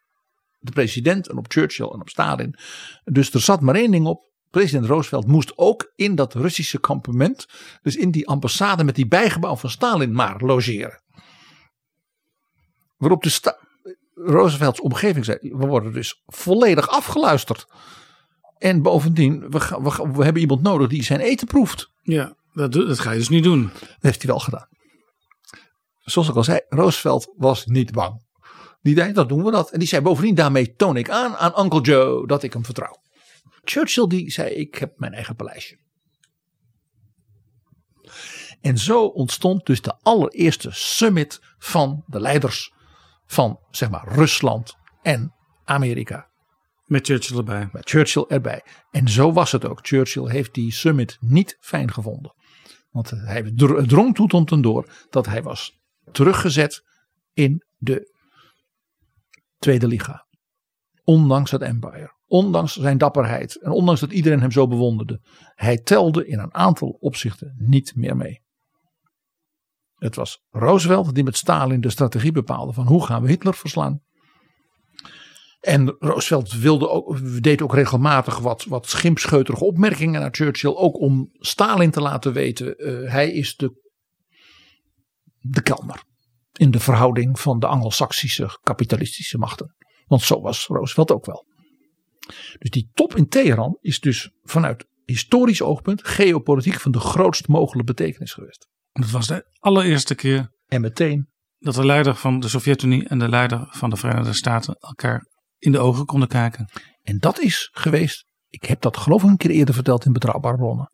de 0.60 0.72
president 0.72 1.28
en 1.28 1.38
op 1.38 1.46
Churchill 1.52 1.88
en 1.88 2.02
op 2.02 2.10
Stalin. 2.10 2.56
Dus 3.04 3.34
er 3.34 3.42
zat 3.42 3.62
maar 3.62 3.76
één 3.76 3.92
ding 3.92 4.06
op. 4.06 4.32
President 4.50 4.86
Roosevelt 4.86 5.28
moest 5.28 5.54
ook 5.56 5.92
in 5.96 6.16
dat 6.16 6.34
Russische 6.34 6.80
kampement, 6.80 7.48
dus 7.82 7.96
in 7.96 8.12
die 8.12 8.28
ambassade 8.28 8.84
met 8.84 8.96
die 8.96 9.08
bijgebouw 9.08 9.56
van 9.56 9.70
Stalin 9.70 10.14
maar 10.14 10.42
logeren. 10.42 11.02
Waarop 12.98 13.24
de 13.24 13.58
Roosevelts 14.16 14.82
omgeving 14.82 15.26
zei: 15.26 15.38
we 15.42 15.68
worden 15.68 15.94
dus 15.94 16.22
volledig 16.26 16.90
afgeluisterd. 16.90 17.66
En 18.58 18.82
bovendien, 18.82 19.40
we, 19.50 19.58
we, 19.58 20.12
we 20.14 20.24
hebben 20.24 20.42
iemand 20.42 20.62
nodig 20.62 20.90
die 20.90 21.04
zijn 21.04 21.20
eten 21.20 21.48
proeft. 21.48 21.92
Ja, 22.02 22.36
dat, 22.54 22.74
dat 22.74 23.00
ga 23.00 23.12
je 23.12 23.18
dus 23.18 23.30
niet 23.30 23.44
doen. 23.44 23.64
Dat 23.80 23.98
heeft 24.00 24.22
hij 24.22 24.32
wel 24.32 24.40
gedaan. 24.40 24.68
Zoals 26.00 26.30
ik 26.30 26.36
al 26.36 26.44
zei, 26.44 26.62
Roosevelt 26.70 27.34
was 27.36 27.66
niet 27.66 27.92
bang. 27.92 28.22
Die 28.82 28.96
zei, 28.96 29.14
dat 29.14 29.30
doen 29.30 29.44
we 29.44 29.52
dat. 29.52 29.72
En 29.72 29.80
die 29.80 29.88
zei 29.88 30.02
bovendien, 30.02 30.36
daarmee 30.36 30.74
toon 30.74 30.98
ik 30.98 31.10
aan 31.10 31.36
aan 31.36 31.64
Uncle 31.64 31.82
Joe 31.82 32.28
dat 32.28 32.44
ik 32.44 32.54
hem 32.54 32.66
vertrouw. 32.66 33.02
Churchill 33.64 34.08
die 34.08 34.32
zei, 34.32 34.50
ik 34.50 34.76
heb 34.76 35.00
mijn 35.00 35.14
eigen 35.14 35.36
paleisje. 35.36 35.82
En 38.62 38.78
zo 38.78 39.06
ontstond 39.06 39.66
dus 39.66 39.82
de 39.82 39.98
allereerste 40.02 40.70
summit 40.72 41.40
van 41.58 42.04
de 42.08 42.20
leiders 42.20 42.74
van 43.26 43.60
zeg 43.72 43.90
maar 43.90 44.08
Rusland 44.08 44.76
en 45.02 45.34
Amerika. 45.64 46.32
Met 46.86 47.06
Churchill 47.06 47.38
erbij. 47.38 47.70
Met 47.72 47.90
Churchill 47.90 48.26
erbij. 48.28 48.64
En 48.92 49.08
zo 49.10 49.34
was 49.34 49.52
het 49.52 49.66
ook. 49.66 49.80
Churchill 49.82 50.30
heeft 50.30 50.54
die 50.54 50.72
summit 50.72 51.18
niet 51.20 51.58
fijn 51.60 51.92
gevonden. 51.92 52.34
Want 52.94 53.10
hij 53.10 53.52
drong 53.86 54.16
toe 54.16 54.28
tot 54.28 54.52
en 54.52 54.62
door 54.62 55.08
dat 55.10 55.26
hij 55.26 55.44
was 55.44 55.80
teruggezet 56.12 56.84
in 57.34 57.64
de 57.78 58.12
Tweede 59.58 59.88
Liga. 59.88 60.28
Ondanks 61.04 61.52
het 61.52 61.62
empire. 61.62 62.16
Ondanks 62.26 62.74
zijn 62.76 62.98
dapperheid. 62.98 63.62
En 63.62 63.72
ondanks 63.72 64.02
dat 64.02 64.12
iedereen 64.12 64.40
hem 64.40 64.52
zo 64.52 64.68
bewonderde. 64.68 65.22
Hij 65.56 65.78
telde 65.78 66.28
in 66.28 66.40
een 66.40 66.54
aantal 66.54 66.90
opzichten 66.90 67.56
niet 67.58 67.96
meer 67.96 68.16
mee. 68.16 68.42
Het 69.96 70.16
was 70.16 70.44
Roosevelt 70.50 71.16
die 71.16 71.24
met 71.24 71.38
Stalin 71.38 71.82
de 71.82 71.90
strategie 71.90 72.32
bepaalde 72.32 72.74
van 72.74 72.88
hoe 72.88 73.06
gaan 73.06 73.22
we 73.22 73.28
Hitler 73.28 73.54
verslaan. 73.54 74.02
En 75.64 75.96
Roosevelt 76.00 76.54
wilde 76.54 76.90
ook, 76.90 77.44
deed 77.44 77.62
ook 77.62 77.74
regelmatig 77.74 78.38
wat, 78.40 78.64
wat 78.64 78.90
schimpscheuterige 78.90 79.64
opmerkingen 79.64 80.22
naar 80.22 80.34
Churchill. 80.34 80.76
Ook 80.76 81.00
om 81.00 81.30
Stalin 81.32 81.92
te 81.92 82.02
laten 82.02 82.34
weten, 82.34 82.76
uh, 82.78 83.12
hij 83.12 83.32
is 83.32 83.56
de, 83.56 83.92
de 85.40 85.62
kelner. 85.62 86.04
In 86.54 86.72
de 86.72 86.80
verhouding 86.80 87.40
van 87.40 87.60
de 87.60 87.68
Anglo-Saxische 87.68 88.60
kapitalistische 88.62 89.38
machten. 89.38 89.76
Want 90.06 90.22
zo 90.22 90.42
was 90.42 90.66
Roosevelt 90.66 91.12
ook 91.12 91.26
wel. 91.26 91.46
Dus 92.58 92.70
die 92.70 92.90
top 92.94 93.16
in 93.16 93.28
Teheran 93.28 93.78
is 93.82 94.00
dus 94.00 94.32
vanuit 94.42 94.86
historisch 95.06 95.62
oogpunt, 95.62 96.08
geopolitiek 96.08 96.80
van 96.80 96.92
de 96.92 97.00
grootst 97.00 97.48
mogelijke 97.48 97.94
betekenis 97.94 98.34
geweest. 98.34 98.68
Het 98.92 99.12
was 99.12 99.28
de 99.28 99.46
allereerste 99.60 100.16
keer. 100.16 100.52
En 100.68 100.82
meteen. 100.82 101.28
Dat 101.58 101.76
de 101.76 101.86
leider 101.86 102.16
van 102.16 102.40
de 102.40 102.48
Sovjet-Unie 102.48 103.08
en 103.08 103.20
de 103.20 103.30
leider 103.30 103.68
van 103.70 103.90
de 103.90 103.96
Verenigde 103.96 104.34
Staten 104.34 104.76
elkaar 104.80 105.32
in 105.64 105.72
de 105.72 105.80
ogen 105.80 106.06
konden 106.06 106.28
kijken. 106.28 106.70
En 107.02 107.20
dat 107.20 107.40
is 107.40 107.70
geweest, 107.72 108.26
ik 108.48 108.64
heb 108.64 108.82
dat 108.82 108.98
geloof 108.98 109.24
ik 109.24 109.30
een 109.30 109.38
keer 109.38 109.52
eerder 109.52 109.74
verteld 109.74 110.06
in 110.06 110.14
Betrouwbare 110.14 110.58
Bronnen. 110.58 110.92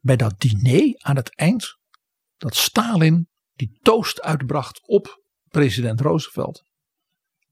Bij 0.00 0.16
dat 0.16 0.40
diner 0.40 0.94
aan 0.96 1.16
het 1.16 1.36
eind, 1.36 1.78
dat 2.36 2.56
Stalin 2.56 3.28
die 3.54 3.78
toast 3.82 4.22
uitbracht 4.22 4.80
op 4.88 5.22
president 5.48 6.00
Roosevelt. 6.00 6.62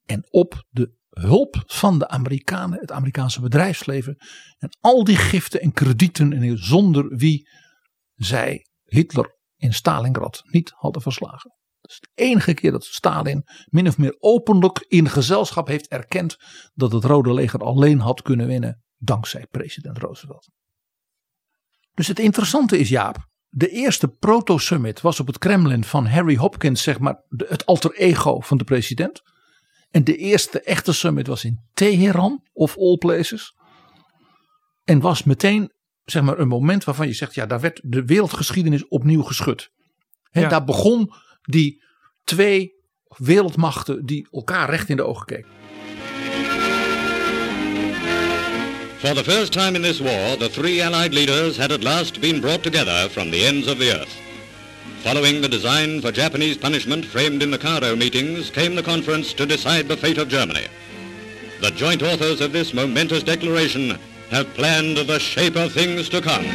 En 0.07 0.27
op 0.31 0.65
de 0.71 0.95
hulp 1.11 1.63
van 1.67 1.99
de 1.99 2.09
Amerikanen, 2.09 2.81
het 2.81 2.93
Amerikaanse 2.93 3.41
bedrijfsleven. 3.41 4.17
En 4.59 4.77
al 4.81 5.05
die 5.05 5.17
giften 5.17 5.61
en 5.61 5.73
kredieten 5.73 6.33
en 6.33 6.59
zonder 6.59 7.17
wie 7.17 7.49
zij 8.15 8.67
Hitler 8.85 9.39
in 9.57 9.75
Stalingrad 9.75 10.43
niet 10.45 10.73
hadden 10.75 11.03
verslagen. 11.03 11.55
Dat 11.85 11.93
is 11.93 12.01
de 12.01 12.23
enige 12.23 12.55
keer 12.55 12.71
dat 12.71 12.85
Stalin 12.85 13.45
min 13.65 13.89
of 13.89 13.99
meer 13.99 14.17
openlijk 14.19 14.85
in 14.89 15.09
gezelschap 15.09 15.67
heeft 15.67 15.89
erkend 15.89 16.37
dat 16.75 16.93
het 16.93 17.05
Rode 17.05 17.33
Leger 17.33 17.61
alleen 17.61 18.01
had 18.01 18.23
kunnen 18.23 18.47
winnen 18.47 18.83
dankzij 18.97 19.47
president 19.51 19.99
Roosevelt. 19.99 20.51
Dus 21.95 22.07
het 22.07 22.19
interessante 22.19 22.79
is 22.79 22.89
Jaap, 22.89 23.29
de 23.49 23.69
eerste 23.69 24.09
proto-summit 24.09 25.01
was 25.01 25.21
op 25.21 25.27
het 25.27 25.39
Kremlin 25.39 25.85
van 25.85 26.07
Harry 26.07 26.37
Hopkins, 26.37 26.83
zeg 26.83 26.99
maar 26.99 27.25
het 27.29 27.67
alter 27.67 27.95
ego 27.95 28.41
van 28.41 28.59
de 28.59 28.65
president. 28.65 29.23
En 29.91 30.05
de 30.05 30.17
eerste 30.17 30.61
echte 30.61 30.93
summit 30.93 31.27
was 31.27 31.45
in 31.45 31.61
Teheran, 31.73 32.43
of 32.53 32.79
all 32.79 32.97
places. 32.97 33.55
En 34.85 35.01
was 35.01 35.23
meteen 35.23 35.73
zeg 36.05 36.23
maar, 36.23 36.39
een 36.39 36.49
moment 36.49 36.85
waarvan 36.85 37.07
je 37.07 37.13
zegt, 37.13 37.35
ja, 37.35 37.47
daar 37.47 37.61
werd 37.61 37.81
de 37.85 38.05
wereldgeschiedenis 38.05 38.89
opnieuw 38.89 39.23
geschud. 39.23 39.71
He, 40.31 40.41
ja. 40.41 40.49
Daar 40.49 40.65
begon 40.65 41.13
die 41.45 41.83
twee 42.25 42.75
wereldmachten 43.17 44.07
die 44.07 44.29
elkaar 44.33 44.71
recht 44.71 44.89
in 44.89 44.97
de 44.97 45.05
ogen 45.05 45.27
keken. 45.27 45.53
For 48.99 49.15
the 49.15 49.25
first 49.25 49.53
time 49.53 49.77
in 49.77 49.83
this 49.83 50.01
war, 50.01 50.37
the 50.39 50.49
three 50.49 50.83
Allied 50.83 51.13
leaders 51.13 51.57
had 51.57 51.71
at 51.71 51.83
last 51.83 52.21
been 52.21 52.41
brought 52.41 52.63
together 52.63 53.11
from 53.11 53.31
the 53.31 53.45
ends 53.45 53.67
of 53.67 53.79
the 53.79 54.01
earth. 54.01 54.23
Following 55.03 55.43
the 55.43 55.49
design 55.49 56.01
for 56.01 56.11
Japanese 56.11 56.57
punishment 56.57 57.05
framed 57.05 57.43
in 57.43 57.51
the 57.51 57.59
Cairo 57.59 57.95
meetings 57.95 58.51
came 58.51 58.75
the 58.75 58.83
conference 58.83 59.35
to 59.35 59.45
decide 59.45 59.89
the 59.89 59.97
fate 59.97 60.17
of 60.17 60.29
Germany. 60.29 60.67
The 61.61 61.71
joint 61.73 62.03
authors 62.03 62.41
of 62.41 62.53
this 62.53 62.73
momentous 62.73 63.23
declaration 63.23 63.99
have 64.31 64.55
planned 64.55 64.97
the 64.97 65.19
shape 65.19 65.57
of 65.57 65.73
things 65.73 66.09
to 66.09 66.23
come. 66.23 66.47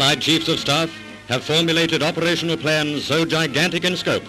Allied 0.00 0.22
chiefs 0.22 0.48
of 0.48 0.58
staff 0.58 0.90
have 1.28 1.44
formulated 1.44 2.02
operational 2.02 2.56
plans 2.56 3.04
so 3.04 3.26
gigantic 3.26 3.84
in 3.84 3.94
scope 3.98 4.22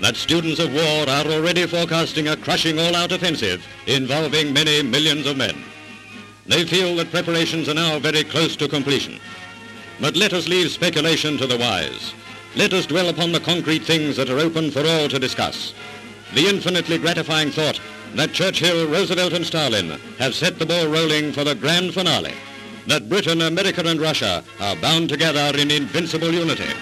that 0.00 0.16
students 0.16 0.58
of 0.58 0.72
war 0.72 1.06
are 1.06 1.26
already 1.26 1.66
forecasting 1.66 2.28
a 2.28 2.36
crushing 2.38 2.78
all-out 2.78 3.12
offensive 3.12 3.62
involving 3.86 4.54
many 4.54 4.82
millions 4.82 5.26
of 5.26 5.36
men. 5.36 5.62
They 6.46 6.64
feel 6.64 6.96
that 6.96 7.10
preparations 7.10 7.68
are 7.68 7.74
now 7.74 7.98
very 7.98 8.24
close 8.24 8.56
to 8.56 8.68
completion. 8.68 9.20
But 10.00 10.16
let 10.16 10.32
us 10.32 10.48
leave 10.48 10.70
speculation 10.70 11.36
to 11.36 11.46
the 11.46 11.58
wise. 11.58 12.14
Let 12.56 12.72
us 12.72 12.86
dwell 12.86 13.10
upon 13.10 13.32
the 13.32 13.40
concrete 13.40 13.82
things 13.82 14.16
that 14.16 14.30
are 14.30 14.38
open 14.38 14.70
for 14.70 14.80
all 14.80 15.10
to 15.10 15.18
discuss. 15.18 15.74
The 16.32 16.48
infinitely 16.48 16.96
gratifying 16.96 17.50
thought 17.50 17.78
that 18.14 18.32
Churchill, 18.32 18.88
Roosevelt 18.88 19.34
and 19.34 19.44
Stalin 19.44 19.90
have 20.18 20.34
set 20.34 20.58
the 20.58 20.64
ball 20.64 20.88
rolling 20.88 21.32
for 21.32 21.44
the 21.44 21.54
grand 21.54 21.92
finale. 21.92 22.34
That 22.88 23.08
Britain, 23.08 23.42
America 23.42 23.82
and 23.82 24.00
Russia 24.00 24.42
are 24.58 24.76
bound 24.80 25.08
together 25.08 25.58
in 25.58 25.70
invincible 25.70 26.32
unity. 26.32 26.72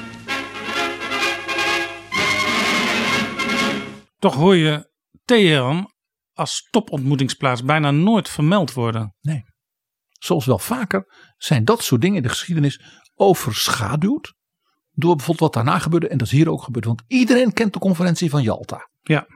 Toch 4.19 4.35
hoor 4.35 4.57
je 4.57 4.91
Teheran 5.25 5.93
als 6.33 6.69
topontmoetingsplaats 6.71 7.63
bijna 7.63 7.91
nooit 7.91 8.29
vermeld 8.29 8.73
worden. 8.73 9.15
Nee. 9.21 9.45
Zoals 10.13 10.47
wel 10.47 10.59
vaker 10.59 11.33
zijn 11.37 11.65
dat 11.65 11.83
soort 11.83 12.01
dingen 12.01 12.17
in 12.17 12.23
de 12.23 12.29
geschiedenis 12.29 12.81
overschaduwd 13.15 14.35
door 14.93 15.17
bijvoorbeeld 15.17 15.55
wat 15.55 15.65
daarna 15.65 15.79
gebeurde. 15.79 16.09
En 16.09 16.19
dat 16.19 16.27
is 16.27 16.33
hier 16.33 16.51
ook 16.51 16.63
gebeurd. 16.63 16.85
Want 16.85 17.03
iedereen 17.07 17.53
kent 17.53 17.73
de 17.73 17.79
conferentie 17.79 18.31
van 18.31 18.43
Jalta. 18.43 18.91
Ja. 19.03 19.27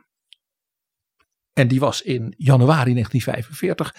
En 1.52 1.68
die 1.68 1.80
was 1.80 2.02
in 2.02 2.34
januari 2.36 2.92
1945. 2.92 3.94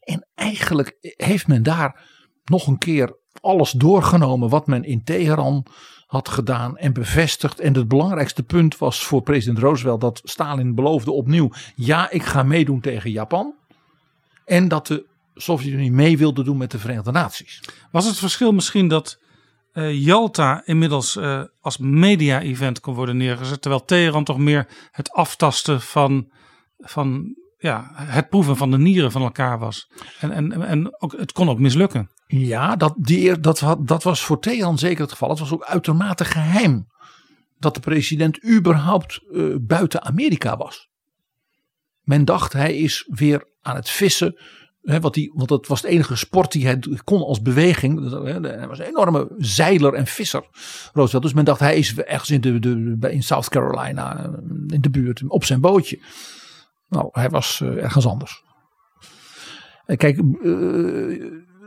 En 0.00 0.28
eigenlijk 0.34 0.96
heeft 1.00 1.46
men 1.46 1.62
daar 1.62 2.12
nog 2.44 2.66
een 2.66 2.78
keer 2.78 3.16
alles 3.40 3.70
doorgenomen 3.70 4.48
wat 4.48 4.66
men 4.66 4.84
in 4.84 5.04
Teheran 5.04 5.66
had 6.06 6.28
gedaan 6.28 6.76
en 6.76 6.92
bevestigd. 6.92 7.60
En 7.60 7.74
het 7.74 7.88
belangrijkste 7.88 8.42
punt 8.42 8.78
was 8.78 9.04
voor 9.04 9.22
president 9.22 9.58
Roosevelt 9.58 10.00
dat 10.00 10.20
Stalin 10.24 10.74
beloofde 10.74 11.10
opnieuw: 11.10 11.50
ja, 11.74 12.10
ik 12.10 12.22
ga 12.22 12.42
meedoen 12.42 12.80
tegen 12.80 13.10
Japan. 13.10 13.54
En 14.44 14.68
dat 14.68 14.86
de 14.86 15.06
Sovjet-Unie 15.34 15.92
mee 15.92 16.18
wilde 16.18 16.44
doen 16.44 16.56
met 16.56 16.70
de 16.70 16.78
Verenigde 16.78 17.10
Naties. 17.10 17.62
Was 17.90 18.06
het 18.06 18.18
verschil 18.18 18.52
misschien 18.52 18.88
dat 18.88 19.18
uh, 19.72 20.04
Jalta 20.04 20.62
inmiddels 20.64 21.16
uh, 21.16 21.42
als 21.60 21.78
media-event 21.78 22.80
kon 22.80 22.94
worden 22.94 23.16
neergezet, 23.16 23.62
terwijl 23.62 23.84
Teheran 23.84 24.24
toch 24.24 24.38
meer 24.38 24.68
het 24.90 25.12
aftasten 25.12 25.80
van, 25.80 26.28
van 26.78 27.36
ja, 27.58 27.90
het 27.94 28.28
proeven 28.28 28.56
van 28.56 28.70
de 28.70 28.78
nieren 28.78 29.12
van 29.12 29.22
elkaar 29.22 29.58
was. 29.58 29.90
En, 30.20 30.30
en, 30.30 30.62
en 30.62 31.02
ook, 31.02 31.12
het 31.12 31.32
kon 31.32 31.48
ook 31.48 31.58
mislukken. 31.58 32.10
Ja, 32.38 32.76
dat, 32.76 32.94
die, 32.96 33.40
dat, 33.40 33.76
dat 33.80 34.02
was 34.02 34.24
voor 34.24 34.40
Teheran 34.40 34.78
zeker 34.78 35.02
het 35.02 35.12
geval. 35.12 35.28
Het 35.28 35.38
was 35.38 35.52
ook 35.52 35.64
uitermate 35.64 36.24
geheim 36.24 36.86
dat 37.58 37.74
de 37.74 37.80
president 37.80 38.44
überhaupt 38.44 39.20
uh, 39.30 39.56
buiten 39.60 40.02
Amerika 40.02 40.56
was. 40.56 40.88
Men 42.02 42.24
dacht 42.24 42.52
hij 42.52 42.76
is 42.76 43.08
weer 43.08 43.48
aan 43.60 43.76
het 43.76 43.90
vissen 43.90 44.36
He, 44.84 45.00
wat 45.00 45.14
die, 45.14 45.32
want 45.34 45.48
dat 45.48 45.66
was 45.66 45.82
de 45.82 45.88
enige 45.88 46.16
sport 46.16 46.52
die 46.52 46.66
hij 46.66 46.78
kon 47.04 47.22
als 47.22 47.42
beweging. 47.42 48.10
Hij 48.42 48.68
was 48.68 48.78
een 48.78 48.84
enorme 48.84 49.28
zeiler 49.36 49.94
en 49.94 50.06
visser. 50.06 50.44
Roosevelt. 50.92 51.22
Dus 51.22 51.32
men 51.32 51.44
dacht 51.44 51.60
hij 51.60 51.76
is 51.76 51.98
ergens 51.98 52.30
in, 52.30 52.40
de, 52.40 53.10
in 53.10 53.22
South 53.22 53.48
Carolina. 53.48 54.18
Eh, 54.18 54.30
in 54.66 54.80
de 54.80 54.90
buurt. 54.90 55.22
Op 55.26 55.44
zijn 55.44 55.60
bootje. 55.60 56.00
Nou, 56.88 57.08
hij 57.12 57.30
was 57.30 57.60
uh, 57.62 57.82
ergens 57.82 58.06
anders. 58.06 58.42
Kijk, 59.96 60.20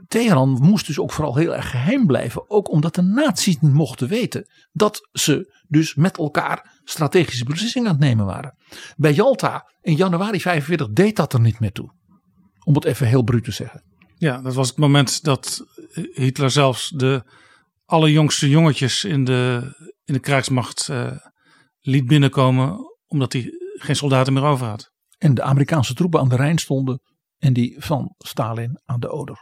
Teheran 0.07 0.49
moest 0.49 0.87
dus 0.87 0.99
ook 0.99 1.11
vooral 1.11 1.35
heel 1.35 1.55
erg 1.55 1.69
geheim 1.69 2.05
blijven. 2.05 2.49
Ook 2.49 2.71
omdat 2.71 2.95
de 2.95 3.01
naties 3.01 3.59
niet 3.59 3.73
mochten 3.73 4.07
weten 4.07 4.47
dat 4.71 5.09
ze 5.11 5.55
dus 5.67 5.95
met 5.95 6.17
elkaar 6.17 6.79
strategische 6.83 7.45
beslissingen 7.45 7.87
aan 7.87 7.95
het 7.95 8.03
nemen 8.03 8.25
waren. 8.25 8.57
Bij 8.95 9.13
Jalta 9.13 9.71
in 9.81 9.95
januari 9.95 10.41
45 10.41 10.87
deed 10.89 11.15
dat 11.15 11.33
er 11.33 11.39
niet 11.39 11.59
meer 11.59 11.71
toe. 11.71 11.91
Om 12.63 12.75
het 12.75 12.85
even 12.85 13.07
heel 13.07 13.23
bruut 13.23 13.43
te 13.43 13.51
zeggen. 13.51 13.83
Ja, 14.15 14.41
dat 14.41 14.53
was 14.53 14.67
het 14.67 14.77
moment 14.77 15.23
dat 15.23 15.65
Hitler 16.13 16.51
zelfs 16.51 16.89
de 16.89 17.23
allerjongste 17.85 18.49
jongetjes 18.49 19.03
in 19.03 19.23
de, 19.23 19.71
in 20.03 20.13
de 20.13 20.19
krijgsmacht 20.19 20.87
uh, 20.91 21.11
liet 21.79 22.05
binnenkomen. 22.05 22.77
Omdat 23.07 23.33
hij 23.33 23.51
geen 23.73 23.95
soldaten 23.95 24.33
meer 24.33 24.43
over 24.43 24.67
had. 24.67 24.91
En 25.17 25.33
de 25.33 25.41
Amerikaanse 25.41 25.93
troepen 25.93 26.19
aan 26.19 26.29
de 26.29 26.35
Rijn 26.35 26.57
stonden. 26.57 27.01
En 27.37 27.53
die 27.53 27.75
van 27.79 28.13
Stalin 28.17 28.81
aan 28.85 28.99
de 28.99 29.11
Oder. 29.11 29.39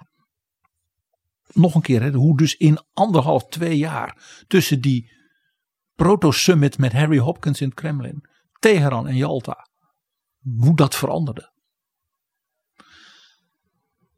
Nog 1.53 1.75
een 1.75 1.81
keer, 1.81 2.01
hè, 2.01 2.11
hoe 2.11 2.37
dus 2.37 2.55
in 2.55 2.79
anderhalf, 2.93 3.47
twee 3.47 3.77
jaar 3.77 4.43
tussen 4.47 4.81
die 4.81 5.11
proto-summit 5.95 6.77
met 6.77 6.93
Harry 6.93 7.17
Hopkins 7.17 7.61
in 7.61 7.67
het 7.67 7.75
Kremlin, 7.75 8.27
Teheran 8.59 9.07
en 9.07 9.15
Jalta, 9.15 9.67
hoe 10.57 10.75
dat 10.75 10.95
veranderde. 10.95 11.53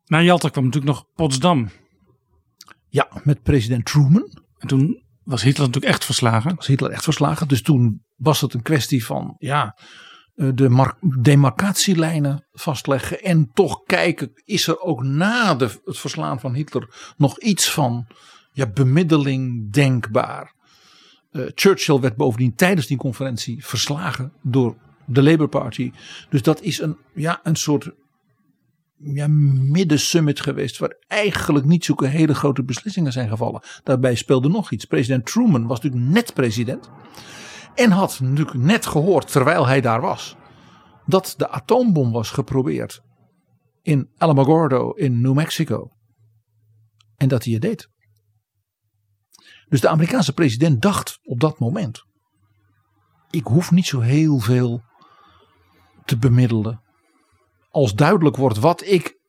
Na 0.06 0.22
Jalta 0.22 0.50
kwam 0.50 0.66
natuurlijk 0.66 0.94
nog 0.94 1.06
Potsdam. 1.14 1.70
Ja, 2.90 3.10
met 3.24 3.42
president 3.42 3.86
Truman. 3.86 4.44
En 4.58 4.68
toen 4.68 5.04
was 5.24 5.42
Hitler 5.42 5.68
natuurlijk 5.68 5.94
echt 5.94 6.06
verslagen. 6.06 6.56
Was 6.56 6.68
Hitler 6.68 6.92
echt 6.92 7.04
verslagen. 7.04 7.48
Dus 7.48 7.62
toen 7.62 8.06
was 8.16 8.42
het 8.42 8.54
een 8.54 8.62
kwestie 8.62 9.06
van 9.06 9.36
ja, 9.38 9.78
de 10.38 10.94
demarcatielijnen 11.22 12.46
vastleggen. 12.54 13.24
En 13.24 13.52
toch 13.54 13.84
kijken, 13.86 14.32
is 14.46 14.68
er 14.68 14.80
ook 14.80 15.04
na 15.04 15.56
de, 15.56 15.70
het 15.86 15.98
verslaan 15.98 16.40
van 16.40 16.54
Hitler 16.54 17.14
nog 17.18 17.40
iets 17.40 17.72
van 17.72 18.08
ja, 18.52 18.68
bemiddeling 18.68 19.72
denkbaar. 19.72 20.54
Uh, 21.32 21.46
Churchill 21.56 22.00
werd 22.00 22.16
bovendien 22.16 22.56
tijdens 22.56 22.88
die 22.88 22.98
conferentie 22.98 23.66
verslagen 23.66 24.34
door 24.42 24.76
de 25.06 25.24
Labour 25.24 25.50
Party. 25.50 25.92
Dus 26.30 26.42
dat 26.42 26.62
is 26.62 26.80
een, 26.80 26.98
ja, 27.14 27.40
een 27.44 27.56
soort 27.56 27.92
ja, 28.98 29.28
middensummit 29.28 30.42
geweest. 30.42 30.78
Waar 30.78 30.96
eigenlijk 31.08 31.66
niet 31.66 31.86
zulke 31.86 32.08
hele 32.08 32.36
grote 32.36 32.64
beslissingen 32.64 33.12
zijn 33.12 33.30
gevallen. 33.30 33.62
Daarbij 33.84 34.16
speelde 34.16 34.50
nog 34.50 34.72
iets. 34.72 34.86
President 34.86 35.26
Truman 35.26 35.68
was 35.68 35.82
natuurlijk 35.82 36.12
net 36.12 36.34
president. 36.34 36.90
En 37.78 37.92
had 37.92 38.20
natuurlijk 38.20 38.58
net 38.58 38.86
gehoord 38.86 39.32
terwijl 39.32 39.68
hij 39.68 39.82
daar 39.82 40.02
was. 40.02 40.36
Dat 41.06 41.34
de 41.38 41.50
atoombom 41.50 42.12
was 42.12 42.30
geprobeerd. 42.30 43.02
In 43.82 44.10
Alamogordo 44.18 44.92
in 44.92 45.22
New 45.22 45.34
Mexico. 45.34 45.92
En 47.16 47.28
dat 47.28 47.44
hij 47.44 47.54
het 47.54 47.62
deed. 47.62 47.90
Dus 49.70 49.82
de 49.82 49.88
Amerikaanse 49.88 50.34
president 50.34 50.82
dacht 50.82 51.20
op 51.24 51.40
dat 51.40 51.60
moment. 51.60 52.04
Ik 53.30 53.46
hoef 53.46 53.72
niet 53.72 53.86
zo 53.86 54.00
heel 54.00 54.40
veel 54.40 54.82
te 56.06 56.18
bemiddelen. 56.18 56.82
Als 57.70 57.94
duidelijk 57.94 58.36
wordt 58.36 58.58
wat 58.58 58.86
ik 58.86 59.20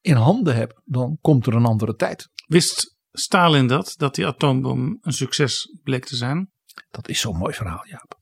in 0.00 0.16
handen 0.16 0.56
heb, 0.56 0.80
dan 0.84 1.18
komt 1.20 1.46
er 1.46 1.54
een 1.54 1.64
andere 1.64 1.94
tijd. 1.94 2.28
Wist 2.46 2.98
Stalin 3.12 3.66
dat, 3.66 3.94
dat 3.96 4.14
die 4.14 4.26
atoombom 4.26 4.98
een 5.00 5.12
succes 5.12 5.78
bleek 5.82 6.04
te 6.04 6.16
zijn? 6.16 6.50
Dat 6.90 7.08
is 7.08 7.20
zo'n 7.20 7.36
mooi 7.36 7.54
verhaal, 7.54 7.86
Jaap. 7.86 8.18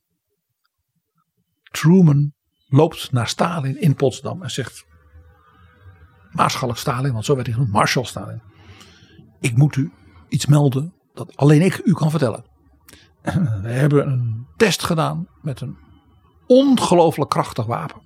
Truman 1.63 2.33
loopt 2.69 3.13
naar 3.13 3.29
Stalin 3.29 3.81
in 3.81 3.95
Potsdam 3.95 4.43
en 4.43 4.51
zegt: 4.51 4.87
Maarschalk 6.31 6.77
Stalin, 6.77 7.13
want 7.13 7.25
zo 7.25 7.35
werd 7.35 7.47
hij 7.47 7.55
genoemd, 7.55 7.73
Marshal 7.73 8.05
Stalin. 8.05 8.43
Ik 9.41 9.57
moet 9.57 9.77
u 9.77 9.93
iets 10.29 10.47
melden 10.47 10.95
dat 11.15 11.37
alleen 11.37 11.63
ik 11.63 11.81
u 11.85 11.93
kan 11.93 12.11
vertellen. 12.11 12.45
We 13.63 13.71
hebben 13.71 14.09
een 14.09 14.47
test 14.57 14.83
gedaan 14.83 15.29
met 15.43 15.61
een 15.61 15.77
ongelooflijk 16.47 17.31
krachtig 17.31 17.67
wapen. 17.67 18.03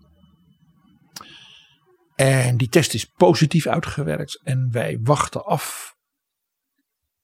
En 2.15 2.57
die 2.57 2.69
test 2.69 2.95
is 2.95 3.05
positief 3.05 3.67
uitgewerkt. 3.67 4.41
En 4.43 4.69
wij 4.71 4.99
wachten 5.03 5.45
af 5.45 5.92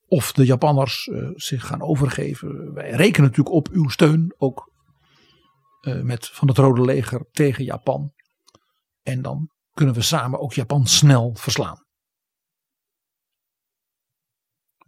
of 0.09 0.33
de 0.33 0.45
Japanners 0.45 1.07
uh, 1.07 1.31
zich 1.35 1.67
gaan 1.67 1.83
overgeven. 1.83 2.75
Wij 2.75 2.91
rekenen 2.91 3.29
natuurlijk 3.29 3.57
op 3.57 3.69
uw 3.69 3.89
steun. 3.89 4.35
Ook 4.37 4.73
uh, 5.81 6.03
met, 6.03 6.29
van 6.29 6.49
het 6.49 6.59
Rode 6.59 6.81
Leger 6.81 7.27
tegen 7.31 7.65
Japan. 7.65 8.13
En 9.03 9.23
dan 9.23 9.51
kunnen 9.73 9.95
we 9.95 10.03
samen 10.03 10.41
ook 10.41 10.53
Japan 10.53 10.87
snel 10.87 11.35
verslaan. 11.35 11.87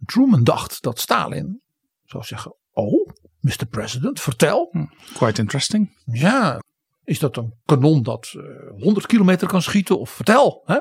Truman 0.05 0.43
dacht 0.43 0.81
dat 0.81 0.99
Stalin 0.99 1.61
zou 2.03 2.23
zeggen: 2.23 2.55
Oh, 2.71 3.09
Mr. 3.39 3.65
President, 3.69 4.21
vertel. 4.21 4.67
Hm, 4.71 4.85
quite 5.13 5.41
interesting. 5.41 6.01
Ja, 6.05 6.61
is 7.03 7.19
dat 7.19 7.37
een 7.37 7.53
kanon 7.65 8.03
dat 8.03 8.33
uh, 8.35 8.43
eh, 8.43 8.81
100 8.81 9.05
kilometer 9.05 9.47
kan 9.47 9.61
schieten? 9.61 9.99
Of 9.99 10.09
vertel. 10.09 10.61
Hè? 10.65 10.75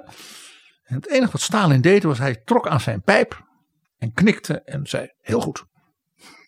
En 0.82 0.94
het 0.94 1.08
enige 1.08 1.32
wat 1.32 1.40
Stalin 1.40 1.80
deed 1.80 2.02
was 2.02 2.18
hij 2.18 2.42
trok 2.44 2.68
aan 2.68 2.80
zijn 2.80 3.02
pijp 3.02 3.48
en 4.00 4.12
knikte 4.12 4.60
en 4.62 4.86
zei: 4.86 5.08
Heel 5.20 5.40
goed. 5.40 5.64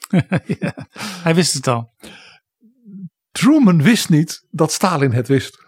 ja, 0.60 0.86
hij 1.22 1.34
wist 1.34 1.54
het 1.54 1.66
al. 1.66 1.94
Truman 3.30 3.82
wist 3.82 4.08
niet 4.08 4.46
dat 4.50 4.72
Stalin 4.72 5.12
het 5.12 5.28
wist. 5.28 5.60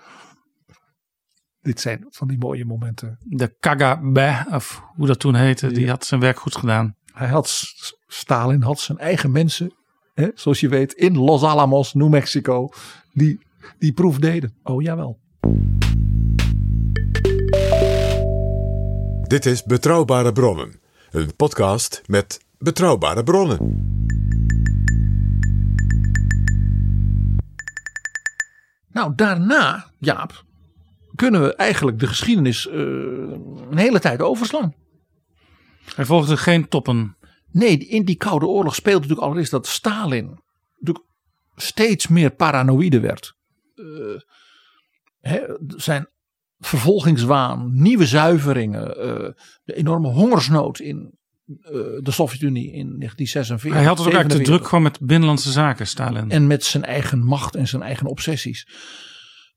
Dit 1.61 1.81
zijn 1.81 2.07
van 2.09 2.29
die 2.29 2.39
mooie 2.39 2.65
momenten. 2.65 3.19
De 3.21 3.57
KGB, 3.59 4.19
of 4.55 4.83
hoe 4.97 5.07
dat 5.07 5.21
toen 5.21 5.35
heette, 5.35 5.73
die 5.73 5.89
had 5.89 6.05
zijn 6.05 6.21
werk 6.21 6.39
goed 6.39 6.57
gedaan. 6.57 6.97
Hij 7.13 7.29
had, 7.29 7.65
Stalin 8.07 8.63
had 8.63 8.81
zijn 8.81 8.99
eigen 8.99 9.31
mensen, 9.31 9.75
hè, 10.15 10.29
zoals 10.35 10.61
je 10.61 10.69
weet, 10.69 10.93
in 10.93 11.19
Los 11.19 11.43
Alamos, 11.43 11.95
New 11.95 12.09
Mexico, 12.09 12.69
die 13.13 13.39
die 13.79 13.93
proef 13.93 14.19
deden. 14.19 14.59
Oh 14.63 14.83
jawel. 14.83 15.21
Dit 19.23 19.47
is 19.47 19.63
Betrouwbare 19.63 20.33
Bronnen, 20.33 20.81
een 21.15 21.37
podcast 21.37 22.03
met 22.07 22.45
betrouwbare 22.59 23.23
bronnen. 23.23 23.59
Nou, 28.93 29.13
daarna, 29.15 29.91
Jaap, 29.99 30.45
kunnen 31.15 31.43
we 31.43 31.55
eigenlijk 31.55 31.99
de 31.99 32.07
geschiedenis 32.07 32.67
uh, 32.67 32.75
een 33.71 33.77
hele 33.77 34.01
tijd 34.01 34.23
overslaan. 34.23 34.75
Er 35.97 36.07
volgden 36.07 36.39
geen 36.39 36.69
toppen. 36.69 37.17
Nee, 37.51 37.79
in 37.79 38.05
die 38.05 38.17
Koude 38.17 38.47
Oorlog 38.47 38.75
speelde 38.75 39.01
natuurlijk 39.01 39.27
allereerst 39.27 39.51
dat 39.51 39.67
Stalin 39.67 40.41
natuurlijk 40.79 41.07
steeds 41.57 42.09
meer 42.09 42.31
paranoïde 42.31 43.01
werd. 43.01 43.37
Uh, 43.75 44.21
zijn 45.77 46.09
vervolgingswaan, 46.59 47.71
nieuwe 47.73 48.07
zuiveringen, 48.07 48.89
uh, 48.89 49.29
de 49.65 49.75
enorme 49.75 50.09
hongersnood 50.09 50.79
in 50.79 51.19
uh, 51.47 51.71
de 52.01 52.11
Sovjet-Unie 52.11 52.73
in 52.73 52.99
1946. 52.99 53.73
Hij 53.73 53.85
had 53.85 53.99
het 53.99 54.07
ook 54.07 54.13
eigenlijk 54.13 54.45
te 54.45 54.51
druk 54.51 54.67
gewoon 54.69 54.85
met 54.85 55.01
binnenlandse 55.01 55.53
zaken, 55.53 55.87
Stalin. 55.87 56.31
En 56.31 56.47
met 56.47 56.65
zijn 56.65 56.85
eigen 56.85 57.25
macht 57.25 57.55
en 57.55 57.69
zijn 57.69 57.83
eigen 57.83 58.07
obsessies. 58.07 58.69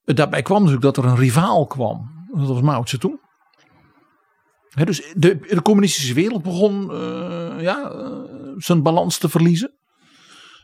Daarbij 0.04 0.42
kwam 0.42 0.58
natuurlijk 0.64 0.96
dat 0.96 0.98
er 0.98 1.12
een 1.12 1.18
rivaal 1.18 1.66
kwam. 1.66 2.26
Dat 2.34 2.48
was 2.48 2.62
Mao. 2.62 2.84
He, 4.70 4.86
dus 4.86 5.14
de, 5.14 5.38
de, 5.38 5.62
communistische 5.62 6.14
wereld 6.14 6.44
begon 6.44 6.92
ja, 7.62 7.92
zijn 8.58 8.84
balans 8.84 9.18
te 9.18 9.30
verliezen. 9.30 9.78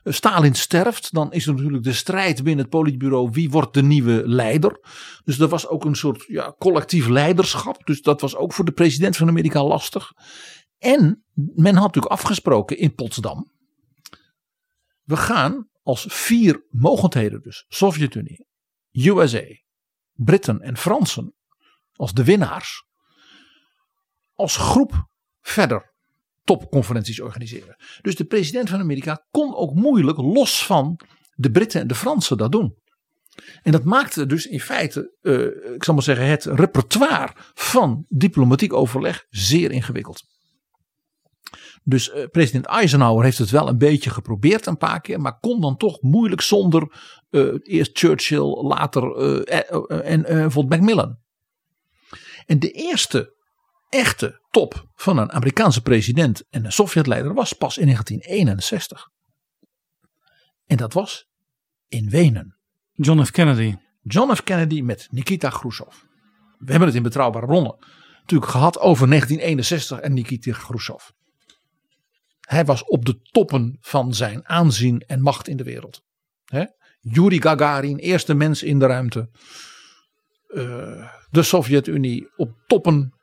Stalin 0.04 0.56
sterft, 0.56 1.14
dan 1.14 1.32
is 1.32 1.48
er 1.48 1.54
natuurlijk 1.54 1.84
de 1.84 1.94
strijd 1.94 2.44
binnen 2.44 2.66
het 2.66 2.70
politbureau. 2.70 3.30
Wie 3.32 3.50
wordt 3.50 3.74
de 3.74 3.84
nieuwe 3.84 4.28
leider? 4.28 4.80
Dus 5.24 5.40
er 5.40 5.48
was 5.48 5.68
ook 5.68 5.86
een 5.86 5.96
soort 5.96 6.24
ja, 6.28 6.56
collectief 6.58 7.08
leiderschap. 7.08 7.86
Dus 7.86 8.02
dat 8.02 8.22
was 8.22 8.36
ook 8.36 8.54
voor 8.54 8.66
de 8.66 8.72
president 8.72 9.18
van 9.18 9.28
Amerika 9.28 9.64
lastig. 9.64 10.12
En 10.78 11.24
men 11.34 11.76
had 11.76 11.86
natuurlijk 11.86 12.14
afgesproken 12.14 12.78
in 12.78 12.94
Potsdam. 12.94 13.52
We 15.04 15.18
gaan 15.18 15.70
als 15.82 16.06
vier 16.10 16.66
mogendheden, 16.70 17.42
dus 17.42 17.66
Sovjet-Unie, 17.68 18.48
USA, 18.92 19.44
Britten 20.14 20.62
en 20.62 20.78
Fransen, 20.78 21.36
als 21.94 22.14
de 22.14 22.24
winnaars, 22.24 22.86
als 24.34 24.58
groep 24.58 25.08
verder 25.42 25.93
topconferenties 26.44 27.20
organiseren. 27.20 27.76
Dus 28.02 28.16
de 28.16 28.26
president 28.26 28.70
van 28.70 28.80
Amerika 28.80 29.26
kon 29.32 29.56
ook 29.56 29.74
moeilijk 29.74 30.18
los 30.18 30.66
van 30.66 31.00
de 31.36 31.52
Britten 31.52 31.82
en 31.82 31.88
de 31.88 31.96
Fransen 31.96 32.38
dat 32.38 32.52
doen. 32.52 32.82
En 33.62 33.72
dat 33.72 33.84
maakte 33.84 34.26
dus 34.26 34.46
in 34.46 34.60
feite, 34.60 35.16
uh, 35.22 35.74
ik 35.76 35.84
zal 35.84 35.94
maar 35.94 36.04
zeggen, 36.04 36.26
het 36.26 36.46
repertoire 36.46 37.34
van 37.54 38.06
diplomatiek 38.10 38.74
overleg 38.74 39.26
zeer 39.30 39.72
ingewikkeld. 39.72 40.24
Dus 41.84 42.10
uh, 42.10 42.26
president 42.32 42.66
Eisenhower 42.66 43.24
heeft 43.24 43.38
het 43.38 43.50
wel 43.50 43.68
een 43.68 43.78
beetje 43.78 44.10
geprobeerd 44.10 44.66
een 44.66 44.78
paar 44.78 45.02
keer, 45.02 45.22
maar 45.22 45.40
kon 45.40 45.62
dan 45.62 45.78
toch 45.78 46.02
moeilijk 46.02 46.42
zonder 46.42 46.96
uh, 47.30 47.54
eerst 47.62 47.98
Churchill, 47.98 48.64
later 48.64 49.16
en 49.88 50.22
bijvoorbeeld 50.22 50.80
Macmillan. 50.80 51.18
En 52.46 52.60
de 52.60 52.72
eerste 52.72 53.36
echte 53.94 54.42
top 54.50 54.86
van 54.96 55.18
een 55.18 55.32
Amerikaanse 55.32 55.82
president 55.82 56.44
en 56.50 56.66
een 56.66 56.72
Sovjetleider 56.72 57.34
was 57.34 57.54
pas 57.54 57.78
in 57.78 57.86
1961. 57.86 59.10
En 60.66 60.78
dat 60.78 60.94
was 60.94 61.28
in 61.88 62.10
Wenen. 62.10 62.58
John 62.92 63.24
F. 63.24 63.32
Kennedy. 63.32 63.76
John 64.02 64.34
F. 64.34 64.44
Kennedy 64.44 64.82
met 64.82 65.08
Nikita 65.12 65.50
Khrushchev. 65.50 65.96
We 66.58 66.70
hebben 66.70 66.88
het 66.88 66.98
in 66.98 67.04
betrouwbare 67.04 67.46
bronnen 67.46 67.76
natuurlijk 68.20 68.52
gehad 68.52 68.80
over 68.80 69.08
1961 69.08 70.00
en 70.00 70.14
Nikita 70.14 70.52
Khrushchev. 70.52 71.04
Hij 72.40 72.66
was 72.66 72.84
op 72.84 73.06
de 73.06 73.22
toppen 73.22 73.78
van 73.82 74.14
zijn 74.14 74.48
aanzien 74.48 75.00
en 75.00 75.22
macht 75.22 75.48
in 75.48 75.58
de 75.58 75.64
wereld. 75.64 76.04
He? 76.46 76.66
Yuri 77.00 77.42
Gagarin, 77.42 77.98
eerste 77.98 78.34
mens 78.34 78.64
in 78.64 78.80
de 78.80 78.86
ruimte. 78.86 79.30
Uh, 80.48 81.10
de 81.30 81.44
Sovjet-Unie 81.44 82.28
op 82.36 82.52
toppen 82.68 83.14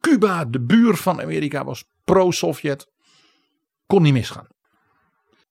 Cuba, 0.00 0.44
de 0.44 0.60
buur 0.60 0.96
van 0.96 1.20
Amerika, 1.20 1.64
was 1.64 1.84
pro-Sovjet. 2.04 2.92
Kon 3.86 4.02
niet 4.02 4.12
misgaan. 4.12 4.46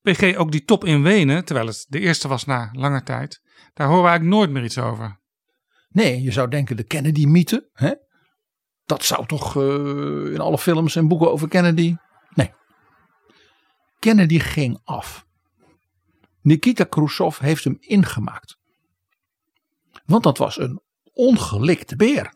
PG, 0.01 0.35
ook 0.35 0.51
die 0.51 0.63
top 0.63 0.83
in 0.85 1.03
Wenen, 1.03 1.45
terwijl 1.45 1.67
het 1.67 1.85
de 1.89 1.99
eerste 1.99 2.27
was 2.27 2.45
na 2.45 2.69
lange 2.73 3.03
tijd, 3.03 3.41
daar 3.73 3.87
horen 3.87 4.03
we 4.03 4.09
eigenlijk 4.09 4.37
nooit 4.37 4.49
meer 4.49 4.63
iets 4.63 4.77
over. 4.77 5.19
Nee, 5.89 6.21
je 6.21 6.31
zou 6.31 6.49
denken 6.49 6.77
de 6.77 6.83
Kennedy-mythe. 6.83 7.69
dat 8.85 9.03
zou 9.03 9.25
toch 9.25 9.55
uh, 9.55 10.33
in 10.33 10.39
alle 10.39 10.57
films 10.57 10.95
en 10.95 11.07
boeken 11.07 11.31
over 11.31 11.47
Kennedy. 11.47 11.95
Nee. 12.33 12.53
Kennedy 13.99 14.39
ging 14.39 14.79
af. 14.83 15.25
Nikita 16.41 16.83
Khrushchev 16.83 17.39
heeft 17.39 17.63
hem 17.63 17.77
ingemaakt. 17.79 18.57
Want 20.05 20.23
dat 20.23 20.37
was 20.37 20.59
een 20.59 20.81
ongelikte 21.13 21.95
beer. 21.95 22.33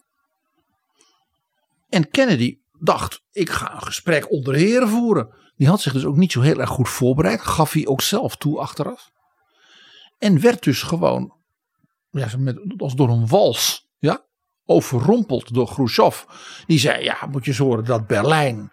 En 1.90 2.10
Kennedy 2.10 2.60
dacht, 2.80 3.24
ik 3.32 3.50
ga 3.50 3.74
een 3.74 3.82
gesprek 3.82 4.32
onder 4.32 4.54
heren 4.54 4.90
voeren. 4.90 5.36
Die 5.56 5.68
had 5.68 5.82
zich 5.82 5.94
dus 5.94 6.06
ook 6.06 6.16
niet 6.16 6.32
zo 6.32 6.42
heel 6.42 6.60
erg 6.60 6.70
goed 6.70 6.90
voorbereid. 6.90 7.42
Gaf 7.42 7.74
hij 7.74 7.88
ook 7.88 8.02
zelf 8.02 8.36
toe 8.36 8.60
achteraf. 8.60 9.12
En 10.18 10.42
werd 10.42 10.64
dus 10.64 10.82
gewoon, 10.82 11.34
ja, 12.12 12.28
met, 12.38 12.60
als 12.78 12.96
door 12.96 13.10
een 13.10 13.28
wals, 13.28 13.90
ja, 13.98 14.26
overrompeld 14.66 15.54
door 15.54 15.68
Khrushchev. 15.68 16.24
Die 16.66 16.80
zei, 16.80 17.04
ja, 17.04 17.18
moet 17.32 17.46
je 17.46 17.52
eens 17.52 17.60
horen 17.60 17.86
dat 17.86 18.08
Berlijn 18.08 18.72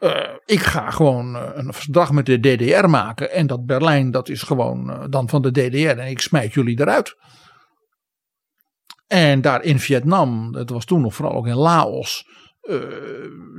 uh, 0.00 0.12
ik 0.44 0.60
ga 0.60 0.90
gewoon 0.90 1.36
uh, 1.36 1.42
een 1.54 1.72
verdrag 1.72 2.12
met 2.12 2.26
de 2.26 2.40
DDR 2.40 2.88
maken. 2.88 3.30
En 3.32 3.46
dat 3.46 3.66
Berlijn, 3.66 4.10
dat 4.10 4.28
is 4.28 4.42
gewoon 4.42 4.90
uh, 4.90 5.04
dan 5.10 5.28
van 5.28 5.42
de 5.42 5.50
DDR. 5.50 5.98
En 5.98 6.08
ik 6.08 6.20
smijt 6.20 6.54
jullie 6.54 6.80
eruit. 6.80 7.16
En 9.08 9.40
daar 9.40 9.62
in 9.62 9.78
Vietnam, 9.78 10.52
dat 10.52 10.70
was 10.70 10.84
toen 10.84 11.00
nog 11.00 11.14
vooral 11.14 11.34
ook 11.34 11.46
in 11.46 11.56
Laos. 11.56 12.26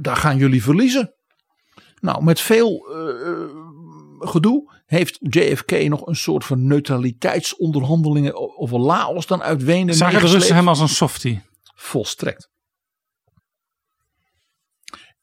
daar 0.01 0.15
gaan 0.15 0.37
jullie 0.37 0.63
verliezen. 0.63 1.13
Nou, 1.99 2.23
met 2.23 2.39
veel 2.39 2.85
gedoe 4.19 4.73
heeft 4.85 5.17
JFK 5.21 5.71
nog 5.71 6.07
een 6.07 6.15
soort 6.15 6.45
van 6.45 6.67
neutraliteitsonderhandelingen 6.67 8.57
over 8.59 8.79
Laos 8.79 9.27
dan 9.27 9.41
uit 9.41 9.63
Wenen. 9.63 9.95
Zagen 9.95 10.21
de 10.21 10.27
Russen 10.27 10.55
hem 10.55 10.67
als 10.67 10.79
een 10.79 10.89
softie? 10.89 11.41
Volstrekt. 11.75 12.49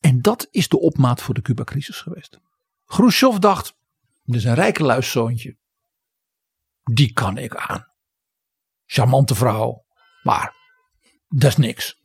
En 0.00 0.22
dat 0.22 0.48
is 0.50 0.68
de 0.68 0.78
opmaat 0.78 1.22
voor 1.22 1.34
de 1.34 1.42
Cuba-crisis 1.42 2.00
geweest. 2.00 2.38
Khrushchev 2.84 3.36
dacht, 3.36 3.76
dit 4.24 4.36
is 4.36 4.44
een 4.44 4.54
rijke 4.54 4.82
luiszoontje. 4.82 5.56
Die 6.82 7.12
kan 7.12 7.38
ik 7.38 7.56
aan. 7.56 7.86
Charmante 8.86 9.34
vrouw, 9.34 9.85
maar 10.26 10.54
dat 11.28 11.50
is 11.50 11.56
niks. 11.56 12.04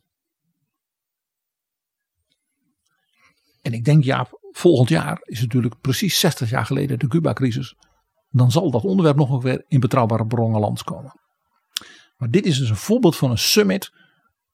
En 3.62 3.74
ik 3.74 3.84
denk 3.84 4.04
ja, 4.04 4.28
volgend 4.52 4.90
jaar 4.90 5.20
is 5.22 5.42
natuurlijk 5.42 5.82
precies 5.82 6.20
60 6.20 6.50
jaar 6.50 6.66
geleden 6.66 7.00
de 7.00 7.08
Cuba-crisis. 7.08 7.76
Dan 8.30 8.52
zal 8.52 8.72
dat 8.72 8.84
onderwerp 8.84 9.18
nog 9.18 9.42
weer 9.42 9.66
in 9.68 9.80
betrouwbare 9.80 10.28
bronnen 10.28 10.60
lands 10.60 10.84
komen. 10.84 11.20
Maar 12.18 12.30
dit 12.30 12.46
is 12.46 12.58
dus 12.58 12.70
een 12.70 12.76
voorbeeld 12.76 13.16
van 13.16 13.32
een 13.32 13.38
summit 13.38 13.92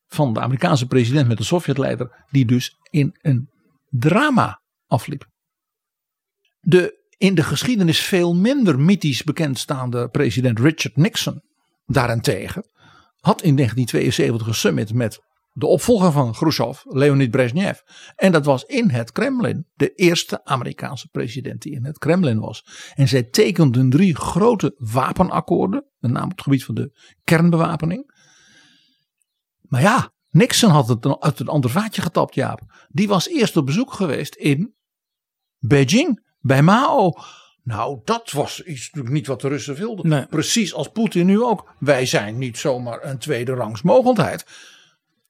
van 0.07 0.33
de 0.33 0.39
Amerikaanse 0.39 0.87
president 0.87 1.27
met 1.27 1.37
de 1.37 1.43
Sovjetleider, 1.43 2.25
die 2.29 2.45
dus 2.45 2.75
in 2.89 3.17
een 3.21 3.49
drama 3.89 4.61
afliep. 4.85 5.29
De 6.59 7.05
in 7.17 7.35
de 7.35 7.43
geschiedenis 7.43 7.99
veel 7.99 8.35
minder 8.35 8.79
mythisch 8.79 9.23
bekendstaande 9.23 10.09
president 10.09 10.59
Richard 10.59 10.95
Nixon 10.95 11.41
daarentegen 11.85 12.65
had 13.27 13.41
in 13.41 13.55
1972 13.55 14.47
een 14.47 14.53
summit 14.53 14.93
met 14.93 15.19
de 15.51 15.65
opvolger 15.65 16.11
van 16.11 16.31
Khrushchev, 16.31 16.81
Leonid 16.83 17.31
Brezhnev. 17.31 17.79
En 18.15 18.31
dat 18.31 18.45
was 18.45 18.63
in 18.63 18.89
het 18.89 19.11
Kremlin. 19.11 19.65
De 19.75 19.93
eerste 19.93 20.45
Amerikaanse 20.45 21.07
president 21.07 21.61
die 21.61 21.73
in 21.73 21.85
het 21.85 21.97
Kremlin 21.97 22.39
was. 22.39 22.65
En 22.95 23.07
zij 23.07 23.23
tekenden 23.23 23.89
drie 23.89 24.15
grote 24.15 24.75
wapenakkoorden. 24.77 25.85
Met 25.99 26.11
name 26.11 26.25
op 26.25 26.31
het 26.31 26.41
gebied 26.41 26.63
van 26.63 26.75
de 26.75 26.97
kernbewapening. 27.23 28.11
Maar 29.61 29.81
ja, 29.81 30.11
Nixon 30.29 30.69
had 30.69 30.87
het 30.87 31.21
uit 31.21 31.39
een 31.39 31.47
ander 31.47 31.69
vaatje 31.69 32.01
getapt, 32.01 32.35
Jaap. 32.35 32.87
Die 32.89 33.07
was 33.07 33.27
eerst 33.27 33.57
op 33.57 33.65
bezoek 33.65 33.93
geweest 33.93 34.35
in 34.35 34.75
Beijing, 35.59 36.23
bij 36.39 36.61
Mao. 36.61 37.13
Nou, 37.67 37.99
dat 38.03 38.31
was 38.31 38.63
iets 38.63 38.85
natuurlijk 38.85 39.13
niet 39.13 39.27
wat 39.27 39.41
de 39.41 39.47
Russen 39.47 39.75
wilden. 39.75 40.27
Precies 40.29 40.73
als 40.73 40.87
Poetin 40.87 41.25
nu 41.25 41.41
ook. 41.41 41.73
Wij 41.79 42.05
zijn 42.05 42.37
niet 42.37 42.57
zomaar 42.57 43.03
een 43.03 43.17
tweede 43.17 43.53
rangs 43.53 43.81
mogendheid. 43.81 44.45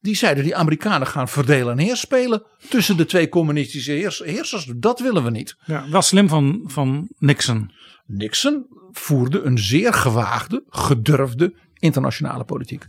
Die 0.01 0.15
zeiden 0.15 0.43
die 0.43 0.55
Amerikanen 0.55 1.07
gaan 1.07 1.27
verdelen 1.27 1.71
en 1.71 1.85
heerspelen 1.85 2.43
tussen 2.69 2.97
de 2.97 3.05
twee 3.05 3.29
communistische 3.29 3.91
heersers. 3.91 4.71
Dat 4.75 4.99
willen 4.99 5.23
we 5.23 5.29
niet. 5.29 5.55
Ja, 5.65 5.89
wel 5.89 6.01
slim 6.01 6.29
van, 6.29 6.63
van 6.65 7.09
Nixon. 7.17 7.71
Nixon 8.05 8.65
voerde 8.91 9.41
een 9.41 9.57
zeer 9.57 9.93
gewaagde, 9.93 10.63
gedurfde 10.69 11.55
internationale 11.73 12.43
politiek. 12.43 12.87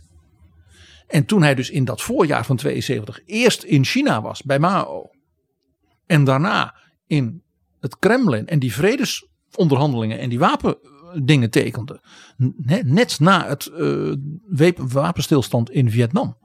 En 1.07 1.25
toen 1.25 1.41
hij 1.41 1.55
dus 1.55 1.69
in 1.69 1.85
dat 1.85 2.01
voorjaar 2.01 2.45
van 2.45 2.55
72 2.55 3.19
eerst 3.25 3.63
in 3.63 3.85
China 3.85 4.21
was 4.21 4.43
bij 4.43 4.59
Mao. 4.59 5.09
En 6.05 6.23
daarna 6.23 6.75
in 7.07 7.43
het 7.79 7.97
Kremlin 7.99 8.47
en 8.47 8.59
die 8.59 8.73
vredesonderhandelingen 9.49 10.19
en 10.19 10.29
die 10.29 10.39
wapendingen 10.39 11.49
tekende. 11.49 12.01
Net 12.83 13.19
na 13.19 13.47
het 13.47 13.71
uh, 13.73 14.71
wapenstilstand 14.75 15.71
in 15.71 15.91
Vietnam. 15.91 16.37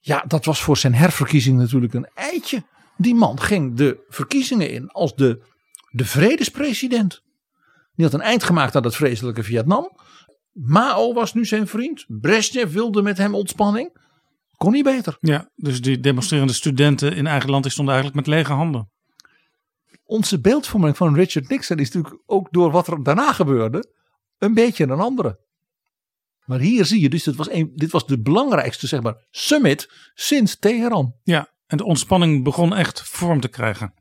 Ja, 0.00 0.24
dat 0.26 0.44
was 0.44 0.62
voor 0.62 0.76
zijn 0.76 0.94
herverkiezing 0.94 1.58
natuurlijk 1.58 1.94
een 1.94 2.08
eitje. 2.14 2.62
Die 2.96 3.14
man 3.14 3.40
ging 3.40 3.76
de 3.76 4.04
verkiezingen 4.08 4.70
in 4.70 4.88
als 4.88 5.14
de, 5.14 5.42
de 5.90 6.04
vredespresident. 6.04 7.22
Die 7.94 8.04
had 8.04 8.14
een 8.14 8.20
eind 8.20 8.42
gemaakt 8.42 8.76
aan 8.76 8.84
het 8.84 8.96
vreselijke 8.96 9.42
Vietnam. 9.42 9.90
Mao 10.52 11.12
was 11.12 11.34
nu 11.34 11.44
zijn 11.44 11.66
vriend. 11.66 12.04
Brezhnev 12.08 12.72
wilde 12.72 13.02
met 13.02 13.18
hem 13.18 13.34
ontspanning. 13.34 14.00
Kon 14.56 14.72
niet 14.72 14.84
beter. 14.84 15.16
Ja, 15.20 15.50
dus 15.54 15.80
die 15.80 16.00
demonstrerende 16.00 16.52
studenten 16.52 17.14
in 17.14 17.26
eigen 17.26 17.50
land 17.50 17.72
stonden 17.72 17.94
eigenlijk 17.94 18.26
met 18.26 18.34
lege 18.36 18.52
handen. 18.52 18.90
Onze 20.12 20.40
beeldvorming 20.40 20.96
van 20.96 21.14
Richard 21.14 21.48
Nixon 21.48 21.78
is 21.78 21.90
natuurlijk 21.90 22.22
ook 22.26 22.48
door 22.50 22.70
wat 22.70 22.86
er 22.86 23.02
daarna 23.02 23.32
gebeurde 23.32 23.92
een 24.38 24.54
beetje 24.54 24.84
een 24.84 24.90
andere. 24.90 25.38
Maar 26.44 26.58
hier 26.60 26.84
zie 26.84 27.00
je 27.00 27.08
dus, 27.08 27.22
dit 27.22 27.36
was, 27.36 27.50
een, 27.50 27.72
dit 27.74 27.90
was 27.90 28.06
de 28.06 28.20
belangrijkste 28.20 28.86
zeg 28.86 29.02
maar, 29.02 29.26
summit 29.30 29.90
sinds 30.14 30.58
Teheran. 30.58 31.14
Ja, 31.22 31.52
en 31.66 31.76
de 31.76 31.84
ontspanning 31.84 32.44
begon 32.44 32.74
echt 32.74 33.02
vorm 33.02 33.40
te 33.40 33.48
krijgen. 33.48 33.94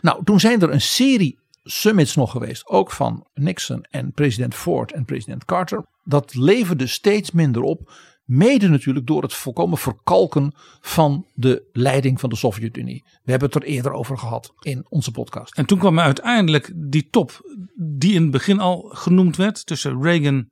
Nou, 0.00 0.24
toen 0.24 0.40
zijn 0.40 0.62
er 0.62 0.70
een 0.70 0.80
serie 0.80 1.38
summits 1.62 2.14
nog 2.14 2.30
geweest, 2.30 2.66
ook 2.66 2.90
van 2.90 3.28
Nixon 3.34 3.82
en 3.90 4.12
president 4.12 4.54
Ford 4.54 4.92
en 4.92 5.04
president 5.04 5.44
Carter. 5.44 5.86
Dat 6.04 6.34
leverde 6.34 6.86
steeds 6.86 7.30
minder 7.30 7.62
op, 7.62 7.92
mede 8.26 8.68
natuurlijk 8.68 9.06
door 9.06 9.22
het 9.22 9.34
volkomen 9.34 9.78
verkalken 9.78 10.54
van 10.80 11.26
de 11.34 11.68
leiding 11.72 12.20
van 12.20 12.30
de 12.30 12.36
Sovjet-Unie. 12.36 13.04
We 13.22 13.30
hebben 13.30 13.48
het 13.48 13.62
er 13.62 13.68
eerder 13.68 13.92
over 13.92 14.18
gehad 14.18 14.52
in 14.60 14.86
onze 14.88 15.10
podcast. 15.10 15.54
En 15.54 15.66
toen 15.66 15.78
kwam 15.78 16.00
uiteindelijk 16.00 16.72
die 16.76 17.08
top, 17.10 17.40
die 17.76 18.14
in 18.14 18.22
het 18.22 18.30
begin 18.30 18.60
al 18.60 18.90
genoemd 18.92 19.36
werd, 19.36 19.66
tussen 19.66 20.02
Reagan 20.02 20.48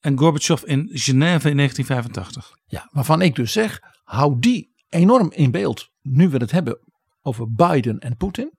en 0.00 0.18
Gorbachev 0.18 0.62
in 0.62 0.88
Genève 0.92 1.50
in 1.50 1.56
1985. 1.56 2.50
Ja, 2.66 2.88
waarvan 2.92 3.22
ik 3.22 3.34
dus 3.34 3.52
zeg, 3.52 3.80
hou 4.04 4.38
die 4.38 4.70
enorm 4.88 5.32
in 5.32 5.50
beeld 5.50 5.88
nu 6.02 6.28
we 6.28 6.36
het 6.36 6.50
hebben 6.50 6.78
over 7.22 7.52
Biden 7.52 7.98
en 7.98 8.16
Poetin 8.16 8.54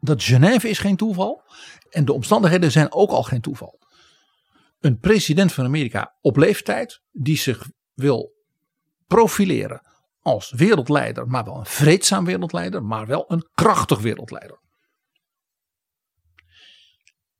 dat 0.00 0.22
Genève 0.22 0.68
is 0.68 0.78
geen 0.78 0.96
toeval. 0.96 1.42
En 1.90 2.04
de 2.04 2.12
omstandigheden 2.12 2.70
zijn 2.70 2.92
ook 2.92 3.10
al 3.10 3.22
geen 3.22 3.40
toeval. 3.40 3.78
Een 4.80 4.98
president 4.98 5.52
van 5.52 5.64
Amerika 5.64 6.14
op 6.20 6.36
leeftijd 6.36 7.00
die 7.12 7.36
zich 7.36 7.68
wil 7.98 8.34
profileren 9.06 9.80
als 10.20 10.50
wereldleider, 10.50 11.26
maar 11.26 11.44
wel 11.44 11.58
een 11.58 11.66
vreedzaam 11.66 12.24
wereldleider, 12.24 12.84
maar 12.84 13.06
wel 13.06 13.24
een 13.28 13.48
krachtig 13.54 14.00
wereldleider. 14.00 14.60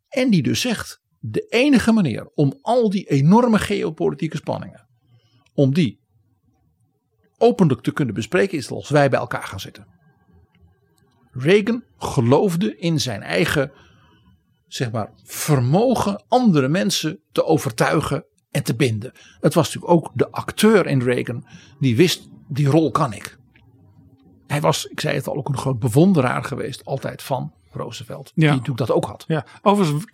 En 0.08 0.30
die 0.30 0.42
dus 0.42 0.60
zegt, 0.60 1.02
de 1.18 1.46
enige 1.48 1.92
manier 1.92 2.30
om 2.34 2.58
al 2.62 2.90
die 2.90 3.08
enorme 3.08 3.58
geopolitieke 3.58 4.36
spanningen, 4.36 4.88
om 5.54 5.74
die 5.74 6.00
openlijk 7.36 7.80
te 7.80 7.92
kunnen 7.92 8.14
bespreken, 8.14 8.58
is 8.58 8.70
als 8.70 8.88
wij 8.88 9.08
bij 9.08 9.18
elkaar 9.18 9.42
gaan 9.42 9.60
zitten. 9.60 9.86
Reagan 11.30 11.84
geloofde 11.96 12.76
in 12.76 13.00
zijn 13.00 13.22
eigen 13.22 13.72
zeg 14.68 14.90
maar, 14.90 15.12
vermogen 15.22 16.24
andere 16.28 16.68
mensen 16.68 17.22
te 17.32 17.44
overtuigen 17.44 18.26
en 18.50 18.62
te 18.62 18.74
binden. 18.74 19.12
Het 19.40 19.54
was 19.54 19.66
natuurlijk 19.66 19.92
ook 19.92 20.10
de 20.14 20.30
acteur 20.30 20.86
in 20.86 21.02
Reagan 21.02 21.46
die 21.78 21.96
wist, 21.96 22.28
die 22.48 22.66
rol 22.66 22.90
kan 22.90 23.12
ik. 23.12 23.38
Hij 24.46 24.60
was, 24.60 24.86
ik 24.86 25.00
zei 25.00 25.14
het 25.14 25.26
al, 25.26 25.36
ook 25.36 25.48
een 25.48 25.58
groot 25.58 25.78
bewonderaar 25.78 26.44
geweest, 26.44 26.84
altijd 26.84 27.22
van 27.22 27.52
Roosevelt. 27.70 28.32
Die 28.34 28.48
natuurlijk 28.48 28.78
dat 28.78 28.90
ook 28.90 29.04
had. 29.04 29.24
Ja, 29.26 29.46
overigens 29.62 30.04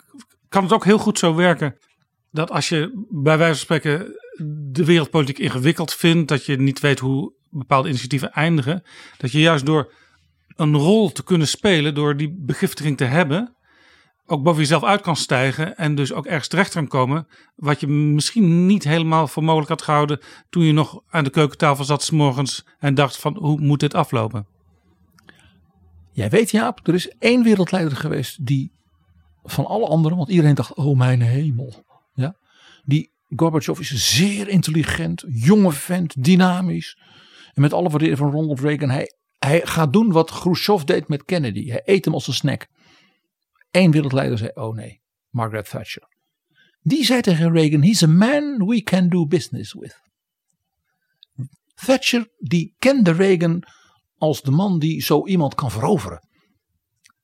kan 0.48 0.62
het 0.62 0.72
ook 0.72 0.84
heel 0.84 0.98
goed 0.98 1.18
zo 1.18 1.34
werken 1.34 1.76
dat 2.30 2.50
als 2.50 2.68
je 2.68 3.06
bij 3.10 3.38
wijze 3.38 3.66
van 3.66 3.78
spreken 3.78 4.18
de 4.72 4.84
wereldpolitiek 4.84 5.38
ingewikkeld 5.38 5.94
vindt, 5.94 6.28
dat 6.28 6.46
je 6.46 6.56
niet 6.56 6.80
weet 6.80 6.98
hoe 6.98 7.32
bepaalde 7.50 7.88
initiatieven 7.88 8.32
eindigen, 8.32 8.82
dat 9.16 9.32
je 9.32 9.40
juist 9.40 9.66
door 9.66 9.92
een 10.56 10.76
rol 10.76 11.12
te 11.12 11.24
kunnen 11.24 11.48
spelen 11.48 11.94
door 11.94 12.16
die 12.16 12.34
begiftiging 12.38 12.96
te 12.96 13.04
hebben, 13.04 13.54
ook 14.26 14.42
boven 14.42 14.60
jezelf 14.60 14.84
uit 14.84 15.00
kan 15.00 15.16
stijgen 15.16 15.76
en 15.76 15.94
dus 15.94 16.12
ook 16.12 16.26
ergens 16.26 16.48
terecht 16.48 16.72
kan 16.72 16.88
komen, 16.88 17.26
wat 17.54 17.80
je 17.80 17.86
misschien 17.86 18.66
niet 18.66 18.84
helemaal 18.84 19.26
voor 19.28 19.44
mogelijk 19.44 19.68
had 19.68 19.82
gehouden 19.82 20.20
toen 20.50 20.64
je 20.64 20.72
nog 20.72 21.00
aan 21.08 21.24
de 21.24 21.30
keukentafel 21.30 21.84
zat 21.84 22.02
s 22.02 22.10
morgens 22.10 22.66
en 22.78 22.94
dacht 22.94 23.16
van 23.16 23.36
hoe 23.36 23.60
moet 23.60 23.80
dit 23.80 23.94
aflopen? 23.94 24.46
Jij 26.12 26.30
weet 26.30 26.50
Jaap, 26.50 26.86
er 26.88 26.94
is 26.94 27.08
één 27.08 27.42
wereldleider 27.42 27.96
geweest 27.96 28.46
die 28.46 28.72
van 29.42 29.66
alle 29.66 29.86
anderen, 29.86 30.16
want 30.16 30.28
iedereen 30.28 30.54
dacht 30.54 30.74
oh 30.74 30.98
mijn 30.98 31.20
hemel, 31.20 31.84
ja, 32.14 32.36
die 32.84 33.12
Gorbachev 33.36 33.78
is 33.80 34.16
zeer 34.16 34.48
intelligent, 34.48 35.24
jonge 35.28 35.72
vent, 35.72 36.24
dynamisch 36.24 36.98
en 37.54 37.62
met 37.62 37.72
alle 37.72 37.88
waardering 37.88 38.18
van 38.18 38.30
Ronald 38.30 38.60
Reagan, 38.60 38.90
hij, 38.90 39.12
hij 39.38 39.60
gaat 39.64 39.92
doen 39.92 40.12
wat 40.12 40.30
Khrushchev 40.30 40.82
deed 40.82 41.08
met 41.08 41.24
Kennedy, 41.24 41.68
hij 41.68 41.82
eet 41.84 42.04
hem 42.04 42.14
als 42.14 42.26
een 42.26 42.34
snack. 42.34 42.68
Eén 43.74 43.90
wereldleider 43.90 44.38
zei 44.38 44.50
oh 44.54 44.74
nee, 44.74 45.02
Margaret 45.30 45.70
Thatcher. 45.70 46.08
Die 46.80 47.04
zei 47.04 47.20
tegen 47.20 47.52
Reagan, 47.52 47.82
he's 47.82 48.02
a 48.02 48.06
man 48.06 48.66
we 48.66 48.82
can 48.82 49.08
do 49.08 49.26
business 49.26 49.72
with. 49.72 50.02
Thatcher 51.74 52.28
die 52.38 52.74
kende 52.78 53.12
Reagan 53.12 53.62
als 54.18 54.42
de 54.42 54.50
man 54.50 54.78
die 54.78 55.02
zo 55.02 55.26
iemand 55.26 55.54
kan 55.54 55.70
veroveren. 55.70 56.28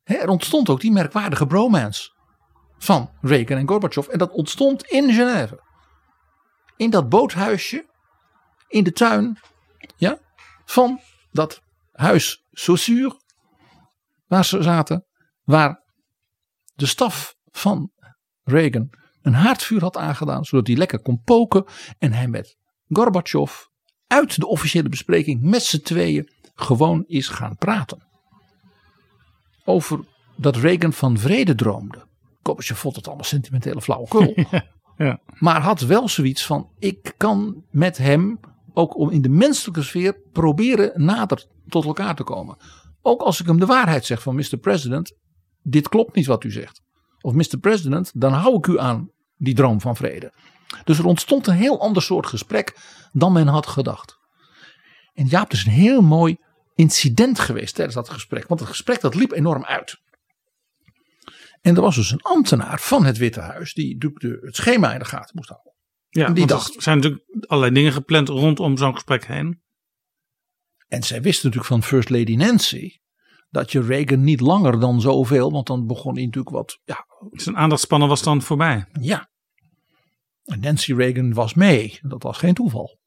er 0.03 0.28
ontstond 0.28 0.68
ook 0.68 0.80
die 0.80 0.92
merkwaardige 0.92 1.46
bromance 1.46 2.11
van 2.78 3.11
Reagan 3.20 3.59
en 3.59 3.68
Gorbachev. 3.68 4.09
En 4.09 4.18
dat 4.18 4.32
ontstond 4.32 4.82
in 4.82 5.12
Genève. 5.12 5.62
In 6.76 6.90
dat 6.90 7.09
boothuisje 7.09 7.88
in 8.68 8.84
de 8.84 8.92
tuin 8.92 9.38
ja, 9.96 10.18
van 10.64 11.01
dat 11.30 11.62
huis 11.92 12.44
Saussure. 12.51 13.20
Waar 14.26 14.44
ze 14.44 14.62
zaten. 14.62 15.07
Waar 15.44 15.79
de 16.80 16.86
staf 16.86 17.36
van 17.50 17.90
Reagan 18.42 18.90
een 19.22 19.34
haardvuur 19.34 19.80
had 19.80 19.96
aangedaan. 19.96 20.44
Zodat 20.44 20.66
hij 20.66 20.76
lekker 20.76 21.00
kon 21.00 21.22
poken. 21.24 21.64
En 21.98 22.12
hij 22.12 22.28
met 22.28 22.56
Gorbachev 22.88 23.52
uit 24.06 24.40
de 24.40 24.46
officiële 24.46 24.88
bespreking 24.88 25.42
met 25.42 25.62
z'n 25.62 25.80
tweeën 25.80 26.30
gewoon 26.54 27.04
is 27.06 27.28
gaan 27.28 27.56
praten. 27.56 28.08
Over 29.64 30.00
dat 30.36 30.56
Reagan 30.56 30.92
van 30.92 31.18
vrede 31.18 31.54
droomde. 31.54 32.06
Gorbachev 32.42 32.78
vond 32.78 32.96
het 32.96 33.06
allemaal 33.06 33.24
sentimentele 33.24 33.82
flauwekul. 33.82 34.34
ja. 34.96 35.20
Maar 35.38 35.60
had 35.60 35.80
wel 35.80 36.08
zoiets 36.08 36.46
van: 36.46 36.70
ik 36.78 37.14
kan 37.16 37.64
met 37.70 37.98
hem 37.98 38.40
ook 38.74 38.96
om 38.96 39.10
in 39.10 39.22
de 39.22 39.28
menselijke 39.28 39.82
sfeer 39.82 40.20
proberen 40.32 41.04
nader 41.04 41.46
tot 41.68 41.84
elkaar 41.84 42.14
te 42.14 42.24
komen. 42.24 42.56
Ook 43.02 43.20
als 43.20 43.40
ik 43.40 43.46
hem 43.46 43.58
de 43.58 43.66
waarheid 43.66 44.06
zeg 44.06 44.22
van 44.22 44.34
Mr. 44.34 44.56
President, 44.60 45.16
dit 45.62 45.88
klopt 45.88 46.14
niet 46.14 46.26
wat 46.26 46.44
u 46.44 46.50
zegt. 46.50 46.82
Of 47.20 47.32
Mr. 47.32 47.58
President, 47.61 48.11
dan 48.14 48.32
hou 48.32 48.56
ik 48.56 48.66
u 48.66 48.78
aan 48.78 49.11
die 49.36 49.54
droom 49.54 49.80
van 49.80 49.96
vrede. 49.96 50.32
Dus 50.84 50.98
er 50.98 51.06
ontstond 51.06 51.46
een 51.46 51.54
heel 51.54 51.80
ander 51.80 52.02
soort 52.02 52.26
gesprek 52.26 52.76
dan 53.12 53.32
men 53.32 53.46
had 53.46 53.66
gedacht. 53.66 54.18
En 55.12 55.26
Jaap, 55.26 55.50
het 55.50 55.52
is 55.52 55.64
een 55.64 55.72
heel 55.72 56.00
mooi 56.00 56.36
incident 56.74 57.38
geweest 57.38 57.74
tijdens 57.74 57.96
dat 57.96 58.08
gesprek. 58.08 58.48
Want 58.48 58.61
het 58.61 58.68
gesprek 58.68 59.00
dat 59.00 59.14
liep 59.14 59.32
enorm 59.32 59.64
uit. 59.64 60.00
En 61.61 61.76
er 61.76 61.82
was 61.82 61.94
dus 61.94 62.11
een 62.11 62.22
ambtenaar 62.22 62.80
van 62.80 63.04
het 63.04 63.18
Witte 63.18 63.40
Huis 63.40 63.74
die 63.74 63.96
het 64.20 64.56
schema 64.56 64.92
in 64.92 64.98
de 64.98 65.04
gaten 65.04 65.36
moest 65.36 65.48
houden. 65.48 65.72
Ja, 66.08 66.26
en 66.26 66.34
die 66.34 66.46
dacht, 66.46 66.76
er 66.76 66.82
zijn 66.82 66.96
natuurlijk 66.96 67.24
allerlei 67.46 67.74
dingen 67.74 67.92
gepland 67.92 68.28
rondom 68.28 68.76
zo'n 68.76 68.94
gesprek 68.94 69.26
heen. 69.26 69.62
En 70.88 71.02
zij 71.02 71.22
wist 71.22 71.42
natuurlijk 71.42 71.72
van 71.72 71.82
First 71.82 72.11
Lady 72.11 72.36
Nancy 72.36 72.98
dat 73.51 73.72
je 73.72 73.82
Reagan 73.82 74.24
niet 74.24 74.40
langer 74.40 74.80
dan 74.80 75.01
zoveel, 75.01 75.51
want 75.53 75.66
dan 75.66 75.86
begon 75.86 76.14
hij 76.14 76.24
natuurlijk 76.24 76.55
wat. 76.55 76.78
Ja, 76.84 77.07
Zijn 77.32 77.57
aandachtspannen 77.57 78.09
was 78.09 78.22
dan 78.22 78.42
voorbij. 78.42 78.84
ja. 79.01 79.28
En 80.44 80.61
Nancy 80.61 80.94
Reagan 80.94 81.32
was 81.32 81.55
mee. 81.55 81.98
Dat 82.03 82.22
was 82.22 82.38
geen 82.38 82.55
toeval. 82.55 82.98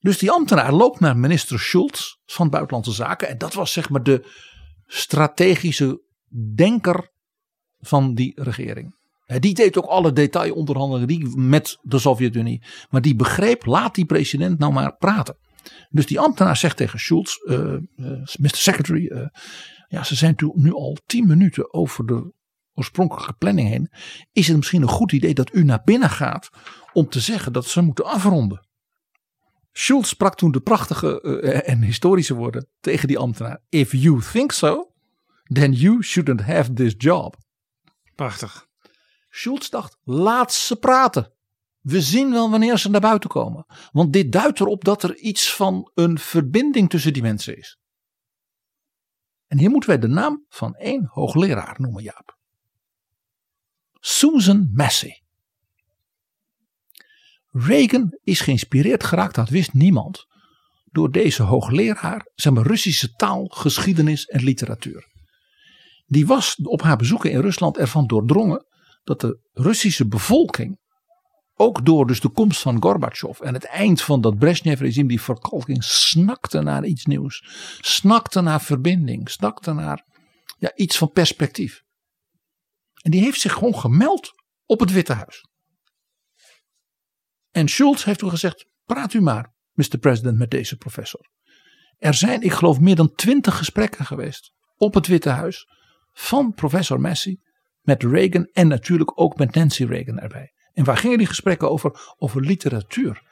Dus 0.00 0.18
die 0.18 0.30
ambtenaar 0.30 0.72
loopt 0.72 1.00
naar 1.00 1.16
minister 1.16 1.60
Schultz 1.60 2.14
van 2.24 2.50
Buitenlandse 2.50 2.92
Zaken. 2.92 3.28
En 3.28 3.38
dat 3.38 3.54
was 3.54 3.72
zeg 3.72 3.88
maar 3.90 4.02
de 4.02 4.30
strategische 4.86 6.02
denker 6.54 7.12
van 7.78 8.14
die 8.14 8.42
regering. 8.42 8.94
Die 9.38 9.54
deed 9.54 9.78
ook 9.78 9.84
alle 9.84 10.12
detailonderhandelingen 10.12 11.48
met 11.48 11.78
de 11.82 11.98
Sovjet-Unie. 11.98 12.62
Maar 12.90 13.00
die 13.00 13.16
begreep, 13.16 13.64
laat 13.66 13.94
die 13.94 14.04
president 14.06 14.58
nou 14.58 14.72
maar 14.72 14.96
praten. 14.96 15.36
Dus 15.90 16.06
die 16.06 16.20
ambtenaar 16.20 16.56
zegt 16.56 16.76
tegen 16.76 16.98
Schultz, 16.98 17.36
eh, 17.36 17.74
eh, 17.74 17.80
Mr. 18.38 18.56
Secretary, 18.56 19.06
eh, 19.06 19.26
ja, 19.88 20.04
ze 20.04 20.14
zijn 20.14 20.34
nu 20.54 20.72
al 20.72 20.96
tien 21.06 21.26
minuten 21.26 21.74
over 21.74 22.06
de 22.06 22.32
oorspronkelijke 22.74 23.32
planning 23.32 23.68
heen. 23.68 23.90
Is 24.32 24.48
het 24.48 24.56
misschien 24.56 24.82
een 24.82 24.88
goed 24.88 25.12
idee 25.12 25.34
dat 25.34 25.54
u 25.54 25.64
naar 25.64 25.82
binnen 25.84 26.10
gaat 26.10 26.50
om 26.92 27.08
te 27.08 27.20
zeggen 27.20 27.52
dat 27.52 27.66
ze 27.66 27.80
moeten 27.80 28.04
afronden? 28.04 28.66
Schultz 29.72 30.08
sprak 30.08 30.36
toen 30.36 30.50
de 30.50 30.60
prachtige 30.60 31.20
en 31.62 31.82
historische 31.82 32.34
woorden 32.34 32.68
tegen 32.80 33.08
die 33.08 33.18
ambtenaar. 33.18 33.60
If 33.68 33.92
you 33.92 34.20
think 34.32 34.52
so, 34.52 34.92
then 35.42 35.72
you 35.72 36.02
shouldn't 36.02 36.40
have 36.40 36.72
this 36.72 36.94
job. 36.98 37.36
Prachtig. 38.14 38.66
Schultz 39.28 39.68
dacht, 39.68 39.98
laat 40.04 40.52
ze 40.52 40.76
praten. 40.76 41.33
We 41.84 42.00
zien 42.00 42.30
wel 42.30 42.50
wanneer 42.50 42.78
ze 42.78 42.90
naar 42.90 43.00
buiten 43.00 43.30
komen. 43.30 43.66
Want 43.92 44.12
dit 44.12 44.32
duidt 44.32 44.60
erop 44.60 44.84
dat 44.84 45.02
er 45.02 45.16
iets 45.16 45.54
van 45.54 45.90
een 45.94 46.18
verbinding 46.18 46.90
tussen 46.90 47.12
die 47.12 47.22
mensen 47.22 47.56
is. 47.58 47.78
En 49.46 49.58
hier 49.58 49.70
moeten 49.70 49.88
wij 49.88 49.98
de 49.98 50.08
naam 50.08 50.44
van 50.48 50.74
één 50.74 51.06
hoogleraar 51.06 51.80
noemen, 51.80 52.02
Jaap. 52.02 52.38
Susan 53.92 54.70
Massey. 54.72 55.22
Reagan 57.50 58.18
is 58.22 58.40
geïnspireerd 58.40 59.04
geraakt, 59.04 59.34
dat 59.34 59.48
wist 59.48 59.72
niemand, 59.72 60.26
door 60.84 61.10
deze 61.10 61.42
hoogleraar, 61.42 62.30
zeg 62.34 62.52
maar 62.52 62.66
Russische 62.66 63.12
taal, 63.12 63.46
geschiedenis 63.46 64.24
en 64.24 64.42
literatuur. 64.42 65.12
Die 66.06 66.26
was 66.26 66.56
op 66.62 66.82
haar 66.82 66.96
bezoeken 66.96 67.30
in 67.30 67.40
Rusland 67.40 67.76
ervan 67.76 68.06
doordrongen 68.06 68.66
dat 69.02 69.20
de 69.20 69.40
Russische 69.52 70.06
bevolking, 70.06 70.78
ook 71.54 71.84
door 71.84 72.06
dus 72.06 72.20
de 72.20 72.28
komst 72.28 72.60
van 72.60 72.82
Gorbachev 72.82 73.40
en 73.40 73.54
het 73.54 73.64
eind 73.64 74.02
van 74.02 74.20
dat 74.20 74.38
Brezhnev-regime, 74.38 75.08
die 75.08 75.20
verkalking, 75.20 75.84
snakte 75.84 76.60
naar 76.60 76.84
iets 76.84 77.04
nieuws. 77.04 77.44
Snakte 77.80 78.40
naar 78.40 78.60
verbinding, 78.60 79.30
snakte 79.30 79.72
naar 79.72 80.04
ja, 80.58 80.72
iets 80.74 80.98
van 80.98 81.10
perspectief. 81.10 81.82
En 83.02 83.10
die 83.10 83.20
heeft 83.20 83.40
zich 83.40 83.52
gewoon 83.52 83.78
gemeld 83.78 84.32
op 84.64 84.80
het 84.80 84.92
Witte 84.92 85.12
Huis. 85.12 85.48
En 87.50 87.68
Schultz 87.68 88.04
heeft 88.04 88.18
toen 88.18 88.30
gezegd: 88.30 88.66
praat 88.84 89.12
u 89.12 89.20
maar, 89.20 89.54
Mr. 89.72 89.98
President, 89.98 90.38
met 90.38 90.50
deze 90.50 90.76
professor. 90.76 91.32
Er 91.98 92.14
zijn, 92.14 92.42
ik 92.42 92.52
geloof, 92.52 92.80
meer 92.80 92.96
dan 92.96 93.14
twintig 93.14 93.56
gesprekken 93.56 94.04
geweest 94.04 94.52
op 94.76 94.94
het 94.94 95.06
Witte 95.06 95.28
Huis 95.28 95.68
van 96.12 96.52
professor 96.52 97.00
Massey 97.00 97.40
met 97.80 98.02
Reagan 98.02 98.44
en 98.44 98.68
natuurlijk 98.68 99.20
ook 99.20 99.36
met 99.36 99.54
Nancy 99.54 99.84
Reagan 99.84 100.18
erbij. 100.18 100.53
En 100.74 100.84
waar 100.84 100.96
gingen 100.96 101.18
die 101.18 101.26
gesprekken 101.26 101.70
over? 101.70 102.14
Over 102.18 102.40
literatuur, 102.40 103.22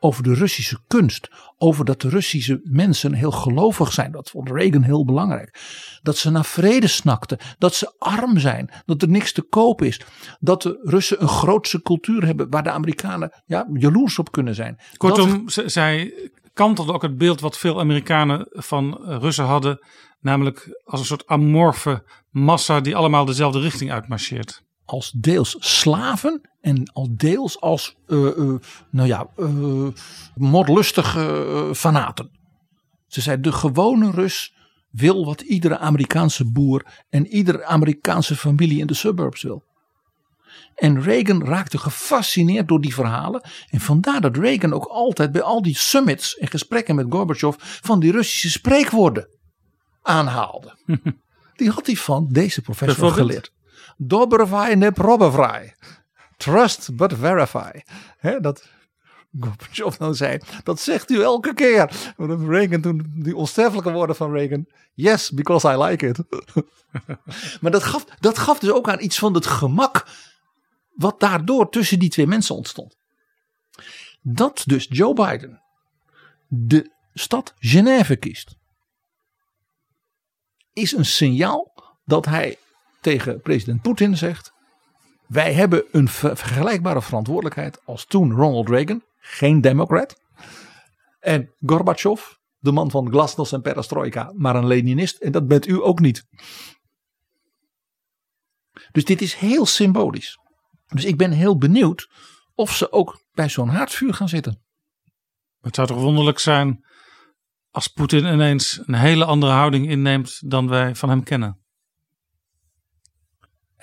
over 0.00 0.22
de 0.22 0.34
Russische 0.34 0.78
kunst, 0.86 1.28
over 1.58 1.84
dat 1.84 2.00
de 2.00 2.08
Russische 2.08 2.60
mensen 2.64 3.12
heel 3.12 3.30
gelovig 3.30 3.92
zijn. 3.92 4.12
Dat 4.12 4.30
vond 4.30 4.50
Reagan 4.50 4.82
heel 4.82 5.04
belangrijk. 5.04 5.60
Dat 6.02 6.16
ze 6.16 6.30
naar 6.30 6.44
vrede 6.44 6.86
snakten, 6.86 7.38
dat 7.58 7.74
ze 7.74 7.94
arm 7.98 8.38
zijn, 8.38 8.70
dat 8.86 9.02
er 9.02 9.08
niks 9.08 9.32
te 9.32 9.42
koop 9.42 9.82
is. 9.82 10.00
Dat 10.40 10.62
de 10.62 10.80
Russen 10.82 11.22
een 11.22 11.28
grootse 11.28 11.82
cultuur 11.82 12.24
hebben 12.24 12.50
waar 12.50 12.62
de 12.62 12.70
Amerikanen 12.70 13.42
ja, 13.46 13.66
jaloers 13.72 14.18
op 14.18 14.32
kunnen 14.32 14.54
zijn. 14.54 14.78
Kortom, 14.96 15.48
z- 15.48 15.64
zij 15.64 16.14
kantelde 16.52 16.92
ook 16.92 17.02
het 17.02 17.18
beeld 17.18 17.40
wat 17.40 17.58
veel 17.58 17.80
Amerikanen 17.80 18.46
van 18.50 18.98
Russen 19.04 19.44
hadden. 19.44 19.78
Namelijk 20.20 20.80
als 20.84 21.00
een 21.00 21.06
soort 21.06 21.26
amorfe 21.26 22.04
massa 22.30 22.80
die 22.80 22.96
allemaal 22.96 23.24
dezelfde 23.24 23.60
richting 23.60 23.92
uitmarcheert. 23.92 24.62
Als 24.84 25.10
deels 25.10 25.56
slaven 25.58 26.50
en 26.60 26.90
als 26.92 27.08
deels 27.10 27.60
als 27.60 27.96
eh, 28.06 28.18
nou 28.90 29.08
ja, 29.08 29.26
eh, 29.36 29.86
moordlustige 30.34 31.70
fanaten. 31.74 32.30
Ze 33.06 33.20
zei 33.20 33.40
de 33.40 33.52
gewone 33.52 34.10
Rus 34.10 34.54
wil 34.90 35.24
wat 35.24 35.40
iedere 35.40 35.78
Amerikaanse 35.78 36.52
boer 36.52 37.04
en 37.10 37.26
iedere 37.26 37.64
Amerikaanse 37.64 38.36
familie 38.36 38.78
in 38.78 38.86
de 38.86 38.94
suburbs 38.94 39.42
wil. 39.42 39.62
En 40.74 41.02
Reagan 41.02 41.44
raakte 41.44 41.78
gefascineerd 41.78 42.68
door 42.68 42.80
die 42.80 42.94
verhalen. 42.94 43.42
En 43.70 43.80
vandaar 43.80 44.20
dat 44.20 44.36
Reagan 44.36 44.72
ook 44.72 44.84
altijd 44.84 45.32
bij 45.32 45.42
al 45.42 45.62
die 45.62 45.76
summits 45.76 46.36
en 46.36 46.48
gesprekken 46.48 46.94
met 46.94 47.06
Gorbachev 47.08 47.56
van 47.58 48.00
die 48.00 48.12
Russische 48.12 48.50
spreekwoorden 48.50 49.28
aanhaalde. 50.02 50.76
die 51.56 51.70
had 51.70 51.86
hij 51.86 51.96
van 51.96 52.28
deze 52.30 52.60
professor 52.60 53.10
geleerd. 53.10 53.52
Dobrovaj 53.96 54.74
ne 54.74 54.92
probovraj. 54.92 55.74
Trust 56.36 56.96
but 56.96 57.12
verify. 57.12 57.70
Hè, 58.18 58.40
dat 58.40 58.68
Gorbachev 59.40 59.96
dan 59.96 60.14
zei, 60.14 60.38
dat 60.62 60.80
zegt 60.80 61.10
u 61.10 61.22
elke 61.22 61.54
keer. 61.54 62.12
Reagan 62.48 62.80
toen, 62.80 63.12
die 63.14 63.36
onsterfelijke 63.36 63.92
woorden 63.92 64.16
van 64.16 64.32
Reagan. 64.32 64.66
Yes, 64.94 65.30
because 65.30 65.68
I 65.68 65.76
like 65.76 66.06
it. 66.06 66.18
maar 67.60 67.70
dat 67.70 67.82
gaf, 67.82 68.04
dat 68.04 68.38
gaf 68.38 68.58
dus 68.58 68.70
ook 68.70 68.88
aan 68.88 69.02
iets 69.02 69.18
van 69.18 69.34
het 69.34 69.46
gemak. 69.46 70.06
Wat 70.94 71.20
daardoor 71.20 71.70
tussen 71.70 71.98
die 71.98 72.08
twee 72.08 72.26
mensen 72.26 72.54
ontstond. 72.54 72.96
Dat 74.20 74.62
dus 74.66 74.86
Joe 74.90 75.14
Biden 75.14 75.62
de 76.48 76.90
stad 77.14 77.54
Genève 77.58 78.16
kiest. 78.16 78.56
Is 80.72 80.92
een 80.92 81.04
signaal 81.04 81.72
dat 82.04 82.24
hij 82.24 82.58
tegen 83.04 83.40
president 83.40 83.82
Poetin 83.82 84.16
zegt. 84.16 84.52
Wij 85.26 85.52
hebben 85.52 85.84
een 85.90 86.08
vergelijkbare 86.08 87.02
verantwoordelijkheid 87.02 87.80
als 87.84 88.06
toen 88.06 88.32
Ronald 88.32 88.68
Reagan, 88.68 89.02
geen 89.18 89.60
democrat. 89.60 90.20
En 91.20 91.54
Gorbachev, 91.66 92.22
de 92.58 92.72
man 92.72 92.90
van 92.90 93.10
glasnost 93.10 93.52
en 93.52 93.60
perestroika, 93.60 94.32
maar 94.36 94.56
een 94.56 94.66
Leninist. 94.66 95.16
En 95.16 95.32
dat 95.32 95.46
bent 95.46 95.66
u 95.66 95.82
ook 95.82 96.00
niet. 96.00 96.26
Dus 98.92 99.04
dit 99.04 99.22
is 99.22 99.34
heel 99.34 99.66
symbolisch. 99.66 100.38
Dus 100.86 101.04
ik 101.04 101.16
ben 101.16 101.30
heel 101.30 101.58
benieuwd 101.58 102.08
of 102.54 102.76
ze 102.76 102.92
ook 102.92 103.22
bij 103.32 103.48
zo'n 103.48 103.68
haardvuur 103.68 104.14
gaan 104.14 104.28
zitten. 104.28 104.62
Het 105.60 105.74
zou 105.74 105.86
toch 105.86 106.00
wonderlijk 106.00 106.38
zijn 106.38 106.84
als 107.70 107.88
Poetin 107.88 108.24
ineens 108.24 108.80
een 108.84 108.94
hele 108.94 109.24
andere 109.24 109.52
houding 109.52 109.88
inneemt 109.88 110.50
dan 110.50 110.68
wij 110.68 110.94
van 110.94 111.08
hem 111.08 111.22
kennen. 111.22 111.63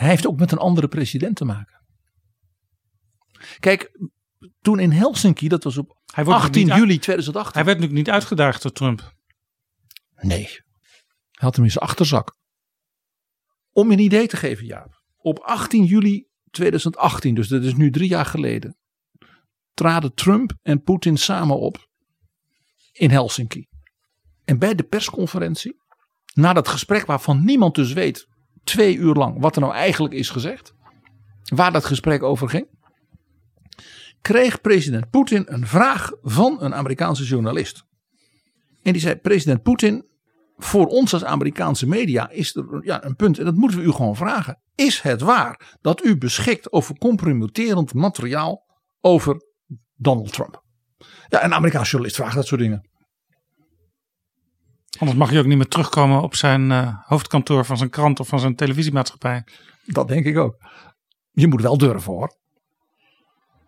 Hij 0.02 0.10
heeft 0.10 0.28
ook 0.28 0.40
met 0.40 0.52
een 0.52 0.58
andere 0.58 0.88
president 0.88 1.36
te 1.36 1.46
maken. 1.46 1.82
Kijk, 3.60 4.00
toen 4.62 4.80
in 4.80 4.92
Helsinki, 4.92 5.48
dat 5.48 5.64
was 5.64 5.78
op 5.78 6.02
18 6.14 6.68
juli 6.68 7.00
2018. 7.00 7.54
Hij 7.54 7.66
werd 7.66 7.80
natuurlijk 7.80 8.08
niet 8.08 8.10
uitgedaagd 8.10 8.62
door 8.62 8.72
Trump. 8.72 9.14
Nee, 10.16 10.44
hij 10.44 10.62
had 11.32 11.56
hem 11.56 11.66
in 11.66 11.72
zijn 11.72 11.84
achterzak. 11.84 12.36
Om 13.72 13.88
je 13.88 13.98
een 13.98 14.04
idee 14.04 14.28
te 14.28 14.38
geven, 14.38 14.66
Jaap. 14.66 15.04
Op 15.18 15.40
18 15.40 15.84
juli 15.84 16.28
2018, 16.52 17.36
dus 17.36 17.48
dat 17.48 17.64
is 17.64 17.76
nu 17.76 17.92
drie 17.92 18.10
jaar 18.10 18.26
geleden, 18.26 18.78
traden 19.74 20.14
Trump 20.14 20.54
en 20.62 20.84
Poetin 20.84 21.18
samen 21.18 21.60
op 21.60 21.90
in 22.92 23.10
Helsinki. 23.10 23.68
En 24.46 24.60
bij 24.60 24.76
de 24.76 24.84
persconferentie, 24.84 25.82
na 26.34 26.54
dat 26.54 26.68
gesprek 26.68 27.06
waarvan 27.06 27.46
niemand 27.46 27.76
dus 27.76 27.94
weet, 27.94 28.30
twee 28.64 28.96
uur 28.96 29.14
lang, 29.14 29.40
wat 29.40 29.56
er 29.56 29.62
nou 29.62 29.74
eigenlijk 29.74 30.14
is 30.14 30.30
gezegd, 30.30 30.74
waar 31.44 31.72
dat 31.72 31.86
gesprek 31.86 32.24
over 32.24 32.50
ging, 32.50 32.68
kreeg 34.22 34.62
president 34.62 35.10
Poetin 35.10 35.44
een 35.46 35.68
vraag 35.68 36.12
van 36.22 36.58
een 36.64 36.76
Amerikaanse 36.76 37.24
journalist. 37.24 37.84
En 38.84 38.92
die 38.92 39.02
zei: 39.02 39.16
President 39.16 39.64
Poetin, 39.64 40.06
voor 40.58 40.86
ons 40.86 41.14
als 41.14 41.24
Amerikaanse 41.24 41.88
media 41.88 42.30
is 42.30 42.56
er 42.56 42.82
ja, 42.84 43.06
een 43.06 43.16
punt, 43.16 43.40
en 43.40 43.46
dat 43.46 43.56
moeten 43.56 43.80
we 43.80 43.86
u 43.86 43.92
gewoon 43.92 44.16
vragen. 44.16 44.62
Is 44.76 45.02
het 45.02 45.22
waar 45.22 45.78
dat 45.82 46.04
u 46.04 46.18
beschikt 46.18 46.72
over 46.72 46.98
compromitterend 46.98 47.94
materiaal 47.94 48.66
over 49.02 49.42
Donald 49.96 50.34
Trump? 50.34 50.64
Ja, 51.28 51.44
een 51.44 51.54
Amerikaanse 51.54 51.90
journalist 51.90 52.16
vraagt 52.16 52.36
dat 52.36 52.48
soort 52.48 52.62
dingen. 52.62 52.90
Anders 55.00 55.18
mag 55.18 55.32
je 55.32 55.40
ook 55.40 55.46
niet 55.46 55.58
meer 55.58 55.68
terugkomen 55.68 56.22
op 56.22 56.36
zijn 56.36 56.70
uh, 56.70 56.96
hoofdkantoor 57.06 57.66
van 57.66 57.78
zijn 57.78 57.90
krant 57.90 58.20
of 58.20 58.28
van 58.28 58.40
zijn 58.40 58.56
televisiemaatschappij. 58.56 59.44
Dat 59.86 60.08
denk 60.08 60.26
ik 60.26 60.38
ook. 60.38 60.56
Je 61.32 61.48
moet 61.48 61.62
wel 61.62 61.78
durven 61.78 62.14
hoor. 62.14 62.36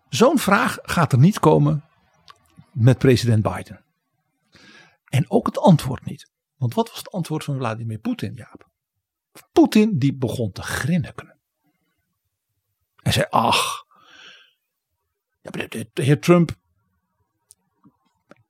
Zo'n 0.08 0.38
vraag 0.38 0.78
gaat 0.82 1.12
er 1.12 1.18
niet 1.18 1.38
komen 1.38 1.84
met 2.72 2.98
president 2.98 3.42
Biden. 3.42 3.84
En 5.04 5.30
ook 5.30 5.46
het 5.46 5.58
antwoord 5.58 6.04
niet. 6.04 6.30
Want 6.56 6.74
wat 6.74 6.88
was 6.88 6.98
het 6.98 7.10
antwoord 7.10 7.44
van 7.44 7.56
Vladimir 7.56 7.98
Poetin, 7.98 8.34
Jaap? 8.34 8.68
Poetin 9.52 9.98
die 9.98 10.14
begon 10.14 10.52
te 10.52 10.62
grinniken. 10.62 11.38
Hij 12.96 13.12
zei, 13.12 13.26
ach, 13.30 13.84
de 15.40 15.88
heer 15.94 16.20
Trump 16.20 16.56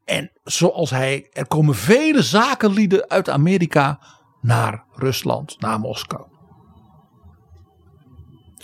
en 0.04 0.30
zoals 0.44 0.90
hij, 0.90 1.28
er 1.32 1.46
komen 1.46 1.74
vele 1.74 2.22
zakenlieden 2.22 3.10
uit 3.10 3.28
Amerika 3.28 4.00
naar 4.40 4.84
Rusland, 4.92 5.60
naar 5.60 5.80
Moskou. 5.80 6.26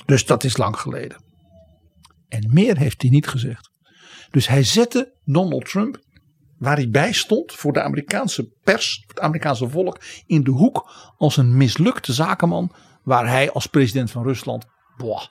Dus 0.04 0.26
dat 0.26 0.44
is 0.44 0.56
lang 0.56 0.76
geleden. 0.76 1.22
En 2.28 2.50
meer 2.52 2.76
heeft 2.76 3.02
hij 3.02 3.10
niet 3.10 3.28
gezegd. 3.28 3.70
Dus 4.30 4.48
hij 4.48 4.62
zette 4.62 5.12
Donald 5.24 5.64
Trump, 5.64 5.98
waar 6.58 6.76
hij 6.76 6.90
bij 6.90 7.12
stond 7.12 7.52
voor 7.52 7.72
de 7.72 7.82
Amerikaanse 7.82 8.52
pers, 8.64 9.04
het 9.06 9.20
Amerikaanse 9.20 9.68
volk, 9.68 10.00
in 10.26 10.44
de 10.44 10.50
hoek 10.50 10.90
als 11.16 11.36
een 11.36 11.56
mislukte 11.56 12.12
zakenman, 12.12 12.72
waar 13.02 13.28
hij 13.28 13.52
als 13.52 13.66
president 13.66 14.10
van 14.10 14.22
Rusland, 14.22 14.66
boah, 14.96 15.22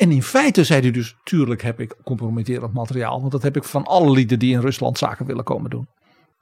en 0.00 0.10
in 0.10 0.22
feite 0.22 0.64
zei 0.64 0.80
hij 0.80 0.90
dus, 0.90 1.16
tuurlijk 1.22 1.62
heb 1.62 1.80
ik 1.80 1.96
compromitterend 2.04 2.72
materiaal. 2.72 3.20
Want 3.20 3.32
dat 3.32 3.42
heb 3.42 3.56
ik 3.56 3.64
van 3.64 3.84
alle 3.84 4.10
lieden 4.10 4.38
die 4.38 4.52
in 4.52 4.60
Rusland 4.60 4.98
zaken 4.98 5.26
willen 5.26 5.44
komen 5.44 5.70
doen. 5.70 5.88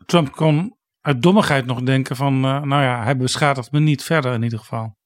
Trump 0.06 0.32
kon 0.32 0.76
uit 1.00 1.22
dommigheid 1.22 1.66
nog 1.66 1.82
denken 1.82 2.16
van, 2.16 2.34
uh, 2.34 2.62
nou 2.62 2.82
ja, 2.82 3.02
hij 3.02 3.16
beschadigt 3.16 3.72
me 3.72 3.80
niet 3.80 4.02
verder 4.02 4.32
in 4.34 4.42
ieder 4.42 4.58
geval. 4.58 4.96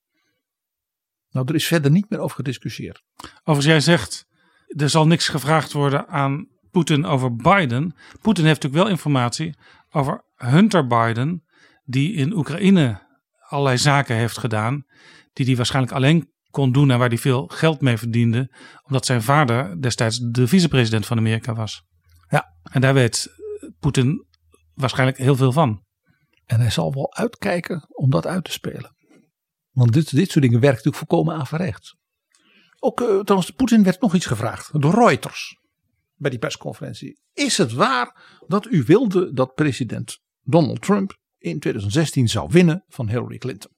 Nou, 1.30 1.46
er 1.48 1.54
is 1.54 1.66
verder 1.66 1.90
niet 1.90 2.10
meer 2.10 2.18
over 2.18 2.36
gediscussieerd. 2.36 3.02
Overigens, 3.44 3.66
jij 3.66 3.80
zegt, 3.80 4.26
er 4.66 4.90
zal 4.90 5.06
niks 5.06 5.28
gevraagd 5.28 5.72
worden 5.72 6.08
aan 6.08 6.46
Poetin 6.70 7.04
over 7.04 7.36
Biden. 7.36 7.94
Poetin 8.20 8.44
heeft 8.44 8.62
natuurlijk 8.62 8.82
wel 8.82 8.92
informatie 8.92 9.54
over 9.90 10.24
Hunter 10.34 10.86
Biden, 10.86 11.44
die 11.84 12.12
in 12.12 12.32
Oekraïne 12.32 13.00
allerlei 13.48 13.78
zaken 13.78 14.16
heeft 14.16 14.38
gedaan, 14.38 14.84
die 15.32 15.46
hij 15.46 15.56
waarschijnlijk 15.56 15.94
alleen 15.94 16.31
kon 16.52 16.72
doen 16.72 16.90
en 16.90 16.98
waar 16.98 17.08
hij 17.08 17.18
veel 17.18 17.46
geld 17.46 17.80
mee 17.80 17.96
verdiende, 17.96 18.54
omdat 18.82 19.06
zijn 19.06 19.22
vader 19.22 19.80
destijds 19.80 20.18
de 20.18 20.48
vicepresident 20.48 21.06
van 21.06 21.18
Amerika 21.18 21.54
was. 21.54 21.82
Ja. 22.28 22.56
En 22.62 22.80
daar 22.80 22.94
weet 22.94 23.28
Poetin 23.78 24.26
waarschijnlijk 24.74 25.18
heel 25.18 25.36
veel 25.36 25.52
van. 25.52 25.84
En 26.46 26.60
hij 26.60 26.70
zal 26.70 26.94
wel 26.94 27.14
uitkijken 27.14 27.84
om 27.88 28.10
dat 28.10 28.26
uit 28.26 28.44
te 28.44 28.52
spelen. 28.52 28.96
Want 29.70 29.92
dit, 29.92 30.10
dit 30.10 30.30
soort 30.30 30.44
dingen 30.44 30.60
werkt 30.60 30.84
natuurlijk 30.84 31.10
volkomen 31.10 31.36
averechts. 31.36 31.96
Ook 32.78 33.00
uh, 33.00 33.20
trouwens, 33.20 33.50
Poetin 33.50 33.82
werd 33.82 34.00
nog 34.00 34.14
iets 34.14 34.26
gevraagd 34.26 34.80
door 34.80 34.94
Reuters 34.94 35.58
bij 36.14 36.30
die 36.30 36.38
persconferentie. 36.38 37.20
Is 37.32 37.58
het 37.58 37.72
waar 37.72 38.38
dat 38.46 38.66
u 38.66 38.82
wilde 38.82 39.32
dat 39.32 39.54
president 39.54 40.18
Donald 40.40 40.82
Trump 40.82 41.18
in 41.38 41.58
2016 41.58 42.28
zou 42.28 42.48
winnen 42.50 42.84
van 42.88 43.08
Hillary 43.08 43.38
Clinton? 43.38 43.70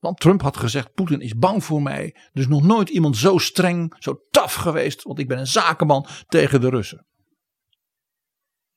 Want 0.00 0.20
Trump 0.20 0.42
had 0.42 0.56
gezegd: 0.56 0.92
Poetin 0.92 1.20
is 1.20 1.34
bang 1.34 1.64
voor 1.64 1.82
mij. 1.82 2.16
Dus 2.32 2.46
nog 2.46 2.62
nooit 2.62 2.88
iemand 2.88 3.16
zo 3.16 3.38
streng, 3.38 3.96
zo 3.98 4.14
taf 4.30 4.54
geweest. 4.54 5.02
Want 5.02 5.18
ik 5.18 5.28
ben 5.28 5.38
een 5.38 5.46
zakenman 5.46 6.06
tegen 6.26 6.60
de 6.60 6.68
Russen. 6.68 7.06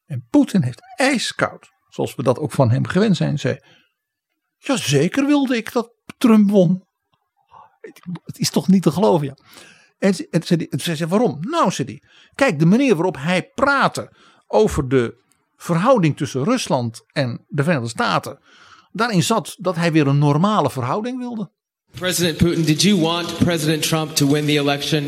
En 0.05 0.27
Poetin 0.29 0.63
heeft 0.63 0.81
ijskoud, 0.95 1.67
zoals 1.87 2.15
we 2.15 2.23
dat 2.23 2.39
ook 2.39 2.51
van 2.51 2.71
hem 2.71 2.87
gewend 2.87 3.17
zijn, 3.17 3.39
zei: 3.39 3.57
Ja, 4.57 4.77
zeker 4.77 5.25
wilde 5.25 5.57
ik 5.57 5.71
dat 5.71 5.93
Trump 6.17 6.49
won. 6.49 6.87
Het 8.23 8.39
is 8.39 8.49
toch 8.49 8.67
niet 8.67 8.83
te 8.83 8.91
geloven, 8.91 9.27
ja. 9.27 9.35
En 9.97 10.13
ze, 10.13 10.27
zei, 10.29 10.95
zei, 10.95 11.09
waarom? 11.09 11.37
Nou, 11.39 11.71
zei 11.71 11.87
hij, 11.87 12.09
kijk, 12.35 12.59
de 12.59 12.65
manier 12.65 12.95
waarop 12.95 13.17
hij 13.17 13.51
praatte 13.53 14.15
over 14.47 14.87
de 14.87 15.23
verhouding 15.55 16.17
tussen 16.17 16.43
Rusland 16.43 17.01
en 17.11 17.45
de 17.47 17.63
Verenigde 17.63 17.89
Staten 17.89 18.39
Daarin 18.93 19.23
zat 19.23 19.55
dat 19.57 19.75
hij 19.75 19.91
weer 19.91 20.07
een 20.07 20.17
normale 20.17 20.69
verhouding 20.69 21.17
wilde. 21.17 21.51
President 21.91 22.37
Putin, 22.37 22.63
did 22.63 22.81
you 22.81 22.99
want 22.99 23.37
President 23.37 23.81
Trump 23.81 24.15
to 24.15 24.27
win 24.27 24.45
the 24.45 24.57
election? 24.57 25.05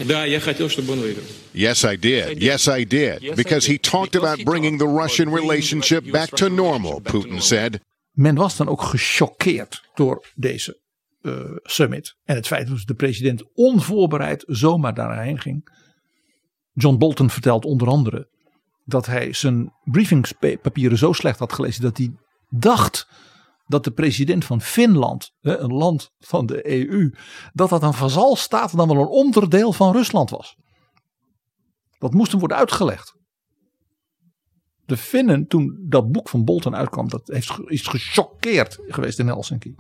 Yes, 1.52 1.84
I 1.84 2.00
did. 2.00 2.42
Yes, 2.42 2.68
I 2.68 2.86
did. 2.88 3.36
Because 3.36 3.72
he 3.72 3.80
talked 3.80 4.16
about 4.16 4.44
bringing 4.44 4.80
the 4.80 4.88
Russian 4.88 5.34
relationship 5.34 6.12
back 6.12 6.30
to 6.30 6.48
normal, 6.48 7.02
Putin 7.02 7.42
said. 7.42 7.80
Men 8.12 8.36
was 8.36 8.58
dan 8.58 8.68
ook 8.68 8.82
gechoqueerd 8.82 9.84
door 9.94 10.26
deze 10.36 10.80
uh, 11.22 11.34
summit. 11.64 12.16
En 12.24 12.36
het 12.36 12.48
feit 12.48 12.68
dat 12.68 12.84
de 12.86 12.94
president 12.94 13.44
onvoorbereid 13.54 14.44
zomaar 14.48 14.94
daarheen 14.94 15.40
ging. 15.40 15.70
John 16.74 16.98
Bolton 16.98 17.30
vertelt 17.30 17.66
onder 17.66 17.88
andere 17.88 18.28
dat 18.84 19.06
hij 19.06 19.34
zijn 19.34 19.74
briefingspapieren 19.84 20.98
zo 20.98 21.14
slecht 21.14 21.40
had 21.40 21.54
gelezen 21.54 21.82
dat 21.82 21.98
hij 21.98 22.12
dacht 22.50 23.08
dat 23.66 23.84
de 23.84 23.92
president 23.92 24.46
van 24.46 24.62
Finland, 24.62 25.32
een 25.42 25.74
land 25.74 26.12
van 26.20 26.46
de 26.46 26.70
EU, 26.70 27.14
dat 27.54 27.70
dat 27.70 27.84
een 27.84 27.94
vazalstaat 27.94 28.78
dan 28.78 28.88
wel 28.88 29.00
een 29.00 29.08
onderdeel 29.08 29.74
van 29.74 29.92
Rusland 29.92 30.30
was. 30.30 30.58
Dat 31.98 32.14
moest 32.14 32.32
hem 32.32 32.40
worden 32.40 32.58
uitgelegd. 32.58 33.14
De 34.86 34.98
Finnen, 34.98 35.48
toen 35.48 35.86
dat 35.88 36.12
boek 36.12 36.30
van 36.30 36.44
Bolton 36.44 36.76
uitkwam, 36.76 37.10
dat 37.10 37.28
heeft, 37.28 37.60
is 37.66 37.88
gechoqueerd 37.88 38.80
geweest 38.88 39.20
in 39.20 39.28
Helsinki. 39.28 39.76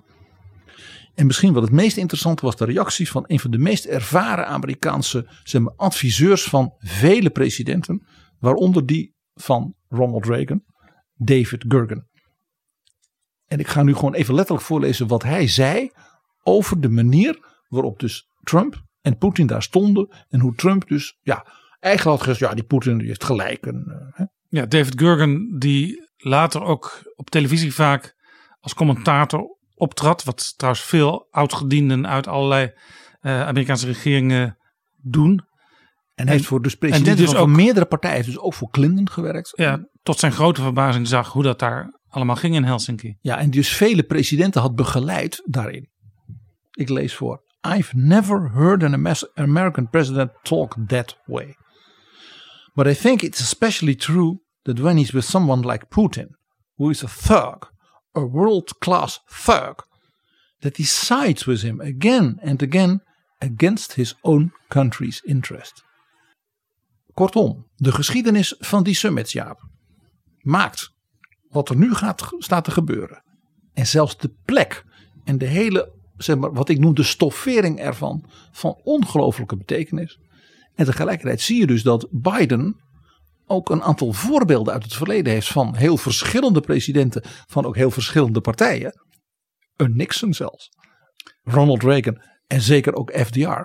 En 1.13 1.25
misschien 1.25 1.53
wat 1.53 1.63
het 1.63 1.71
meest 1.71 1.97
interessante 1.97 2.45
was 2.45 2.55
de 2.55 2.65
reactie 2.65 3.09
van 3.09 3.23
een 3.27 3.39
van 3.39 3.51
de 3.51 3.57
meest 3.57 3.85
ervaren 3.85 4.47
Amerikaanse 4.47 5.29
zeg 5.43 5.61
adviseurs 5.75 6.43
van 6.43 6.73
vele 6.79 7.29
presidenten, 7.29 8.05
Waaronder 8.39 8.85
die 8.85 9.13
van 9.33 9.75
Ronald 9.87 10.25
Reagan, 10.25 10.63
David 11.15 11.65
Gurgen. 11.67 12.09
En 13.55 13.61
ik 13.61 13.67
ga 13.67 13.83
nu 13.83 13.93
gewoon 13.95 14.13
even 14.13 14.33
letterlijk 14.33 14.65
voorlezen 14.65 15.07
wat 15.07 15.23
hij 15.23 15.47
zei 15.47 15.91
over 16.43 16.81
de 16.81 16.89
manier 16.89 17.39
waarop 17.67 17.99
dus 17.99 18.27
Trump 18.43 18.83
en 19.01 19.17
Poetin 19.17 19.47
daar 19.47 19.63
stonden. 19.63 20.07
En 20.29 20.39
hoe 20.39 20.55
Trump 20.55 20.87
dus, 20.87 21.19
ja, 21.21 21.45
eigenlijk 21.79 22.17
had 22.17 22.27
gezegd, 22.27 22.49
ja, 22.49 22.55
die 22.55 22.63
Poetin 22.63 22.97
die 22.97 23.07
heeft 23.07 23.23
gelijk. 23.23 23.65
En, 23.65 23.83
uh, 23.87 24.17
hè. 24.17 24.25
Ja, 24.49 24.65
David 24.65 24.99
Gurgen, 24.99 25.59
die 25.59 26.09
later 26.17 26.63
ook 26.63 27.13
op 27.15 27.29
televisie 27.29 27.73
vaak 27.73 28.15
als 28.59 28.73
commentator 28.73 29.57
optrad. 29.75 30.23
Wat 30.23 30.53
trouwens 30.57 30.83
veel 30.83 31.27
oudgedienden 31.31 32.07
uit 32.07 32.27
allerlei 32.27 32.71
uh, 33.21 33.47
Amerikaanse 33.47 33.85
regeringen 33.85 34.57
doen. 35.01 35.41
En 36.15 36.25
hij 36.25 36.35
heeft 36.35 36.47
voor 36.47 36.61
dus 36.61 36.75
president 36.75 37.17
dus 37.17 37.29
van, 37.29 37.39
ook, 37.39 37.47
meerdere 37.47 37.85
partijen, 37.85 38.25
dus 38.25 38.39
ook 38.39 38.53
voor 38.53 38.69
Clinton 38.69 39.09
gewerkt. 39.09 39.51
Ja, 39.55 39.87
tot 40.03 40.19
zijn 40.19 40.31
grote 40.31 40.61
verbazing 40.61 41.07
zag 41.07 41.31
hoe 41.31 41.43
dat 41.43 41.59
daar 41.59 41.93
allemaal 42.15 42.35
ging 42.35 42.55
in 42.55 42.63
Helsinki. 42.63 43.17
Ja, 43.21 43.37
en 43.37 43.49
dus 43.49 43.69
vele 43.69 44.03
presidenten 44.03 44.61
had 44.61 44.75
begeleid 44.75 45.41
daarin. 45.45 45.89
Ik 46.71 46.89
lees 46.89 47.15
voor. 47.15 47.43
I've 47.67 47.97
never 47.97 48.51
heard 48.51 48.83
an 48.83 49.15
American 49.35 49.89
president 49.89 50.31
talk 50.43 50.75
that 50.87 51.17
way. 51.25 51.55
But 52.73 52.87
I 52.87 52.93
think 52.93 53.21
it's 53.21 53.39
especially 53.39 53.95
true 53.95 54.39
that 54.61 54.79
when 54.79 54.97
he's 54.97 55.11
with 55.11 55.25
someone 55.25 55.71
like 55.71 55.85
Putin, 55.87 56.27
who 56.75 56.89
is 56.89 57.03
a 57.03 57.07
thug, 57.07 57.71
a 58.11 58.21
world 58.21 58.77
class 58.77 59.19
thug, 59.25 59.83
that 60.59 60.77
he 60.77 60.83
sides 60.83 61.45
with 61.45 61.61
him 61.61 61.81
again 61.81 62.39
and 62.41 62.61
again 62.61 63.01
against 63.37 63.93
his 63.93 64.15
own 64.21 64.51
country's 64.67 65.21
interest. 65.25 65.83
Kortom, 67.13 67.65
de 67.75 67.91
geschiedenis 67.91 68.55
van 68.59 68.83
die 68.83 68.93
summits, 68.95 69.31
Jaap, 69.31 69.59
maakt 70.41 70.94
wat 71.55 71.69
er 71.69 71.75
nu 71.75 71.93
gaat, 71.93 72.35
staat 72.37 72.63
te 72.63 72.71
gebeuren. 72.71 73.23
En 73.73 73.87
zelfs 73.87 74.17
de 74.17 74.33
plek 74.45 74.85
en 75.23 75.37
de 75.37 75.45
hele, 75.45 75.91
zeg 76.17 76.37
maar, 76.37 76.53
wat 76.53 76.69
ik 76.69 76.79
noem 76.79 76.95
de 76.95 77.03
stoffering 77.03 77.79
ervan, 77.79 78.25
van 78.51 78.79
ongelooflijke 78.83 79.57
betekenis. 79.57 80.19
En 80.75 80.85
tegelijkertijd 80.85 81.41
zie 81.41 81.59
je 81.59 81.67
dus 81.67 81.83
dat 81.83 82.07
Biden 82.11 82.79
ook 83.45 83.69
een 83.69 83.81
aantal 83.81 84.13
voorbeelden 84.13 84.73
uit 84.73 84.83
het 84.83 84.93
verleden 84.93 85.33
heeft 85.33 85.47
van 85.47 85.75
heel 85.75 85.97
verschillende 85.97 86.61
presidenten 86.61 87.21
van 87.25 87.65
ook 87.65 87.75
heel 87.75 87.91
verschillende 87.91 88.41
partijen. 88.41 89.01
Een 89.75 89.95
Nixon 89.95 90.33
zelfs. 90.33 90.69
Ronald 91.43 91.83
Reagan 91.83 92.21
en 92.47 92.61
zeker 92.61 92.93
ook 92.93 93.11
FDR. 93.11 93.61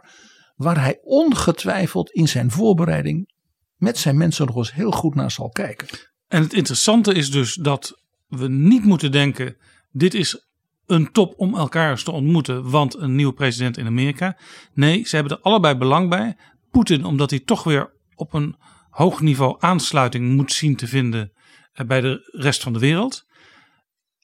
Waar 0.57 0.81
hij 0.81 0.99
ongetwijfeld 1.03 2.11
in 2.11 2.29
zijn 2.29 2.51
voorbereiding 2.51 3.33
met 3.77 3.99
zijn 3.99 4.17
mensen 4.17 4.47
nog 4.47 4.57
eens 4.57 4.75
heel 4.75 4.91
goed 4.91 5.15
naar 5.15 5.31
zal 5.31 5.49
kijken. 5.49 5.89
En 6.31 6.43
het 6.43 6.53
interessante 6.53 7.15
is 7.15 7.31
dus 7.31 7.55
dat 7.55 8.03
we 8.29 8.49
niet 8.49 8.85
moeten 8.85 9.13
denken: 9.13 9.57
dit 9.91 10.15
is 10.15 10.49
een 10.87 11.13
top 11.13 11.35
om 11.37 11.55
elkaar 11.55 11.91
eens 11.91 12.03
te 12.03 12.11
ontmoeten, 12.11 12.71
want 12.71 12.97
een 12.97 13.15
nieuwe 13.15 13.33
president 13.33 13.77
in 13.77 13.87
Amerika. 13.87 14.39
Nee, 14.75 15.05
ze 15.05 15.17
hebben 15.17 15.37
er 15.37 15.43
allebei 15.43 15.75
belang 15.75 16.09
bij. 16.09 16.37
Poetin, 16.71 17.05
omdat 17.05 17.31
hij 17.31 17.39
toch 17.39 17.65
weer 17.65 17.93
op 18.15 18.33
een 18.33 18.57
hoog 18.91 19.21
niveau 19.21 19.57
aansluiting 19.59 20.37
moet 20.37 20.53
zien 20.53 20.77
te 20.77 20.87
vinden 20.87 21.33
eh, 21.73 21.87
bij 21.87 22.01
de 22.01 22.31
rest 22.33 22.63
van 22.63 22.73
de 22.73 22.79
wereld. 22.79 23.27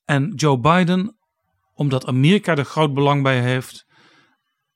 En 0.05 0.33
Joe 0.35 0.59
Biden, 0.59 1.16
omdat 1.74 2.07
Amerika 2.07 2.57
er 2.57 2.65
groot 2.65 2.95
belang 2.95 3.23
bij 3.23 3.41
heeft, 3.41 3.87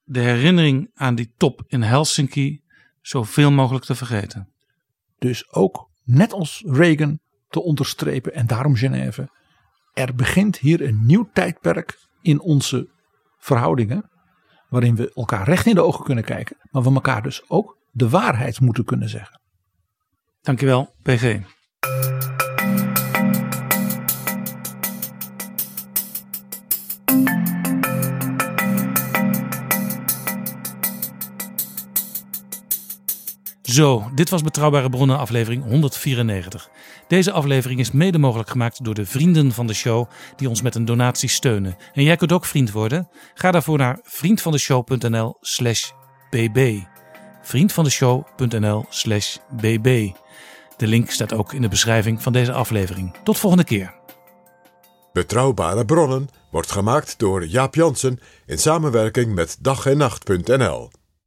de 0.03 0.21
herinnering 0.21 0.91
aan 0.95 1.15
die 1.15 1.33
top 1.37 1.63
in 1.67 1.83
Helsinki 1.83 2.63
zoveel 3.01 3.51
mogelijk 3.51 3.85
te 3.85 3.95
vergeten. 3.95 4.53
Dus 5.19 5.53
ook 5.53 5.90
net 6.05 6.33
als 6.33 6.65
Reagan 6.67 7.21
te 7.49 7.63
onderstrepen 7.63 8.35
en 8.35 8.47
daarom 8.47 8.77
Genève. 8.77 9.31
Er 9.93 10.15
begint 10.15 10.59
hier 10.59 10.83
een 10.83 11.07
nieuw 11.07 11.31
tijdperk 11.33 11.99
in 12.23 12.41
onze 12.41 12.91
verhoudingen. 13.39 14.11
Waarin 14.69 14.97
we 14.97 15.13
elkaar 15.15 15.45
recht 15.45 15.67
in 15.67 15.75
de 15.75 15.83
ogen 15.83 16.05
kunnen 16.05 16.25
kijken. 16.25 16.57
Maar 16.71 16.83
we 16.83 16.95
elkaar 16.95 17.23
dus 17.23 17.49
ook 17.49 17.79
de 17.91 18.09
waarheid 18.09 18.61
moeten 18.61 18.85
kunnen 18.85 19.09
zeggen. 19.09 19.41
Dankjewel, 20.41 20.95
PG. 21.03 21.39
Zo, 33.71 34.11
dit 34.15 34.31
was 34.31 34.43
Betrouwbare 34.43 34.91
Bronnen 34.91 35.19
aflevering 35.19 35.65
194. 35.65 36.69
Deze 37.09 37.33
aflevering 37.33 37.81
is 37.81 37.91
mede 37.91 38.19
mogelijk 38.19 38.51
gemaakt 38.51 38.85
door 38.85 38.95
de 38.95 39.07
vrienden 39.07 39.53
van 39.53 39.67
de 39.67 39.75
show 39.75 40.09
die 40.37 40.49
ons 40.49 40.63
met 40.63 40.75
een 40.75 40.85
donatie 40.85 41.29
steunen. 41.29 41.77
En 41.93 42.03
jij 42.03 42.17
kunt 42.17 42.33
ook 42.33 42.45
vriend 42.45 42.71
worden? 42.71 43.09
Ga 43.35 43.51
daarvoor 43.51 43.79
naar 43.79 43.99
vriendvandeshow.nl 44.03 45.37
slash 45.41 45.91
bb. 46.31 46.79
vriendvandeshow.nl 47.43 48.87
slash 48.89 49.37
bb. 49.51 50.11
De 50.77 50.87
link 50.87 51.11
staat 51.11 51.33
ook 51.33 51.53
in 51.53 51.63
de 51.63 51.69
beschrijving 51.69 52.23
van 52.23 52.33
deze 52.33 52.53
aflevering. 52.53 53.17
Tot 53.25 53.39
volgende 53.39 53.65
keer. 53.65 53.95
Betrouwbare 55.13 55.85
Bronnen 55.85 56.29
wordt 56.51 56.73
gemaakt 56.73 57.19
door 57.19 57.47
Jaap 57.47 57.75
Jansen 57.75 58.21
in 58.47 58.59
samenwerking 58.59 59.35
met 59.35 59.57
dag 59.61 59.87
en 59.87 59.97
nacht.nl. 59.97 60.91